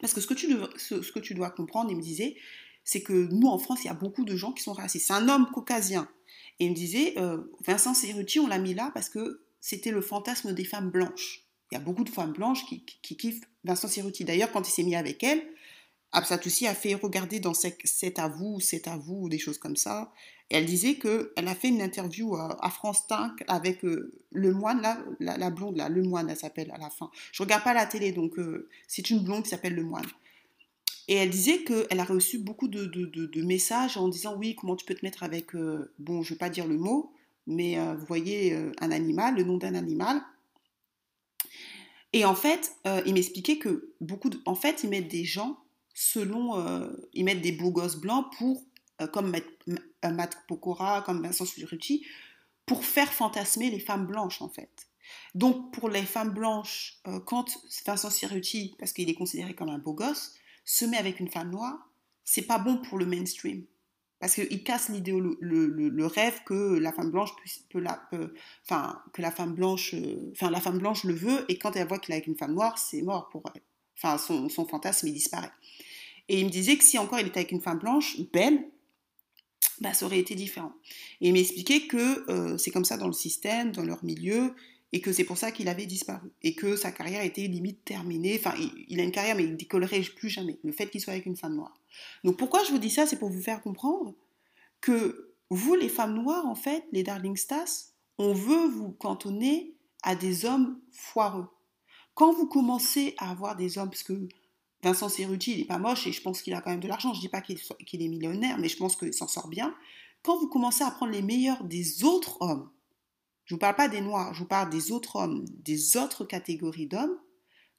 parce 0.01 0.13
que 0.13 0.21
ce 0.21 0.27
que 0.27 0.35
tu 0.35 0.55
ce, 0.77 1.03
ce 1.03 1.13
que 1.13 1.19
tu 1.19 1.35
dois 1.35 1.51
comprendre 1.51 1.91
il 1.91 1.97
me 1.97 2.03
disait 2.03 2.37
c'est 2.85 3.03
que 3.03 3.29
nous 3.33 3.49
en 3.49 3.59
France 3.59 3.81
il 3.85 3.87
y 3.87 3.91
a 3.91 3.95
beaucoup 3.95 4.25
de 4.25 4.37
gens 4.37 4.53
qui 4.53 4.63
sont 4.63 4.73
racistes. 4.73 5.09
C'est 5.09 5.15
un 5.15 5.29
homme 5.29 5.49
caucasien 5.53 6.09
et 6.59 6.67
il 6.67 6.71
me 6.71 6.75
disait, 6.75 7.15
euh, 7.19 7.39
Vincent 7.67 7.95
Cerruti, 7.95 8.41
on 8.41 8.47
l'a 8.47 8.59
mis 8.59 8.75
là 8.75 8.91
parce 8.95 9.09
que 9.09 9.43
c'était 9.61 9.91
le 9.91 10.01
fantasme 10.01 10.53
des 10.55 10.65
femmes 10.65 10.91
blanches. 10.91 11.45
Il 11.71 11.75
y 11.75 11.79
a 11.79 11.81
beaucoup 11.81 12.05
de 12.05 12.11
femmes 12.11 12.33
blanches 12.33 12.65
qui, 12.67 12.85
kiffent 13.17 13.45
Vincent 13.65 13.89
Cerruti. 13.89 14.25
D'ailleurs, 14.25 14.53
quand 14.53 14.67
il 14.67 14.71
s'est 14.71 14.85
mis 14.85 14.97
avec 14.97 15.23
elle, 15.23 15.43
Absatoussi 16.13 16.67
a 16.67 16.75
fait 16.75 16.95
regarder 16.95 17.41
dans 17.41 17.53
C'est 17.53 18.19
à 18.19 18.29
vous, 18.29 18.61
C'est 18.61 18.89
à 18.89 18.97
vous, 18.97 19.23
ou 19.23 19.29
des 19.29 19.39
choses 19.39 19.59
comme 19.59 19.77
ça. 19.77 20.13
Elle 20.49 20.65
disait 20.65 20.95
qu'elle 20.95 21.49
a 21.49 21.55
fait 21.55 21.69
une 21.69 21.83
interview 21.83 22.37
euh, 22.37 22.49
à 22.61 22.71
France 22.71 23.03
5 23.09 23.33
avec 23.49 23.85
euh, 23.85 24.15
le 24.31 24.53
moine, 24.53 24.81
là, 24.81 24.99
la, 25.19 25.51
blonde, 25.51 25.77
là, 25.77 25.89
le 25.89 26.05
moine, 26.05 26.31
elle 26.31 26.37
s'appelle 26.37 26.71
à 26.71 26.79
la 26.79 26.89
fin. 26.89 27.11
Je 27.33 27.43
regarde 27.43 27.65
pas 27.65 27.75
la 27.75 27.85
télé, 27.85 28.13
donc 28.13 28.35
c'est 28.87 29.11
une 29.11 29.25
blonde 29.25 29.43
qui 29.43 29.51
s'appelle 29.51 29.75
le 29.75 29.83
moine. 29.83 30.07
Et 31.09 31.15
elle 31.15 31.31
disait 31.31 31.63
qu'elle 31.63 32.01
a 32.01 32.05
reçu 32.05 32.39
beaucoup 32.39 32.69
de, 32.69 33.43
messages 33.43 33.97
en 33.97 34.09
disant 34.09 34.37
oui, 34.37 34.57
comment 34.57 34.77
tu 34.77 34.85
peux 34.85 34.95
te 34.95 35.05
mettre 35.05 35.23
avec, 35.23 35.55
euh, 35.55 35.93
bon, 35.99 36.23
je 36.23 36.33
ne 36.33 36.35
vais 36.35 36.39
pas 36.39 36.51
dire 36.51 36.67
le 36.67 36.77
mot, 36.77 37.13
mais 37.47 37.79
euh, 37.79 37.95
vous 37.95 38.07
voyez, 38.07 38.55
euh, 38.55 38.73
un 38.81 38.91
animal, 38.91 39.37
le 39.37 39.45
nom 39.45 39.57
d'un 39.57 39.75
animal. 39.75 40.21
Et 42.13 42.25
en 42.25 42.35
fait, 42.35 42.73
il 43.05 43.13
m'expliquait 43.13 43.59
que 43.59 43.93
beaucoup 44.01 44.31
en 44.47 44.55
fait, 44.55 44.85
ils 44.85 44.89
mettent 44.89 45.09
des 45.09 45.25
gens 45.25 45.59
selon, 45.93 46.89
ils 47.13 47.25
mettent 47.25 47.43
des 47.43 47.53
beaux 47.53 47.73
gosses 47.73 47.97
blancs 47.97 48.33
pour, 48.39 48.65
comme 49.13 49.37
Matt 50.03 50.39
Pokora, 50.49 51.03
comme 51.03 51.21
Vincent 51.23 51.45
Surucci, 51.45 52.07
pour 52.65 52.87
faire 52.87 53.13
fantasmer 53.13 53.71
les 53.71 53.81
femmes 53.81 54.07
blanches 54.07 54.41
en 54.41 54.49
fait. 54.49 54.89
Donc 55.35 55.75
pour 55.75 55.91
les 55.91 56.05
femmes 56.05 56.31
blanches, 56.31 57.03
quand 57.27 57.51
Vincent 57.85 58.09
Cerruti, 58.09 58.77
parce 58.79 58.95
qu'il 58.95 59.11
est 59.11 59.15
considéré 59.15 59.55
comme 59.55 59.69
un 59.69 59.79
beau 59.79 59.93
gosse, 59.93 60.39
se 60.67 60.85
met 60.85 60.99
avec 60.99 61.21
une 61.21 61.29
femme 61.29 61.51
noire, 61.51 61.89
c'est 62.25 62.43
pas 62.43 62.59
bon 62.59 62.77
pour 62.77 62.99
le 62.99 63.07
mainstream. 63.07 63.65
Parce 64.19 64.35
qu'il 64.35 64.65
casse 64.65 64.89
le, 64.89 65.39
le, 65.41 66.07
rêve 66.07 66.43
que 66.45 66.79
la 66.79 66.93
femme 66.93 67.11
blanche 67.11 67.31
peut, 67.71 67.81
la, 67.81 68.03
enfin, 68.65 69.01
que 69.13 69.23
la 69.23 69.31
femme 69.31 69.55
blanche, 69.55 69.95
enfin, 70.33 70.51
la 70.51 70.61
femme 70.61 70.79
blanche 70.79 71.05
le 71.05 71.15
veut, 71.15 71.45
et 71.49 71.59
quand 71.59 71.77
elle 71.77 71.87
voit 71.87 71.99
qu'il 71.99 72.13
est 72.13 72.17
avec 72.17 72.27
une 72.27 72.37
femme 72.37 72.55
noire, 72.55 72.79
c'est 72.79 73.03
mort 73.03 73.29
pour 73.29 73.43
elle. 73.55 73.63
Enfin, 73.97 74.19
son, 74.19 74.49
son, 74.49 74.67
fantasme, 74.67 75.07
il 75.09 75.15
disparaît. 75.15 75.53
Et 76.29 76.41
il 76.41 76.47
me 76.47 76.51
disait 76.51 76.77
que 76.77 76.85
si 76.85 76.99
encore 76.99 77.21
il 77.21 77.27
était 77.27 77.41
avec 77.41 77.53
une 77.53 77.61
femme 77.61 77.79
blanche, 77.79 78.19
belle, 78.33 78.69
bah, 79.81 79.93
ça 79.93 80.07
aurait 80.07 80.19
été 80.19 80.35
différent. 80.35 80.73
Et 81.21 81.29
il 81.29 81.35
m'expliquait 81.35 81.87
que 81.87 82.31
euh, 82.31 82.59
c'est 82.59 82.71
comme 82.71 82.85
ça 82.85 82.97
dans 82.97 83.07
le 83.07 83.13
système, 83.13 83.73
dans 83.73 83.85
leur 83.85 84.03
milieu, 84.03 84.55
et 84.93 85.01
que 85.01 85.13
c'est 85.13 85.25
pour 85.25 85.39
ça 85.39 85.51
qu'il 85.51 85.69
avait 85.69 85.87
disparu 85.87 86.31
et 86.43 86.55
que 86.55 86.77
sa 86.77 86.93
carrière 86.93 87.25
était 87.25 87.47
limite 87.47 87.85
terminée. 87.85 88.37
Enfin, 88.39 88.55
il, 88.89 89.01
a 89.01 89.03
une 89.03 89.11
carrière 89.11 89.37
mais 89.37 89.45
il 89.45 89.57
décollerait 89.57 90.01
plus 90.01 90.29
jamais. 90.29 90.59
Le 90.63 90.73
fait 90.73 90.89
qu'il 90.89 91.01
soit 91.01 91.13
avec 91.13 91.27
une 91.27 91.37
femme 91.37 91.57
noire. 91.57 91.79
Donc 92.25 92.37
pourquoi 92.37 92.65
je 92.65 92.71
vous 92.71 92.79
dis 92.79 92.91
ça, 92.91 93.07
c'est 93.07 93.19
pour 93.19 93.31
vous 93.31 93.43
faire 93.43 93.63
comprendre 93.63 94.15
que 94.81 95.35
vous, 95.51 95.75
les 95.75 95.89
femmes 95.89 96.15
noires, 96.15 96.47
en 96.47 96.55
fait, 96.55 96.85
les 96.93 97.03
darling 97.03 97.37
stars, 97.37 97.69
on 98.19 98.33
veut 98.33 98.67
vous 98.67 98.91
cantonner 98.93 99.75
à 100.03 100.15
des 100.15 100.45
hommes 100.45 100.81
foireux. 100.91 101.47
Quand 102.15 102.33
vous 102.33 102.47
commencez 102.47 103.15
à 103.19 103.31
avoir 103.31 103.57
des 103.57 103.79
hommes, 103.79 103.91
parce 103.91 104.03
que 104.03 104.29
Vincent 104.83 105.09
Cerruti, 105.09 105.53
il 105.53 105.59
n'est 105.59 105.65
pas 105.65 105.79
moche 105.79 106.07
et 106.07 106.13
je 106.13 106.23
pense 106.23 106.43
qu'il 106.43 106.55
a 106.55 106.61
quand 106.61 106.71
même 106.71 106.81
de 106.81 106.89
l'argent. 106.89 107.13
Je 107.13 107.19
ne 107.19 107.23
dis 107.23 107.29
pas 107.29 107.41
qu'il 107.41 108.03
est 108.03 108.09
millionnaire, 108.09 108.59
mais 108.59 108.69
je 108.69 108.77
pense 108.77 108.97
qu'il 108.97 109.13
s'en 109.13 109.29
sort 109.29 109.49
bien. 109.49 109.75
Quand 110.23 110.39
vous 110.39 110.49
commencez 110.49 110.83
à 110.83 110.91
prendre 110.91 111.13
les 111.13 111.23
meilleurs 111.23 111.65
des 111.65 112.05
autres 112.05 112.39
hommes, 112.41 112.71
Je 113.47 113.55
ne 113.55 113.57
vous 113.57 113.61
parle 113.61 113.77
pas 113.77 113.89
des 113.89 114.01
noirs, 114.01 114.35
je 114.35 114.41
vous 114.41 114.49
parle 114.49 114.71
des 114.71 114.93
autres 114.93 115.17
hommes, 115.17 115.45
des 115.49 115.97
autres 115.97 116.25
catégories 116.25 116.87
d'hommes. 116.87 117.17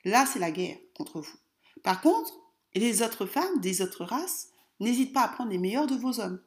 Là, 0.05 0.25
c'est 0.25 0.39
la 0.39 0.51
guerre 0.51 0.77
contre 0.95 1.19
vous. 1.19 1.37
Par 1.83 2.01
contre, 2.01 2.33
les 2.73 3.01
autres 3.01 3.25
femmes, 3.25 3.59
des 3.59 3.81
autres 3.81 4.05
races, 4.05 4.49
n'hésitent 4.79 5.13
pas 5.13 5.23
à 5.23 5.27
prendre 5.27 5.51
les 5.51 5.57
meilleurs 5.57 5.87
de 5.87 5.95
vos 5.95 6.19
hommes. 6.19 6.41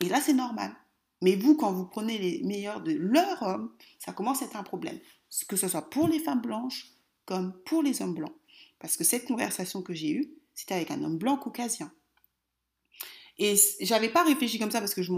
Et 0.00 0.08
là, 0.08 0.20
c'est 0.20 0.34
normal. 0.34 0.74
Mais 1.22 1.36
vous, 1.36 1.56
quand 1.56 1.72
vous 1.72 1.86
prenez 1.86 2.18
les 2.18 2.42
meilleurs 2.44 2.82
de 2.82 2.92
leurs 2.92 3.42
hommes, 3.42 3.72
ça 3.98 4.12
commence 4.12 4.42
à 4.42 4.46
être 4.46 4.56
un 4.56 4.62
problème. 4.62 4.98
Que 5.48 5.56
ce 5.56 5.68
soit 5.68 5.88
pour 5.88 6.08
les 6.08 6.18
femmes 6.18 6.40
blanches 6.40 6.86
comme 7.24 7.54
pour 7.64 7.82
les 7.82 8.02
hommes 8.02 8.14
blancs. 8.14 8.34
Parce 8.78 8.96
que 8.96 9.04
cette 9.04 9.26
conversation 9.26 9.82
que 9.82 9.94
j'ai 9.94 10.10
eue, 10.10 10.34
c'était 10.54 10.74
avec 10.74 10.90
un 10.90 11.02
homme 11.04 11.18
blanc 11.18 11.36
caucasien. 11.36 11.92
Et 13.38 13.54
j'avais 13.80 14.10
pas 14.10 14.24
réfléchi 14.24 14.58
comme 14.58 14.70
ça 14.70 14.80
parce 14.80 14.94
que 14.94 15.02
je 15.02 15.12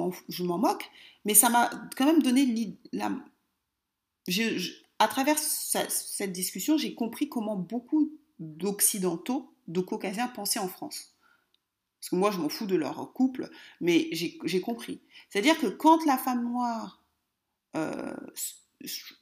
m'en 0.44 0.58
moque, 0.58 0.88
mais 1.24 1.34
ça 1.34 1.48
m'a 1.48 1.70
quand 1.96 2.06
même 2.06 2.22
donné 2.22 2.76
la. 2.92 3.10
À 4.98 5.08
travers 5.08 5.38
cette 5.38 6.32
discussion, 6.32 6.76
j'ai 6.78 6.94
compris 6.94 7.28
comment 7.28 7.56
beaucoup 7.56 8.12
d'Occidentaux, 8.38 9.52
de 9.68 9.80
Caucasiens 9.80 10.28
pensaient 10.28 10.60
en 10.60 10.68
France. 10.68 11.14
Parce 12.00 12.10
que 12.10 12.16
moi, 12.16 12.30
je 12.30 12.38
m'en 12.38 12.48
fous 12.48 12.66
de 12.66 12.74
leur 12.74 13.12
couple, 13.12 13.48
mais 13.80 14.08
j'ai 14.12 14.60
compris. 14.60 15.00
C'est-à-dire 15.30 15.58
que 15.58 15.68
quand 15.68 16.04
la 16.04 16.18
femme 16.18 16.42
noire 16.42 17.02
euh, 17.76 18.14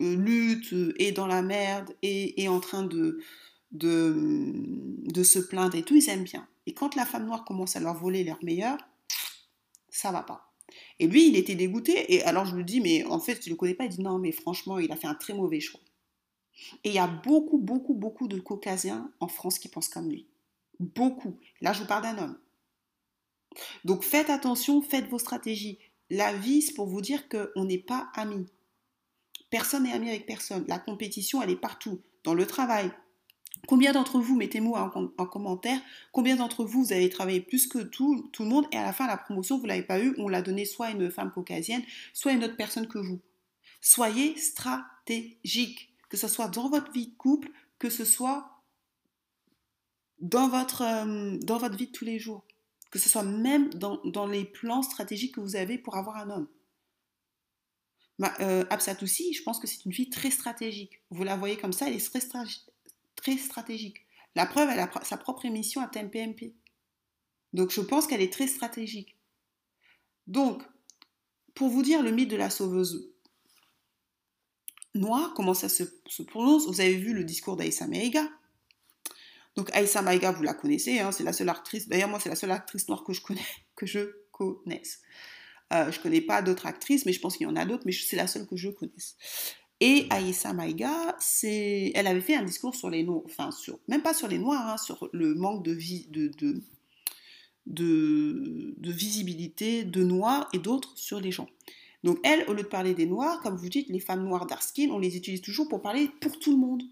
lutte, 0.01 0.75
est 0.99 1.13
dans 1.13 1.27
la 1.27 1.43
merde, 1.43 1.95
et 2.03 2.43
est 2.43 2.49
en 2.49 2.61
train 2.61 2.83
de, 2.83 3.21
de, 3.73 4.15
de 5.05 5.23
se 5.23 5.39
plaindre 5.39 5.77
et 5.77 5.83
tout, 5.83 5.95
ils 5.95 6.09
aiment 6.09 6.25
bien. 6.25 6.49
Et 6.67 6.75
quand 6.75 6.95
la 6.95 7.05
femme 7.05 7.27
noire 7.27 7.45
commence 7.45 7.77
à 7.77 7.81
leur 7.81 7.95
voler 7.95 8.25
leur 8.25 8.43
meilleur, 8.43 8.79
ça 9.91 10.13
va 10.13 10.23
pas. 10.23 10.50
Et 11.01 11.07
lui, 11.07 11.29
il 11.29 11.37
était 11.37 11.57
dégoûté. 11.57 12.15
Et 12.15 12.23
alors 12.23 12.45
je 12.45 12.55
lui 12.55 12.65
dis, 12.65 12.81
mais 12.81 13.05
en 13.07 13.19
fait, 13.19 13.41
tu 13.41 13.51
le 13.51 13.57
connais 13.57 13.75
pas? 13.75 13.85
Il 13.85 13.91
dit 13.91 14.03
non, 14.03 14.19
mais 14.19 14.33
franchement, 14.33 14.79
il 14.79 14.93
a 14.93 14.97
fait 14.97 15.09
un 15.09 15.15
très 15.15 15.33
mauvais 15.33 15.59
choix. 15.59 15.81
Et 16.85 16.91
il 16.91 16.95
y 16.95 16.99
a 16.99 17.07
beaucoup, 17.07 17.59
beaucoup, 17.59 17.95
beaucoup 17.95 18.29
de 18.29 18.39
Caucasiens 18.39 19.11
en 19.19 19.27
France 19.27 19.59
qui 19.59 19.69
pensent 19.69 19.89
comme 19.89 20.11
lui. 20.11 20.27
Beaucoup. 20.79 21.39
Là, 21.63 21.73
je 21.73 21.81
vous 21.81 21.89
parle 21.89 22.03
d'un 22.03 22.19
homme. 22.19 22.39
Donc 23.85 24.05
faites 24.05 24.31
attention, 24.31 24.83
faites 24.83 25.09
vos 25.09 25.19
stratégies. 25.19 25.79
La 26.11 26.35
vie, 26.35 26.61
c'est 26.61 26.75
pour 26.75 26.87
vous 26.87 27.01
dire 27.01 27.29
qu'on 27.29 27.65
n'est 27.65 27.79
pas 27.79 28.11
amis. 28.15 28.47
Personne 29.49 29.85
n'est 29.85 29.93
ami 29.93 30.11
avec 30.11 30.27
personne. 30.27 30.65
La 30.69 30.79
compétition, 30.79 31.43
elle 31.43 31.51
est 31.51 31.57
partout. 31.57 32.01
Dans 32.25 32.35
le 32.35 32.47
travail, 32.47 32.93
Combien 33.67 33.93
d'entre 33.93 34.19
vous, 34.19 34.37
mettez-moi 34.37 34.93
en, 35.17 35.27
commentaire, 35.27 35.81
combien 36.13 36.37
d'entre 36.37 36.65
vous, 36.65 36.85
vous 36.85 36.93
avez 36.93 37.09
travaillé 37.09 37.41
plus 37.41 37.67
que 37.67 37.79
tout, 37.79 38.29
tout 38.33 38.43
le 38.43 38.49
monde 38.49 38.67
et 38.73 38.77
à 38.77 38.83
la 38.83 38.93
fin, 38.93 39.07
la 39.07 39.17
promotion, 39.17 39.59
vous 39.59 39.65
ne 39.65 39.69
l'avez 39.69 39.83
pas 39.83 40.01
eu, 40.01 40.15
on 40.19 40.29
l'a 40.29 40.43
donné 40.43 40.65
soit 40.65 40.87
à 40.87 40.91
une 40.91 41.11
femme 41.11 41.31
caucasienne, 41.31 41.83
soit 42.13 42.33
à 42.33 42.35
une 42.35 42.45
autre 42.45 42.57
personne 42.57 42.89
que 42.89 42.99
vous. 42.99 43.21
Soyez 43.81 44.37
stratégique, 44.37 45.95
que 46.09 46.17
ce 46.17 46.27
soit 46.27 46.49
dans 46.49 46.69
votre 46.69 46.91
vie 46.93 47.09
de 47.09 47.17
couple, 47.17 47.51
que 47.79 47.91
ce 47.91 48.05
soit 48.05 48.63
dans 50.21 50.49
votre, 50.49 50.83
euh, 50.83 51.39
dans 51.43 51.59
votre 51.59 51.77
vie 51.77 51.87
de 51.87 51.93
tous 51.93 52.05
les 52.05 52.19
jours, 52.19 52.45
que 52.91 52.99
ce 52.99 53.09
soit 53.09 53.23
même 53.23 53.71
dans, 53.75 54.01
dans 54.05 54.27
les 54.27 54.45
plans 54.45 54.83
stratégiques 54.83 55.37
que 55.37 55.41
vous 55.41 55.57
avez 55.57 55.79
pour 55.79 55.97
avoir 55.97 56.17
un 56.17 56.31
homme. 56.31 56.49
Euh, 58.41 58.65
Absatoussi, 58.69 59.33
je 59.33 59.43
pense 59.43 59.59
que 59.59 59.67
c'est 59.67 59.85
une 59.87 59.93
fille 59.93 60.11
très 60.11 60.31
stratégique. 60.31 61.01
Vous 61.11 61.25
la 61.25 61.37
voyez 61.37 61.57
comme 61.57 61.73
ça, 61.73 61.89
elle 61.89 61.95
est 61.95 62.11
très, 62.11 62.21
très 63.21 63.37
stratégique. 63.37 64.07
La 64.35 64.47
preuve, 64.47 64.71
elle 64.71 64.81
a 64.81 64.91
sa 65.03 65.17
propre 65.17 65.45
émission 65.45 65.81
à 65.81 65.89
TMPMP. 65.89 66.55
Donc 67.53 67.71
je 67.71 67.81
pense 67.81 68.07
qu'elle 68.07 68.23
est 68.23 68.33
très 68.33 68.47
stratégique. 68.47 69.17
Donc, 70.27 70.63
pour 71.55 71.69
vous 71.69 71.83
dire 71.83 72.03
le 72.03 72.13
mythe 72.13 72.31
de 72.31 72.37
la 72.37 72.51
sauveuse 72.51 73.13
noire, 74.95 75.35
comment 75.35 75.55
ça 75.55 75.69
se, 75.69 75.85
prononce, 76.23 76.67
vous 76.67 76.81
avez 76.81 76.97
vu 76.97 77.13
le 77.13 77.25
discours 77.25 77.57
d'Aïssa 77.57 77.87
Maïga. 77.87 78.29
Donc 79.57 79.75
Aïssa 79.75 80.03
Maïga, 80.03 80.31
vous 80.31 80.43
la 80.43 80.55
connaissez, 80.55 81.01
hein, 81.01 81.11
c'est 81.13 81.25
la 81.25 81.33
seule 81.33 81.49
actrice, 81.49 81.89
d'ailleurs 81.89 82.09
moi 82.09 82.21
c'est 82.21 82.29
la 82.29 82.37
seule 82.37 82.53
actrice 82.53 82.89
noire 82.89 83.03
que 83.03 83.13
je 83.13 83.21
connais, 83.21 83.45
que 83.77 83.87
je 83.87 84.01
connaisse. 84.31 85.01
Euh, 85.73 85.91
je 85.91 85.99
ne 85.99 86.03
connais 86.03 86.21
pas 86.21 86.43
d'autres 86.43 86.67
actrices, 86.67 87.07
mais 87.07 87.13
je 87.13 87.21
pense 87.21 87.37
qu'il 87.37 87.47
y 87.47 87.51
en 87.51 87.57
a 87.57 87.65
d'autres, 87.65 87.85
mais 87.87 87.93
c'est 87.93 88.17
la 88.17 88.27
seule 88.27 88.47
que 88.47 88.57
je 88.57 88.71
connaisse. 88.71 89.17
Et 89.81 90.07
Aïssa 90.11 90.53
Maïga, 90.53 91.17
elle 91.43 92.07
avait 92.07 92.21
fait 92.21 92.35
un 92.35 92.43
discours 92.43 92.75
sur 92.75 92.91
les 92.91 93.03
noirs, 93.03 93.23
enfin, 93.25 93.51
sur, 93.51 93.79
même 93.89 94.03
pas 94.03 94.13
sur 94.13 94.29
les 94.29 94.39
noirs, 94.39 94.69
hein, 94.69 94.77
sur 94.77 95.09
le 95.13 95.35
manque 95.35 95.65
de, 95.65 95.75
de, 97.67 98.91
visibilité 98.91 99.85
de 99.85 100.05
noirs 100.05 100.49
et 100.53 100.59
d'autres 100.59 100.93
sur 100.97 101.19
les 101.19 101.33
gens. 101.33 101.49
Donc 102.05 102.19
elle, 102.25 102.45
au 102.49 102.53
lieu 102.53 102.63
de 102.63 102.69
parler 102.69 102.93
des 102.95 103.07
noirs, 103.07 103.41
comme 103.41 103.57
vous 103.57 103.71
dites, 103.71 103.89
les 103.89 104.01
femmes 104.01 104.25
noires 104.25 104.47
d'Arskin, 104.47 104.91
on 104.91 104.99
les 104.99 105.17
utilise 105.17 105.41
toujours 105.41 105.69
pour 105.69 105.81
parler 105.81 106.11
pour 106.21 106.39
tout 106.39 106.51
le 106.51 106.59
monde. 106.59 106.83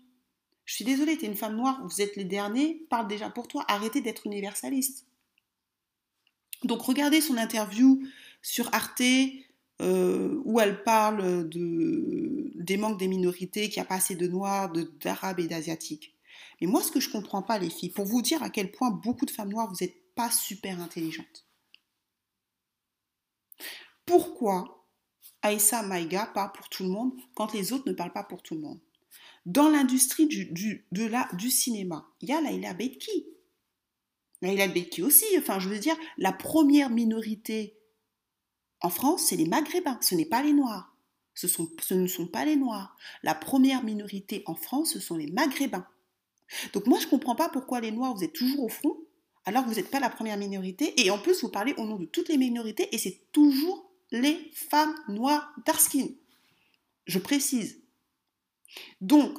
Je 0.64 0.74
suis 0.74 0.84
désolée, 0.84 1.16
tu 1.16 1.24
es 1.24 1.28
une 1.28 1.36
femme 1.36 1.56
noire, 1.56 1.80
vous 1.82 2.00
êtes 2.00 2.16
les 2.16 2.24
derniers, 2.24 2.86
parle 2.88 3.08
déjà 3.08 3.28
pour 3.30 3.48
toi, 3.48 3.64
arrêtez 3.68 4.00
d'être 4.00 4.26
universaliste. 4.26 5.06
Donc 6.64 6.82
regardez 6.82 7.20
son 7.20 7.36
interview 7.36 8.02
sur 8.42 8.72
Arte, 8.74 9.02
euh, 9.80 10.40
où 10.44 10.60
elle 10.60 10.82
parle 10.82 11.48
de, 11.48 12.52
des 12.56 12.76
manques 12.76 12.98
des 12.98 13.08
minorités, 13.08 13.68
qu'il 13.68 13.80
n'y 13.80 13.86
a 13.86 13.88
pas 13.88 13.96
assez 13.96 14.16
de 14.16 14.26
noirs, 14.26 14.72
d'arabes 15.00 15.40
et 15.40 15.46
d'asiatiques. 15.46 16.16
Mais 16.60 16.66
moi, 16.66 16.82
ce 16.82 16.90
que 16.90 17.00
je 17.00 17.08
ne 17.08 17.12
comprends 17.12 17.42
pas, 17.42 17.58
les 17.58 17.70
filles, 17.70 17.90
pour 17.90 18.04
vous 18.04 18.22
dire 18.22 18.42
à 18.42 18.50
quel 18.50 18.72
point 18.72 18.90
beaucoup 18.90 19.26
de 19.26 19.30
femmes 19.30 19.50
noires, 19.50 19.68
vous 19.68 19.84
n'êtes 19.84 20.14
pas 20.14 20.30
super 20.30 20.80
intelligentes. 20.80 21.46
Pourquoi 24.04 24.86
Aïssa 25.42 25.82
Maïga 25.82 26.26
parle 26.34 26.52
pour 26.52 26.68
tout 26.68 26.82
le 26.82 26.88
monde 26.88 27.12
quand 27.34 27.52
les 27.52 27.72
autres 27.72 27.88
ne 27.88 27.94
parlent 27.94 28.12
pas 28.12 28.24
pour 28.24 28.42
tout 28.42 28.54
le 28.54 28.62
monde? 28.62 28.80
Dans 29.46 29.68
l'industrie 29.68 30.26
du, 30.26 30.46
du, 30.46 30.86
de 30.92 31.06
la, 31.06 31.28
du 31.34 31.50
cinéma, 31.50 32.08
il 32.20 32.28
y 32.28 32.32
a 32.32 32.40
Laila 32.40 32.74
Betki. 32.74 33.26
Laila 34.42 34.68
Betki 34.68 35.02
aussi, 35.02 35.24
enfin 35.38 35.58
je 35.58 35.68
veux 35.68 35.78
dire, 35.78 35.96
la 36.16 36.32
première 36.32 36.90
minorité 36.90 37.77
en 38.80 38.90
France, 38.90 39.26
c'est 39.26 39.36
les 39.36 39.46
Maghrébins, 39.46 39.98
ce 40.00 40.14
n'est 40.14 40.24
pas 40.24 40.42
les 40.42 40.52
Noirs. 40.52 40.94
Ce, 41.34 41.46
ne 41.94 42.06
sont 42.06 42.26
pas 42.26 42.44
les 42.44 42.56
Noirs. 42.56 42.96
La 43.22 43.34
première 43.34 43.84
minorité 43.84 44.42
en 44.46 44.54
France, 44.54 44.94
ce 44.94 45.00
sont 45.00 45.16
les 45.16 45.28
Maghrébins. 45.28 45.86
Donc 46.72 46.86
moi, 46.86 46.98
je 46.98 47.06
ne 47.06 47.10
comprends 47.10 47.36
pas 47.36 47.48
pourquoi 47.48 47.80
les 47.80 47.92
Noirs, 47.92 48.14
vous 48.14 48.24
êtes 48.24 48.32
toujours 48.32 48.64
au 48.64 48.68
front, 48.68 48.96
alors 49.44 49.64
que 49.64 49.68
vous 49.68 49.76
n'êtes 49.76 49.90
pas 49.90 50.00
la 50.00 50.10
première 50.10 50.36
minorité. 50.36 51.00
Et 51.00 51.10
en 51.10 51.18
plus, 51.18 51.42
vous 51.42 51.48
parlez 51.48 51.74
au 51.76 51.84
nom 51.84 51.96
de 51.96 52.06
toutes 52.06 52.28
les 52.28 52.38
minorités, 52.38 52.92
et 52.92 52.98
c'est 52.98 53.20
toujours 53.32 53.90
les 54.10 54.50
femmes 54.54 54.94
noires 55.08 55.52
d'Arskin. 55.64 56.08
Je 57.06 57.18
précise. 57.18 57.80
Donc, 59.00 59.38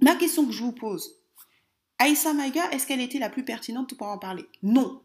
ma 0.00 0.14
question 0.16 0.44
que 0.44 0.52
je 0.52 0.62
vous 0.62 0.72
pose, 0.72 1.16
Aïssa 1.98 2.32
Maïga, 2.32 2.70
est-ce 2.70 2.86
qu'elle 2.86 3.00
était 3.00 3.18
la 3.18 3.30
plus 3.30 3.44
pertinente 3.44 3.96
pour 3.96 4.08
en 4.08 4.18
parler? 4.18 4.44
Non. 4.62 5.02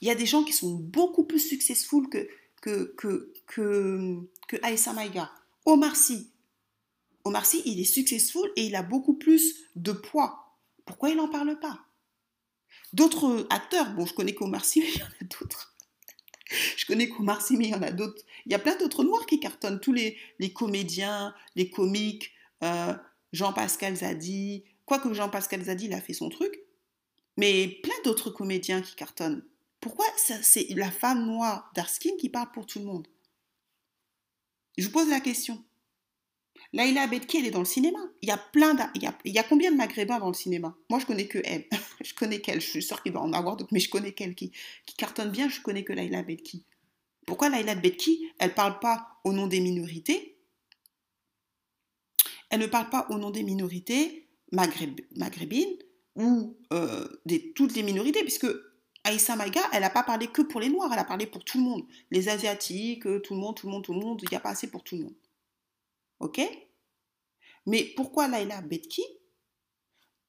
Il 0.00 0.08
y 0.08 0.10
a 0.10 0.14
des 0.14 0.26
gens 0.26 0.42
qui 0.42 0.52
sont 0.52 0.74
beaucoup 0.74 1.24
plus 1.24 1.38
successful 1.38 2.08
que, 2.08 2.28
que, 2.60 2.94
que, 2.96 3.32
que, 3.46 4.28
que 4.48 4.56
Aïssa 4.62 4.92
Maïga. 4.92 5.30
Omar 5.64 5.96
Sy. 5.96 6.30
Omar 7.24 7.44
Sy, 7.44 7.62
il 7.66 7.80
est 7.80 7.84
successful 7.84 8.50
et 8.56 8.66
il 8.66 8.76
a 8.76 8.82
beaucoup 8.82 9.14
plus 9.14 9.66
de 9.76 9.92
poids. 9.92 10.56
Pourquoi 10.84 11.10
il 11.10 11.16
n'en 11.16 11.28
parle 11.28 11.58
pas? 11.60 11.80
D'autres 12.92 13.46
acteurs, 13.50 13.92
bon, 13.92 14.06
je 14.06 14.14
connais 14.14 14.34
qu'Omar 14.34 14.64
Sy, 14.64 14.80
mais 14.82 14.88
il 14.88 14.98
y 14.98 15.02
en 15.02 15.06
a 15.06 15.24
d'autres. 15.24 15.74
je 16.76 16.86
connais 16.86 17.08
qu'Omar 17.08 17.40
Sy, 17.40 17.56
mais 17.56 17.66
il 17.66 17.70
y 17.70 17.74
en 17.74 17.82
a 17.82 17.92
d'autres. 17.92 18.22
Il 18.46 18.52
y 18.52 18.54
a 18.54 18.58
plein 18.58 18.76
d'autres 18.76 19.04
noirs 19.04 19.26
qui 19.26 19.38
cartonnent. 19.38 19.80
Tous 19.80 19.92
les, 19.92 20.16
les 20.38 20.52
comédiens, 20.52 21.34
les 21.54 21.70
comiques, 21.70 22.32
euh, 22.64 22.94
Jean-Pascal 23.32 23.96
Zadi. 23.96 24.64
Quoique 24.84 25.12
Jean-Pascal 25.12 25.62
Zadi, 25.62 25.86
il 25.86 25.92
a 25.94 26.00
fait 26.00 26.14
son 26.14 26.28
truc. 26.28 26.52
Mais 27.36 27.68
plein 27.82 27.94
d'autres 28.04 28.30
comédiens 28.30 28.82
qui 28.82 28.96
cartonnent. 28.96 29.42
Pourquoi 29.80 30.04
c'est 30.16 30.68
la 30.70 30.90
femme 30.90 31.24
noire 31.24 31.70
Darskin 31.74 32.16
qui 32.18 32.28
parle 32.28 32.50
pour 32.52 32.66
tout 32.66 32.78
le 32.78 32.84
monde? 32.84 33.08
Je 34.76 34.86
vous 34.86 34.92
pose 34.92 35.08
la 35.08 35.20
question. 35.20 35.62
Laila 36.72 37.02
Abedki, 37.02 37.38
elle 37.38 37.46
est 37.46 37.50
dans 37.50 37.60
le 37.60 37.64
cinéma. 37.64 37.98
Il 38.22 38.28
y 38.28 38.32
a 38.32 38.36
plein 38.36 38.76
il, 38.94 39.32
y 39.32 39.38
a, 39.38 39.42
combien 39.42 39.72
de 39.72 39.76
maghrébins 39.76 40.18
dans 40.18 40.28
le 40.28 40.34
cinéma? 40.34 40.76
Moi, 40.88 41.00
je 41.00 41.06
connais 41.06 41.26
que 41.26 41.38
elle. 41.44 41.66
je 42.04 42.14
connais 42.14 42.40
qu'elle. 42.40 42.60
Je 42.60 42.68
suis 42.68 42.82
sûre 42.82 43.02
qu'il 43.02 43.12
va 43.12 43.20
en 43.20 43.32
avoir 43.32 43.56
d'autres, 43.56 43.72
mais 43.72 43.80
je 43.80 43.90
connais 43.90 44.12
qu'elle 44.12 44.34
qui, 44.34 44.52
cartonne 44.96 45.30
bien. 45.30 45.48
Je 45.48 45.60
connais 45.60 45.82
que 45.82 45.92
Laila 45.92 46.18
Abedki. 46.18 46.64
Pourquoi 47.26 47.48
Laila 47.48 47.72
Abedki, 47.72 48.30
elle 48.38 48.54
parle 48.54 48.78
pas 48.78 49.20
au 49.24 49.32
nom 49.32 49.46
des 49.46 49.60
minorités? 49.60 50.38
Elle 52.50 52.60
ne 52.60 52.66
parle 52.66 52.90
pas 52.90 53.06
au 53.10 53.18
nom 53.18 53.30
des 53.30 53.42
minorités 53.42 54.28
maghrébines 54.52 55.76
ou 56.16 56.56
euh, 56.72 57.06
de 57.24 57.36
toutes 57.54 57.74
les 57.74 57.82
minorités, 57.82 58.22
puisque 58.22 58.48
Aïssa 59.04 59.34
Maïga, 59.34 59.62
elle 59.72 59.80
n'a 59.80 59.90
pas 59.90 60.02
parlé 60.02 60.28
que 60.28 60.42
pour 60.42 60.60
les 60.60 60.68
Noirs, 60.68 60.92
elle 60.92 60.98
a 60.98 61.04
parlé 61.04 61.26
pour 61.26 61.44
tout 61.44 61.58
le 61.58 61.64
monde. 61.64 61.86
Les 62.10 62.28
Asiatiques, 62.28 63.06
euh, 63.06 63.20
tout 63.20 63.34
le 63.34 63.40
monde, 63.40 63.56
tout 63.56 63.66
le 63.66 63.72
monde, 63.72 63.84
tout 63.84 63.94
le 63.94 64.00
monde, 64.00 64.20
il 64.22 64.28
n'y 64.28 64.36
a 64.36 64.40
pas 64.40 64.50
assez 64.50 64.70
pour 64.70 64.84
tout 64.84 64.96
le 64.96 65.04
monde. 65.04 65.16
Ok? 66.20 66.40
Mais 67.66 67.84
pourquoi 67.96 68.28
Laila 68.28 68.60
Betki, 68.60 69.02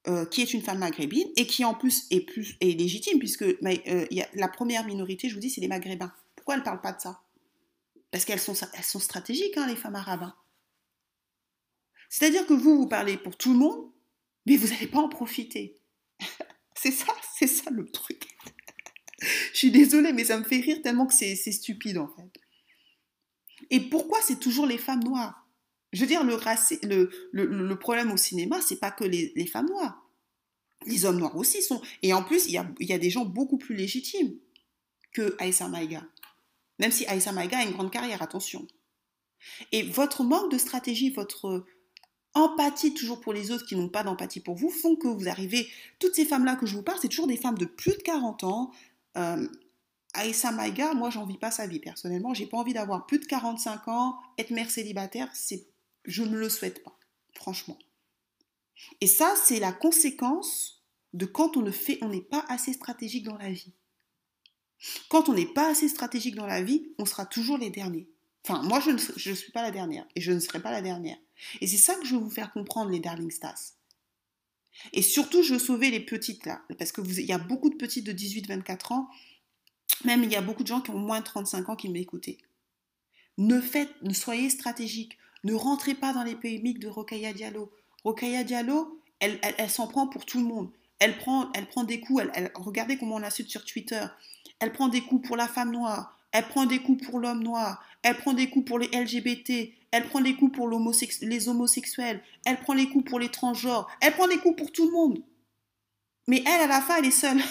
euh, 0.08 0.26
qui 0.26 0.42
est 0.42 0.54
une 0.54 0.62
femme 0.62 0.80
maghrébine 0.80 1.28
et 1.36 1.46
qui 1.46 1.66
en 1.66 1.74
plus 1.74 2.08
est, 2.12 2.22
plus, 2.22 2.56
est 2.62 2.78
légitime, 2.78 3.20
puisque 3.20 3.44
euh, 3.44 4.06
la 4.34 4.48
première 4.48 4.86
minorité, 4.86 5.30
je 5.30 5.36
vous 5.36 5.40
dis, 5.40 5.50
c'est 5.50 5.62
les 5.62 5.68
Maghrébins. 5.68 6.12
Pourquoi 6.36 6.56
elle 6.56 6.62
ne 6.62 6.66
parle 6.66 6.82
pas 6.82 6.94
de 6.94 7.02
ça? 7.02 7.22
Parce 8.10 8.26
qu'elles 8.26 8.40
sont, 8.40 8.56
elles 8.74 8.84
sont 8.84 9.00
stratégiques, 9.00 9.58
hein, 9.58 9.68
les 9.68 9.76
femmes 9.76 9.96
arabes. 9.96 10.24
Hein. 10.24 10.36
C'est-à-dire 12.10 12.48
que 12.48 12.54
vous, 12.54 12.78
vous 12.78 12.88
parlez 12.88 13.18
pour 13.18 13.38
tout 13.38 13.54
le 13.54 13.60
monde, 13.60 13.92
mais 14.46 14.58
vous 14.58 14.68
n'allez 14.68 14.88
pas 14.88 15.00
en 15.00 15.08
profiter. 15.08 15.80
c'est 16.76 16.92
ça, 16.92 17.14
c'est 17.38 17.48
ça 17.48 17.70
le 17.70 17.90
truc. 17.90 18.28
Je 19.22 19.58
suis 19.58 19.72
désolée, 19.72 20.14
mais 20.14 20.26
ça 20.26 20.38
me 20.38 20.44
fait 20.44 20.60
rire 20.60 20.82
tellement 20.82 21.06
que 21.06 21.14
c'est 21.14 21.36
stupide 21.36 21.98
en 21.98 22.08
fait. 22.08 22.42
Et 23.70 23.80
pourquoi 23.80 24.20
c'est 24.22 24.40
toujours 24.40 24.66
les 24.66 24.78
femmes 24.78 25.04
noires? 25.04 25.48
Je 25.94 26.02
veux 26.02 26.08
dire, 26.08 26.24
le, 26.24 27.10
le, 27.34 27.76
problème 27.76 28.12
au 28.12 28.18
cinéma, 28.18 28.62
c'est 28.62 28.80
pas 28.80 28.92
que 28.92 29.04
les, 29.04 29.34
les, 29.36 29.46
femmes 29.46 29.68
noires. 29.68 30.10
Les 30.86 31.06
hommes 31.06 31.18
noirs 31.18 31.36
aussi 31.36 31.62
sont. 31.62 31.82
Et 32.02 32.14
en 32.14 32.24
plus, 32.24 32.46
il 32.46 32.54
y 32.54 32.58
a, 32.58 32.66
y 32.80 32.94
a, 32.94 32.98
des 32.98 33.10
gens 33.10 33.26
beaucoup 33.26 33.58
plus 33.58 33.76
légitimes 33.76 34.34
que 35.14 35.36
Aïssa 35.38 35.68
Maïga. 35.68 36.06
Même 36.80 36.92
si 36.92 37.06
Aïssa 37.08 37.34
Maïga 37.34 37.60
a 37.60 37.64
une 37.64 37.72
grande 37.72 37.92
carrière, 37.92 38.22
attention. 38.22 38.66
Et 39.74 39.84
votre 39.84 40.24
manque 40.24 40.52
de 40.52 40.58
stratégie, 40.58 41.10
votre 41.10 41.66
empathie 42.34 42.94
toujours 42.94 43.20
pour 43.20 43.34
les 43.34 43.52
autres 43.52 43.66
qui 43.66 43.76
n'ont 43.76 43.90
pas 43.90 44.04
d'empathie 44.04 44.40
pour 44.40 44.56
vous, 44.56 44.70
font 44.70 44.96
que 44.96 45.08
vous 45.08 45.28
arrivez. 45.28 45.68
Toutes 46.00 46.16
ces 46.16 46.26
femmes-là 46.26 46.56
que 46.56 46.66
je 46.66 46.76
vous 46.76 46.84
parle, 46.84 47.00
c'est 47.02 47.10
toujours 47.10 47.28
des 47.28 47.38
femmes 47.38 47.58
de 47.58 47.66
plus 47.66 47.92
de 47.92 48.02
40 48.02 48.44
ans. 48.46 48.72
Euh, 49.18 49.47
Aïssa 50.14 50.51
Maïga, 50.51 50.93
moi, 50.93 51.09
j'en 51.09 51.26
vis 51.26 51.38
pas 51.38 51.51
sa 51.51 51.68
vie 51.68 51.80
personnellement. 51.80 52.34
J'ai 52.34 52.45
pas 52.45 52.57
envie 52.57 52.74
d'avoir 52.74 53.05
plus 53.05 53.20
de 53.20 53.26
45 53.26 53.88
ans, 53.88 54.20
être 54.38 54.51
mère 54.51 54.70
célibataire. 54.70 55.32
Je 56.05 56.24
ne 56.24 56.38
le 56.38 56.49
souhaite 56.49 56.84
pas, 56.84 56.97
franchement. 57.34 57.78
Et 58.99 59.07
ça, 59.07 59.34
c'est 59.43 59.59
la 59.59 59.72
conséquence 59.72 60.84
de 61.14 61.26
quand 61.26 61.57
on 61.57 61.62
ne 61.62 61.72
fait, 61.72 61.97
on 62.01 62.09
n'est 62.09 62.22
pas 62.22 62.45
assez 62.49 62.74
stratégique 62.74 63.24
dans 63.24 63.38
la 63.38 63.51
vie. 63.51 63.74
Quand 65.09 65.30
on 65.30 65.34
n'est 65.34 65.45
pas 65.45 65.70
assez 65.70 65.88
stratégique 65.88 66.36
dans 66.36 66.47
la 66.47 66.62
vie, 66.62 66.89
on 66.97 67.05
sera 67.05 67.26
toujours 67.26 67.57
les 67.57 67.70
derniers. 67.70 68.09
Enfin, 68.43 68.64
moi, 68.64 68.80
je 68.80 68.91
ne 68.91 68.97
je 68.97 69.32
suis 69.32 69.51
pas 69.51 69.62
la 69.62 69.72
dernière 69.72 70.05
et 70.16 70.22
je 70.22 70.32
ne 70.32 70.39
serai 70.39 70.59
pas 70.59 70.72
la 70.72 70.82
dernière. 70.82 71.18
Et 71.59 71.68
c'est 71.68 71.78
ça 71.78 71.95
que 71.95 72.05
je 72.05 72.16
veux 72.16 72.22
vous 72.22 72.30
faire 72.30 72.51
comprendre, 72.51 72.89
les 72.89 72.99
Darling 72.99 73.30
Stars. 73.30 73.59
Et 74.94 75.02
surtout, 75.02 75.44
je 75.44 75.54
veux 75.54 75.60
sauver 75.60 75.92
les 75.92 76.00
petites 76.00 76.46
là, 76.46 76.62
parce 76.78 76.92
qu'il 76.92 77.26
y 77.26 77.32
a 77.32 77.38
beaucoup 77.38 77.70
de 77.70 77.76
petites 77.76 78.06
de 78.06 78.14
18-24 78.14 78.94
ans, 78.94 79.10
même 80.06 80.24
il 80.24 80.32
y 80.32 80.36
a 80.36 80.42
beaucoup 80.42 80.64
de 80.64 80.68
gens 80.68 80.82
qui 80.82 80.92
ont 80.92 80.98
moins 80.98 81.20
de 81.20 81.26
35 81.26 81.70
ans 81.70 81.76
qui 81.76 81.90
m'écoutaient. 81.90 82.38
Ne 83.38 83.62
faites, 83.62 83.94
soyez 84.14 84.50
stratégiques, 84.50 85.18
ne 85.44 85.54
rentrez 85.54 85.96
pas 85.96 86.14
dans 86.14 86.24
les 86.24 86.36
polémiques 86.36 86.80
de 86.80 86.88
Rokaya 86.88 87.34
Diallo. 87.34 87.72
Rokaya 88.04 88.44
Diallo, 88.44 89.00
elle, 89.20 89.40
elle, 89.42 89.70
s'en 89.70 89.88
prend 89.88 90.08
pour 90.08 90.26
tout 90.26 90.40
le 90.40 90.46
monde. 90.46 90.72
Elle 91.00 91.18
prend, 91.18 91.50
des 91.84 92.00
coups, 92.00 92.24
elle, 92.34 92.52
regardez 92.56 92.98
comment 92.98 93.16
on 93.16 93.20
la 93.20 93.32
suit 93.32 93.50
sur 93.50 93.66
Twitter. 93.66 94.06
Elle 94.60 94.72
prend 94.72 94.88
des 94.88 95.02
coups 95.02 95.28
pour 95.28 95.36
la 95.36 95.48
femme 95.48 95.72
noire, 95.72 96.20
elle 96.32 96.48
prend 96.48 96.66
des 96.66 96.80
coups 96.80 97.06
pour 97.06 97.20
l'homme 97.20 97.44
noir, 97.44 97.84
elle 98.04 98.18
prend 98.18 98.34
des 98.34 98.50
coups 98.50 98.66
pour 98.66 98.80
les 98.80 98.88
LGBT, 98.88 99.74
elle 99.92 100.08
prend 100.08 100.22
des 100.22 100.36
coups 100.36 100.56
pour 100.56 100.70
les 100.70 101.50
homosexuels, 101.50 102.22
elle 102.46 102.60
prend 102.60 102.74
les 102.74 102.90
coups 102.90 103.10
pour 103.10 103.20
les 103.20 103.30
transgenres, 103.30 103.90
elle 104.00 104.14
prend 104.14 104.28
des 104.28 104.38
coups 104.38 104.56
pour 104.56 104.72
tout 104.72 104.86
le 104.86 104.92
monde. 104.92 105.24
Mais 106.28 106.44
elle, 106.46 106.62
à 106.62 106.68
la 106.68 106.82
fin, 106.82 106.98
elle 106.98 107.06
est 107.06 107.12
seule. 107.12 107.42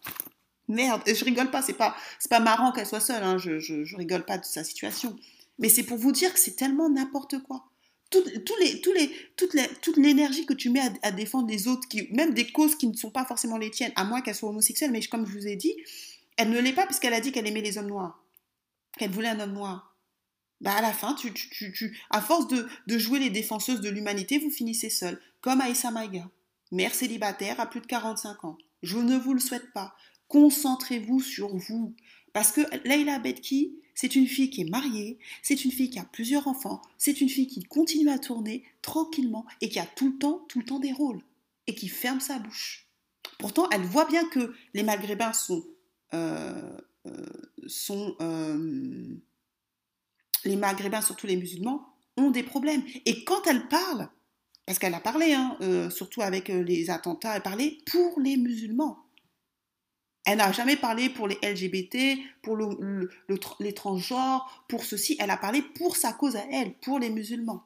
Merde, 0.68 1.02
je 1.06 1.24
rigole 1.24 1.50
pas, 1.50 1.62
c'est 1.62 1.72
pas, 1.72 1.96
pas 2.28 2.40
marrant 2.40 2.72
qu'elle 2.72 2.86
soit 2.86 3.00
seule, 3.00 3.22
hein, 3.22 3.38
je, 3.38 3.58
je, 3.58 3.96
rigole 3.96 4.24
pas 4.24 4.36
de 4.36 4.44
sa 4.44 4.64
situation. 4.64 5.16
Mais 5.58 5.70
c'est 5.70 5.82
pour 5.82 5.96
vous 5.96 6.12
dire 6.12 6.32
que 6.32 6.38
c'est 6.38 6.56
tellement 6.56 6.90
n'importe 6.90 7.38
quoi. 7.42 7.64
Tout, 8.10 8.22
toute, 8.44 9.96
l'énergie 9.96 10.46
que 10.46 10.54
tu 10.54 10.70
mets 10.70 10.80
à, 11.02 11.10
défendre 11.10 11.48
les 11.48 11.68
autres, 11.68 11.88
qui, 11.88 12.08
même 12.12 12.32
des 12.34 12.46
causes 12.46 12.74
qui 12.74 12.86
ne 12.86 12.94
sont 12.94 13.10
pas 13.10 13.24
forcément 13.24 13.58
les 13.58 13.70
tiennes, 13.70 13.92
à 13.96 14.04
moins 14.04 14.20
qu'elle 14.20 14.34
soit 14.34 14.48
homosexuelle, 14.48 14.90
mais 14.90 15.00
comme 15.02 15.26
je 15.26 15.32
vous 15.32 15.46
ai 15.46 15.56
dit, 15.56 15.74
elle 16.38 16.50
ne 16.50 16.58
l'est 16.58 16.72
pas 16.72 16.86
parce 16.86 16.98
qu'elle 16.98 17.14
a 17.14 17.20
dit 17.20 17.32
qu'elle 17.32 17.46
aimait 17.46 17.60
les 17.60 17.76
hommes 17.76 17.88
noirs, 17.88 18.24
qu'elle 18.98 19.10
voulait 19.10 19.28
un 19.28 19.40
homme 19.40 19.52
noir. 19.52 19.96
Bah 20.60 20.74
à 20.74 20.82
la 20.82 20.92
fin, 20.92 21.14
tu, 21.14 21.32
tu, 21.32 21.72
tu, 21.72 21.98
à 22.10 22.20
force 22.20 22.48
de, 22.48 22.66
de, 22.86 22.98
jouer 22.98 23.18
les 23.18 23.30
défenseuses 23.30 23.80
de 23.80 23.90
l'humanité, 23.90 24.38
vous 24.38 24.50
finissez 24.50 24.90
seule, 24.90 25.20
comme 25.40 25.60
Aïssa 25.60 25.90
Maïga, 25.90 26.28
mère 26.72 26.94
célibataire 26.94 27.60
à 27.60 27.66
plus 27.66 27.80
de 27.80 27.86
45 27.86 28.44
ans. 28.44 28.58
Je 28.82 28.98
ne 28.98 29.16
vous 29.16 29.34
le 29.34 29.40
souhaite 29.40 29.72
pas. 29.72 29.94
Concentrez-vous 30.28 31.20
sur 31.20 31.56
vous. 31.56 31.94
Parce 32.32 32.52
que 32.52 32.60
Leila 32.86 33.18
Bedki, 33.18 33.78
c'est 33.94 34.14
une 34.14 34.26
fille 34.26 34.50
qui 34.50 34.60
est 34.60 34.70
mariée, 34.70 35.18
c'est 35.42 35.64
une 35.64 35.72
fille 35.72 35.90
qui 35.90 35.98
a 35.98 36.04
plusieurs 36.04 36.46
enfants, 36.46 36.82
c'est 36.98 37.20
une 37.20 37.28
fille 37.28 37.48
qui 37.48 37.64
continue 37.64 38.10
à 38.10 38.18
tourner 38.18 38.64
tranquillement 38.80 39.44
et 39.60 39.68
qui 39.68 39.80
a 39.80 39.86
tout 39.86 40.12
le 40.12 40.18
temps, 40.18 40.44
tout 40.48 40.60
le 40.60 40.64
temps 40.64 40.78
des 40.78 40.92
rôles 40.92 41.20
et 41.66 41.74
qui 41.74 41.88
ferme 41.88 42.20
sa 42.20 42.38
bouche. 42.38 42.86
Pourtant, 43.38 43.68
elle 43.70 43.82
voit 43.82 44.04
bien 44.04 44.24
que 44.28 44.54
les 44.74 44.82
Maghrébins 44.82 45.32
sont, 45.32 45.64
sont 46.12 48.16
euh, 48.20 49.16
les 50.44 50.56
Maghrébins, 50.56 51.00
surtout 51.00 51.26
les 51.26 51.36
musulmans, 51.36 51.94
ont 52.16 52.30
des 52.30 52.42
problèmes. 52.42 52.82
Et 53.06 53.24
quand 53.24 53.46
elle 53.46 53.68
parle, 53.68 54.08
parce 54.66 54.78
qu'elle 54.78 54.94
a 54.94 55.00
parlé, 55.00 55.32
hein, 55.32 55.56
surtout 55.90 56.22
avec 56.22 56.48
les 56.48 56.90
attentats, 56.90 57.36
elle 57.36 57.42
parlait 57.42 57.78
pour 57.90 58.20
les 58.20 58.36
musulmans. 58.36 59.08
Elle 60.30 60.38
n'a 60.38 60.52
jamais 60.52 60.76
parlé 60.76 61.08
pour 61.08 61.26
les 61.26 61.36
LGBT, 61.36 62.18
pour 62.42 62.56
le, 62.56 63.08
les 63.60 63.72
transgenres, 63.72 64.66
pour 64.68 64.84
ceci. 64.84 65.16
Elle 65.18 65.30
a 65.30 65.38
parlé 65.38 65.62
pour 65.62 65.96
sa 65.96 66.12
cause 66.12 66.36
à 66.36 66.44
elle, 66.50 66.74
pour 66.80 66.98
les 66.98 67.08
musulmans. 67.08 67.64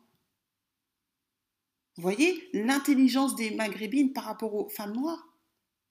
Vous 1.96 2.02
voyez 2.02 2.48
l'intelligence 2.52 3.34
des 3.34 3.50
maghrébines 3.50 4.12
par 4.12 4.22
rapport 4.22 4.54
aux 4.54 4.68
femmes 4.68 4.94
noires, 4.94 5.26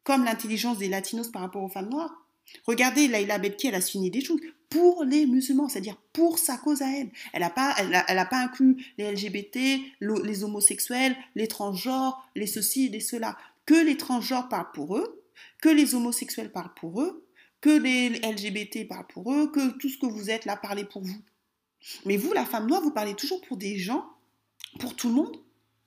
comme 0.04 0.24
l'intelligence 0.24 0.78
des 0.78 0.88
latinos 0.88 1.28
par 1.28 1.42
rapport 1.42 1.62
aux 1.62 1.70
femmes 1.70 1.90
noires. 1.90 2.21
Regardez, 2.66 3.08
Laila 3.08 3.38
Belki, 3.38 3.68
elle 3.68 3.76
a 3.76 3.82
signé 3.82 4.10
des 4.10 4.22
choses 4.22 4.42
pour 4.70 5.04
les 5.04 5.26
musulmans, 5.26 5.70
c'est-à-dire 5.70 5.98
pour 6.14 6.40
sa 6.40 6.58
cause 6.58 6.82
à 6.82 6.90
elle. 6.90 7.12
Elle 7.34 7.42
n'a 7.42 7.50
pas, 7.50 7.76
elle 7.78 8.28
pas 8.30 8.38
inclus 8.38 8.78
les 8.98 9.12
LGBT, 9.12 9.60
les 10.00 10.44
homosexuels, 10.44 11.16
les 11.36 11.48
transgenres, 11.48 12.30
les 12.36 12.48
ceci, 12.48 12.90
les 12.90 13.00
cela. 13.00 13.38
Que 13.66 13.74
les 13.74 13.98
transgenres 13.98 14.50
parlent 14.50 14.72
pour 14.74 14.98
eux, 14.98 15.24
que 15.62 15.70
les 15.70 15.94
homosexuels 15.96 16.52
parlent 16.52 16.74
pour 16.76 17.02
eux, 17.02 17.28
que 17.60 17.70
les 17.70 18.10
LGBT 18.10 18.88
parlent 18.88 19.08
pour 19.08 19.34
eux, 19.34 19.52
que 19.52 19.78
tout 19.78 19.90
ce 19.90 19.98
que 19.98 20.08
vous 20.08 20.30
êtes 20.30 20.46
là 20.46 20.56
parlez 20.56 20.86
pour 20.86 21.04
vous. 21.04 21.22
Mais 22.06 22.18
vous, 22.18 22.34
la 22.34 22.46
femme 22.46 22.68
noire, 22.68 22.82
vous 22.82 22.92
parlez 22.92 23.14
toujours 23.14 23.42
pour 23.42 23.58
des 23.58 23.78
gens, 23.78 24.06
pour 24.80 24.96
tout 24.96 25.10
le 25.10 25.16
monde, 25.16 25.38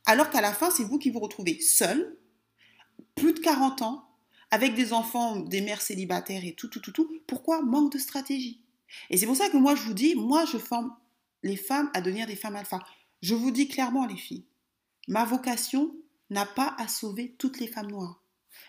alors 0.07 0.31
qu'à 0.31 0.41
la 0.41 0.53
fin, 0.53 0.71
c'est 0.71 0.85
vous 0.85 0.99
qui 0.99 1.11
vous 1.11 1.21
retrouvez 1.21 1.61
seule, 1.61 2.17
plus 3.15 3.33
de 3.33 3.41
40 3.41 3.83
ans, 3.83 4.09
avec 4.55 4.77
des 4.77 4.93
enfants, 4.93 5.41
des 5.41 5.61
mères 5.61 5.83
célibataires 5.83 6.45
et 6.45 6.53
tout, 6.53 6.69
tout, 6.69 6.79
tout, 6.79 6.93
tout. 6.93 7.11
Pourquoi 7.27 7.61
Manque 7.63 7.93
de 7.93 7.99
stratégie? 7.99 8.61
Et 9.11 9.17
c'est 9.17 9.27
pour 9.27 9.35
ça 9.35 9.51
que 9.51 9.57
moi, 9.57 9.75
je 9.75 9.83
vous 9.83 9.95
dis, 9.95 10.15
moi, 10.15 10.45
je 10.45 10.59
forme 10.59 10.95
les 11.43 11.57
femmes 11.57 11.91
à 11.93 12.01
devenir 12.01 12.29
des 12.29 12.37
femmes 12.37 12.55
alpha. 12.55 12.79
Je 13.21 13.35
vous 13.35 13.51
dis 13.51 13.67
clairement, 13.67 14.07
les 14.07 14.17
filles, 14.17 14.45
ma 15.09 15.25
vocation 15.25 15.93
n'a 16.31 16.47
pas 16.47 16.73
à 16.79 16.87
sauver 16.87 17.35
toutes 17.37 17.59
les 17.59 17.67
femmes 17.67 17.91
noires. 17.91 18.23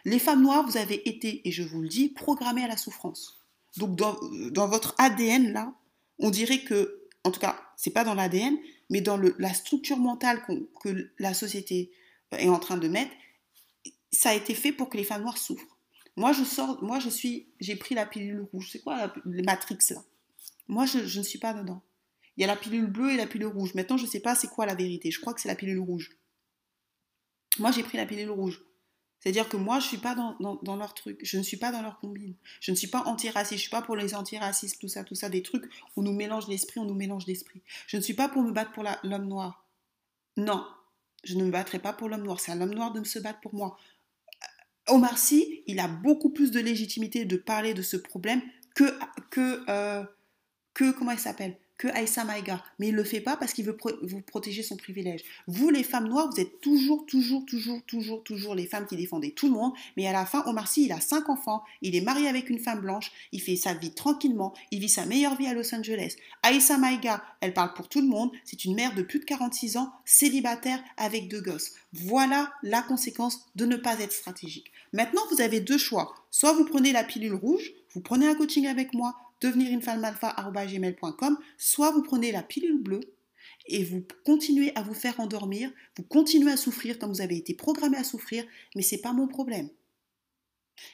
Les 0.06 0.18
femmes 0.18 0.42
noires, 0.42 0.66
vous 0.66 0.78
avez 0.78 1.08
été, 1.08 1.48
et 1.48 1.52
je 1.52 1.62
vous 1.62 1.84
le 1.84 1.88
dis, 1.88 2.10
programmées 2.10 2.64
à 2.64 2.68
la 2.68 2.78
souffrance. 2.78 3.46
Donc 3.78 3.96
dans, 3.96 4.68
votre 4.68 4.96
ADN, 4.98 5.54
là, 5.54 5.72
on 6.18 6.32
dirait 6.32 6.64
que, 6.64 7.04
en 7.24 7.30
tout 7.30 7.40
cas, 7.40 7.62
c'est 7.78 7.92
pas 7.92 8.04
dans 8.04 8.16
l'ADN, 8.16 8.58
mais 8.90 9.02
dans 9.02 9.22
la 9.38 9.54
structure 9.54 9.98
mentale 9.98 10.42
que 10.82 11.12
la 11.20 11.36
société 11.36 11.92
est 12.32 12.50
en 12.50 12.58
train 12.58 12.78
de 12.78 12.88
mettre, 12.88 13.12
ça 14.12 14.30
a 14.30 14.34
été 14.34 14.56
fait 14.56 14.72
pour 14.72 14.90
que 14.90 14.98
les 14.98 15.04
femmes 15.04 15.22
noires 15.22 15.38
souffrent. 15.38 15.75
Moi, 16.16 16.32
je 16.32 16.44
sors, 16.44 16.82
moi, 16.82 17.00
je 17.00 17.10
suis, 17.10 17.48
j'ai 17.60 17.76
pris 17.76 17.96
la 17.96 18.06
pilule 18.06 18.48
rouge. 18.54 18.70
C'est 18.72 18.80
quoi 18.80 19.14
le 19.26 19.44
Matrix 19.44 19.80
là? 19.90 20.04
Moi, 20.68 20.86
je, 20.86 21.00
ne 21.00 21.24
suis 21.24 21.40
pas 21.40 21.54
dedans. 21.54 21.82
Il 22.38 22.42
y 22.42 22.44
a 22.44 22.48
la 22.48 22.56
pilule 22.56 22.88
bleue 22.88 23.12
et 23.12 23.18
la 23.18 23.28
pilule 23.28 23.48
rouge. 23.48 23.76
Maintenant, 23.76 23.98
je 23.98 24.06
ne 24.06 24.10
sais 24.10 24.20
pas 24.20 24.36
c'est 24.36 24.48
quoi 24.48 24.66
la 24.66 24.76
vérité. 24.76 25.12
Je 25.12 25.20
crois 25.20 25.34
que 25.34 25.42
c'est 25.42 25.48
la 25.48 25.56
pilule 25.56 25.80
rouge. 25.80 26.18
Moi, 27.60 27.72
j'ai 27.72 27.84
pris 27.84 27.98
la 27.98 28.06
pilule 28.06 28.30
rouge. 28.30 28.62
C'est-à-dire 29.20 29.50
que 29.50 29.58
moi, 29.58 29.80
je 29.80 29.86
ne 29.86 29.90
suis 29.90 29.98
pas 29.98 30.14
dans, 30.14 30.76
leur 30.76 30.94
truc, 30.94 31.20
je 31.24 31.38
ne 31.38 31.44
suis 31.44 31.58
pas 31.58 31.72
dans 31.72 31.82
leur 31.82 32.00
combine. 32.00 32.36
Je 32.60 32.70
ne 32.70 32.76
suis 32.76 32.88
pas 32.88 33.02
antiraciste, 33.06 33.54
je 33.54 33.56
ne 33.56 33.62
suis 33.62 33.70
pas 33.72 33.82
pour 33.82 33.96
les 33.96 34.14
antiracistes, 34.14 34.80
tout 34.80 34.88
ça, 34.88 35.04
tout 35.04 35.16
ça, 35.16 35.30
des 35.30 35.42
trucs 35.42 35.66
où 35.66 36.02
on 36.02 36.04
nous 36.04 36.14
mélange 36.14 36.48
l'esprit, 36.48 36.80
on 36.80 36.86
nous 36.86 36.94
mélange 36.94 37.26
l'esprit. 37.26 37.62
Je 37.88 37.98
ne 37.98 38.04
suis 38.04 38.14
pas 38.14 38.30
pour 38.30 38.44
me 38.44 38.52
battre 38.52 38.72
pour 38.72 38.84
l'homme 38.84 39.28
noir. 39.28 39.66
Non, 40.38 40.64
je 41.24 41.36
ne 41.36 41.44
me 41.44 41.50
battrai 41.50 41.80
pas 41.80 41.92
pour 41.92 42.08
l'homme 42.08 42.24
noir. 42.24 42.40
C'est 42.40 42.52
à 42.52 42.56
l'homme 42.56 42.76
noir 42.76 42.92
de 42.92 43.00
me 43.00 43.06
se 43.06 43.18
battre 43.18 43.40
pour 43.40 43.56
moi. 43.56 43.80
Omar 44.88 45.18
Sy, 45.18 45.64
il 45.68 45.80
a 45.80 45.88
beaucoup 45.88 46.32
plus 46.32 46.52
de 46.52 46.60
légitimité 46.60 47.26
de 47.26 47.38
parler 47.38 47.74
de 47.74 47.82
ce 47.82 47.98
problème 47.98 48.42
que, 48.76 48.84
que, 49.32 49.64
euh, 49.70 50.04
que 50.74 50.92
comment 50.92 51.12
il 51.12 51.20
s'appelle? 51.20 51.58
Que 51.78 51.88
Aïssa 51.90 52.24
Maïga. 52.24 52.64
Mais 52.80 52.88
il 52.88 52.92
ne 52.92 52.98
le 52.98 53.04
fait 53.04 53.20
pas 53.20 53.38
parce 53.38 53.54
qu'il 53.54 53.66
veut 53.66 53.78
vous 54.04 54.22
protéger 54.22 54.64
son 54.64 54.78
privilège. 54.78 55.24
Vous, 55.48 55.70
les 55.70 55.84
femmes 55.84 56.08
noires, 56.08 56.30
vous 56.32 56.40
êtes 56.40 56.62
toujours, 56.62 57.06
toujours, 57.06 57.46
toujours, 57.46 57.82
toujours, 57.84 58.24
toujours 58.24 58.56
les 58.56 58.66
femmes 58.66 58.86
qui 58.86 58.96
défendez 58.96 59.32
tout 59.32 59.48
le 59.48 59.54
monde. 59.54 59.74
Mais 59.98 60.08
à 60.08 60.14
la 60.14 60.26
fin, 60.26 60.44
Omar 60.46 60.68
Sy, 60.68 60.86
il 60.86 60.92
a 60.92 61.02
cinq 61.02 61.30
enfants, 61.30 61.64
il 61.82 61.96
est 61.96 62.02
marié 62.02 62.28
avec 62.28 62.50
une 62.50 62.60
femme 62.60 62.82
blanche, 62.82 63.12
il 63.32 63.42
fait 63.42 63.56
sa 63.56 63.74
vie 63.74 63.92
tranquillement, 63.92 64.54
il 64.72 64.80
vit 64.80 64.90
sa 64.90 65.06
meilleure 65.06 65.36
vie 65.36 65.48
à 65.48 65.54
Los 65.54 65.74
Angeles. 65.74 66.16
Aïssa 66.44 66.78
Maïga, 66.78 67.24
elle 67.42 67.54
parle 67.54 67.74
pour 67.74 67.90
tout 67.90 68.02
le 68.02 68.08
monde, 68.08 68.32
c'est 68.44 68.66
une 68.66 68.76
mère 68.76 68.96
de 68.96 69.02
plus 69.02 69.20
de 69.20 69.26
46 69.26 69.78
ans, 69.78 69.92
célibataire 70.06 70.82
avec 70.98 71.28
deux 71.28 71.42
gosses. 71.42 71.74
Voilà 71.94 72.52
la 72.64 72.82
conséquence 72.82 73.46
de 73.56 73.66
ne 73.66 73.78
pas 73.78 74.00
être 74.00 74.14
stratégique. 74.14 74.72
Maintenant, 74.94 75.22
vous 75.32 75.42
avez 75.42 75.60
deux 75.60 75.78
choix. 75.78 76.16
Soit 76.32 76.54
vous 76.54 76.66
prenez 76.66 76.92
la 76.92 77.04
pilule 77.04 77.34
rouge, 77.34 77.72
vous 77.94 78.02
prenez 78.02 78.28
un 78.28 78.36
coaching 78.36 78.68
avec 78.68 78.94
moi, 78.94 79.16
devenir 79.46 79.72
une 79.72 79.82
femme 79.82 80.04
alpha 80.04 80.36
soit 81.58 81.92
vous 81.92 82.04
prenez 82.04 82.32
la 82.32 82.44
pilule 82.44 82.82
bleue 82.82 83.16
et 83.68 83.84
vous 83.84 84.06
continuez 84.24 84.72
à 84.76 84.82
vous 84.82 84.94
faire 84.94 85.20
endormir, 85.20 85.72
vous 85.98 86.04
continuez 86.04 86.52
à 86.52 86.58
souffrir 86.58 87.00
comme 87.00 87.12
vous 87.12 87.22
avez 87.22 87.38
été 87.38 87.54
programmé 87.54 87.98
à 87.98 88.04
souffrir, 88.04 88.46
mais 88.76 88.82
c'est 88.82 89.02
pas 89.02 89.14
mon 89.14 89.28
problème. 89.28 89.70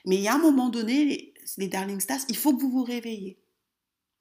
Mais 0.06 0.16
il 0.16 0.22
y 0.22 0.28
a 0.28 0.36
un 0.36 0.40
moment 0.40 0.70
donné, 0.70 1.06
les, 1.06 1.34
les 1.58 1.68
Darling 1.68 2.00
Stars, 2.00 2.20
il 2.30 2.38
faut 2.38 2.56
que 2.56 2.62
vous 2.62 2.72
vous 2.72 2.84
réveillez. 2.84 3.40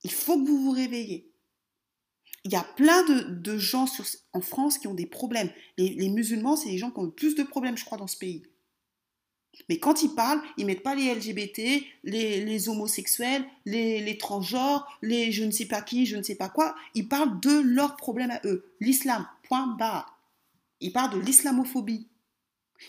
Il 0.05 0.11
faut 0.11 0.43
que 0.43 0.49
vous 0.49 0.59
vous 0.59 0.71
réveillez. 0.71 1.31
Il 2.45 2.53
y 2.53 2.57
a 2.57 2.65
plein 2.65 3.05
de, 3.05 3.59
gens 3.59 3.87
en 4.33 4.41
France 4.41 4.79
qui 4.79 4.87
ont 4.87 4.95
des 4.95 5.07
problèmes. 5.07 5.51
Les, 5.77 6.09
musulmans, 6.09 6.57
c'est 6.57 6.71
les 6.71 6.79
gens 6.79 6.91
qui 6.91 6.99
ont 6.99 7.05
le 7.05 7.11
plus 7.11 7.35
de 7.35 7.43
problèmes, 7.43 7.77
je 7.77 7.85
crois, 7.85 7.99
dans 7.99 8.07
ce 8.07 8.17
pays. 8.17 8.43
Mais 9.69 9.79
quand 9.79 10.03
ils 10.03 10.15
parlent, 10.15 10.43
ils 10.57 10.67
mettent 10.67 10.83
pas 10.83 10.95
les 10.95 11.15
LGBT, 11.15 11.85
les, 12.05 12.69
homosexuels, 12.69 13.45
les, 13.67 14.19
transgenres, 14.19 14.99
les 15.03 15.33
je 15.33 15.45
ne 15.45 15.51
sais 15.51 15.67
pas 15.67 15.83
qui, 15.83 16.07
je 16.07 16.17
ne 16.17 16.23
sais 16.23 16.35
pas 16.35 16.49
quoi. 16.49 16.75
Ils 16.95 17.09
parlent 17.09 17.41
de 17.41 17.61
leurs 17.61 17.97
problèmes 17.97 18.31
à 18.31 18.41
eux. 18.45 18.65
L'islam, 18.81 19.27
point 19.45 19.67
barre. 19.67 20.19
Ils 20.81 20.93
parlent 20.93 21.15
de 21.15 21.21
l'islamophobie. 21.21 22.09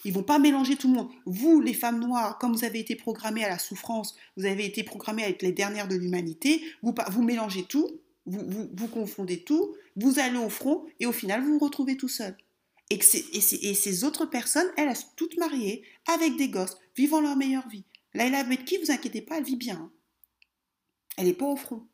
Ils 0.06 0.14
vont 0.14 0.24
pas 0.24 0.40
mélanger 0.40 0.76
tout 0.76 0.88
le 0.88 0.96
monde. 0.96 1.10
Vous, 1.26 1.60
les 1.60 1.74
femmes 1.74 2.00
noires, 2.00 2.38
comme 2.38 2.54
vous 2.54 2.64
avez 2.64 2.80
été 2.80 2.96
programmées 2.96 3.44
à 3.44 3.50
la 3.50 3.60
souffrance, 3.60 4.16
vous 4.38 4.46
avez 4.46 4.66
été 4.66 4.84
programmées 4.84 5.24
avec 5.24 5.42
les 5.42 5.52
dernières 5.52 5.88
de 5.88 5.96
l'humanité, 5.96 6.64
vous, 6.82 6.96
vous 7.10 7.24
mélangez 7.24 7.64
tout, 7.64 8.00
vous, 8.26 8.70
vous, 8.74 8.88
confondez 8.88 9.44
tout, 9.44 9.76
vous 9.98 10.20
allez 10.20 10.38
au 10.38 10.50
front 10.50 10.86
et 11.00 11.06
au 11.06 11.12
final, 11.12 11.44
vous 11.44 11.54
vous 11.54 11.66
retrouvez 11.66 11.98
tout 11.98 12.08
seul. 12.08 12.36
Et, 12.92 13.02
ces 13.74 14.04
autres 14.04 14.26
personnes, 14.26 14.70
elles, 14.76 14.94
sont 14.96 15.08
toutes 15.16 15.38
mariées, 15.38 15.86
avec 16.08 16.36
des 16.36 16.50
gosses, 16.50 16.78
vivant 16.96 17.22
leur 17.22 17.38
meilleure 17.38 17.68
vie. 17.70 17.86
Laila 18.14 18.44
qui 18.58 18.78
vous 18.78 18.92
inquiétez 18.92 19.22
pas, 19.22 19.38
elle 19.38 19.46
vit 19.46 19.56
bien. 19.56 19.78
Hein. 19.78 19.92
Elle 21.16 21.28
n'est 21.28 21.34
pas 21.34 21.46
au 21.46 21.56
front. 21.56 21.88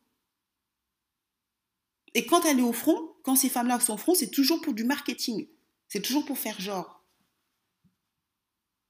Et 2.14 2.26
quand 2.26 2.44
elle 2.44 2.58
est 2.58 2.62
au 2.62 2.72
front, 2.72 3.14
quand 3.22 3.36
ces 3.36 3.48
femmes-là 3.48 3.78
sont 3.78 3.94
au 3.94 3.98
front, 3.98 4.14
c'est 4.14 4.30
toujours 4.30 4.60
pour 4.60 4.74
du 4.74 4.82
marketing. 4.82 5.46
C'est 5.86 6.02
toujours 6.02 6.24
pour 6.24 6.38
faire 6.38 6.60
genre. 6.60 7.04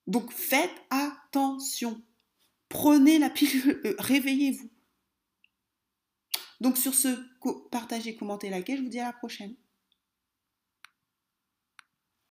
Donc 0.06 0.32
faites 0.32 0.74
attention. 0.88 2.02
Prenez 2.70 3.18
la 3.18 3.28
pilule, 3.28 3.82
euh, 3.84 3.94
réveillez-vous. 3.98 4.70
Donc 6.60 6.78
sur 6.78 6.94
ce, 6.94 7.08
partagez, 7.70 8.16
commentez, 8.16 8.48
likez, 8.48 8.78
je 8.78 8.82
vous 8.82 8.88
dis 8.88 9.00
à 9.00 9.06
la 9.06 9.12
prochaine. 9.12 9.54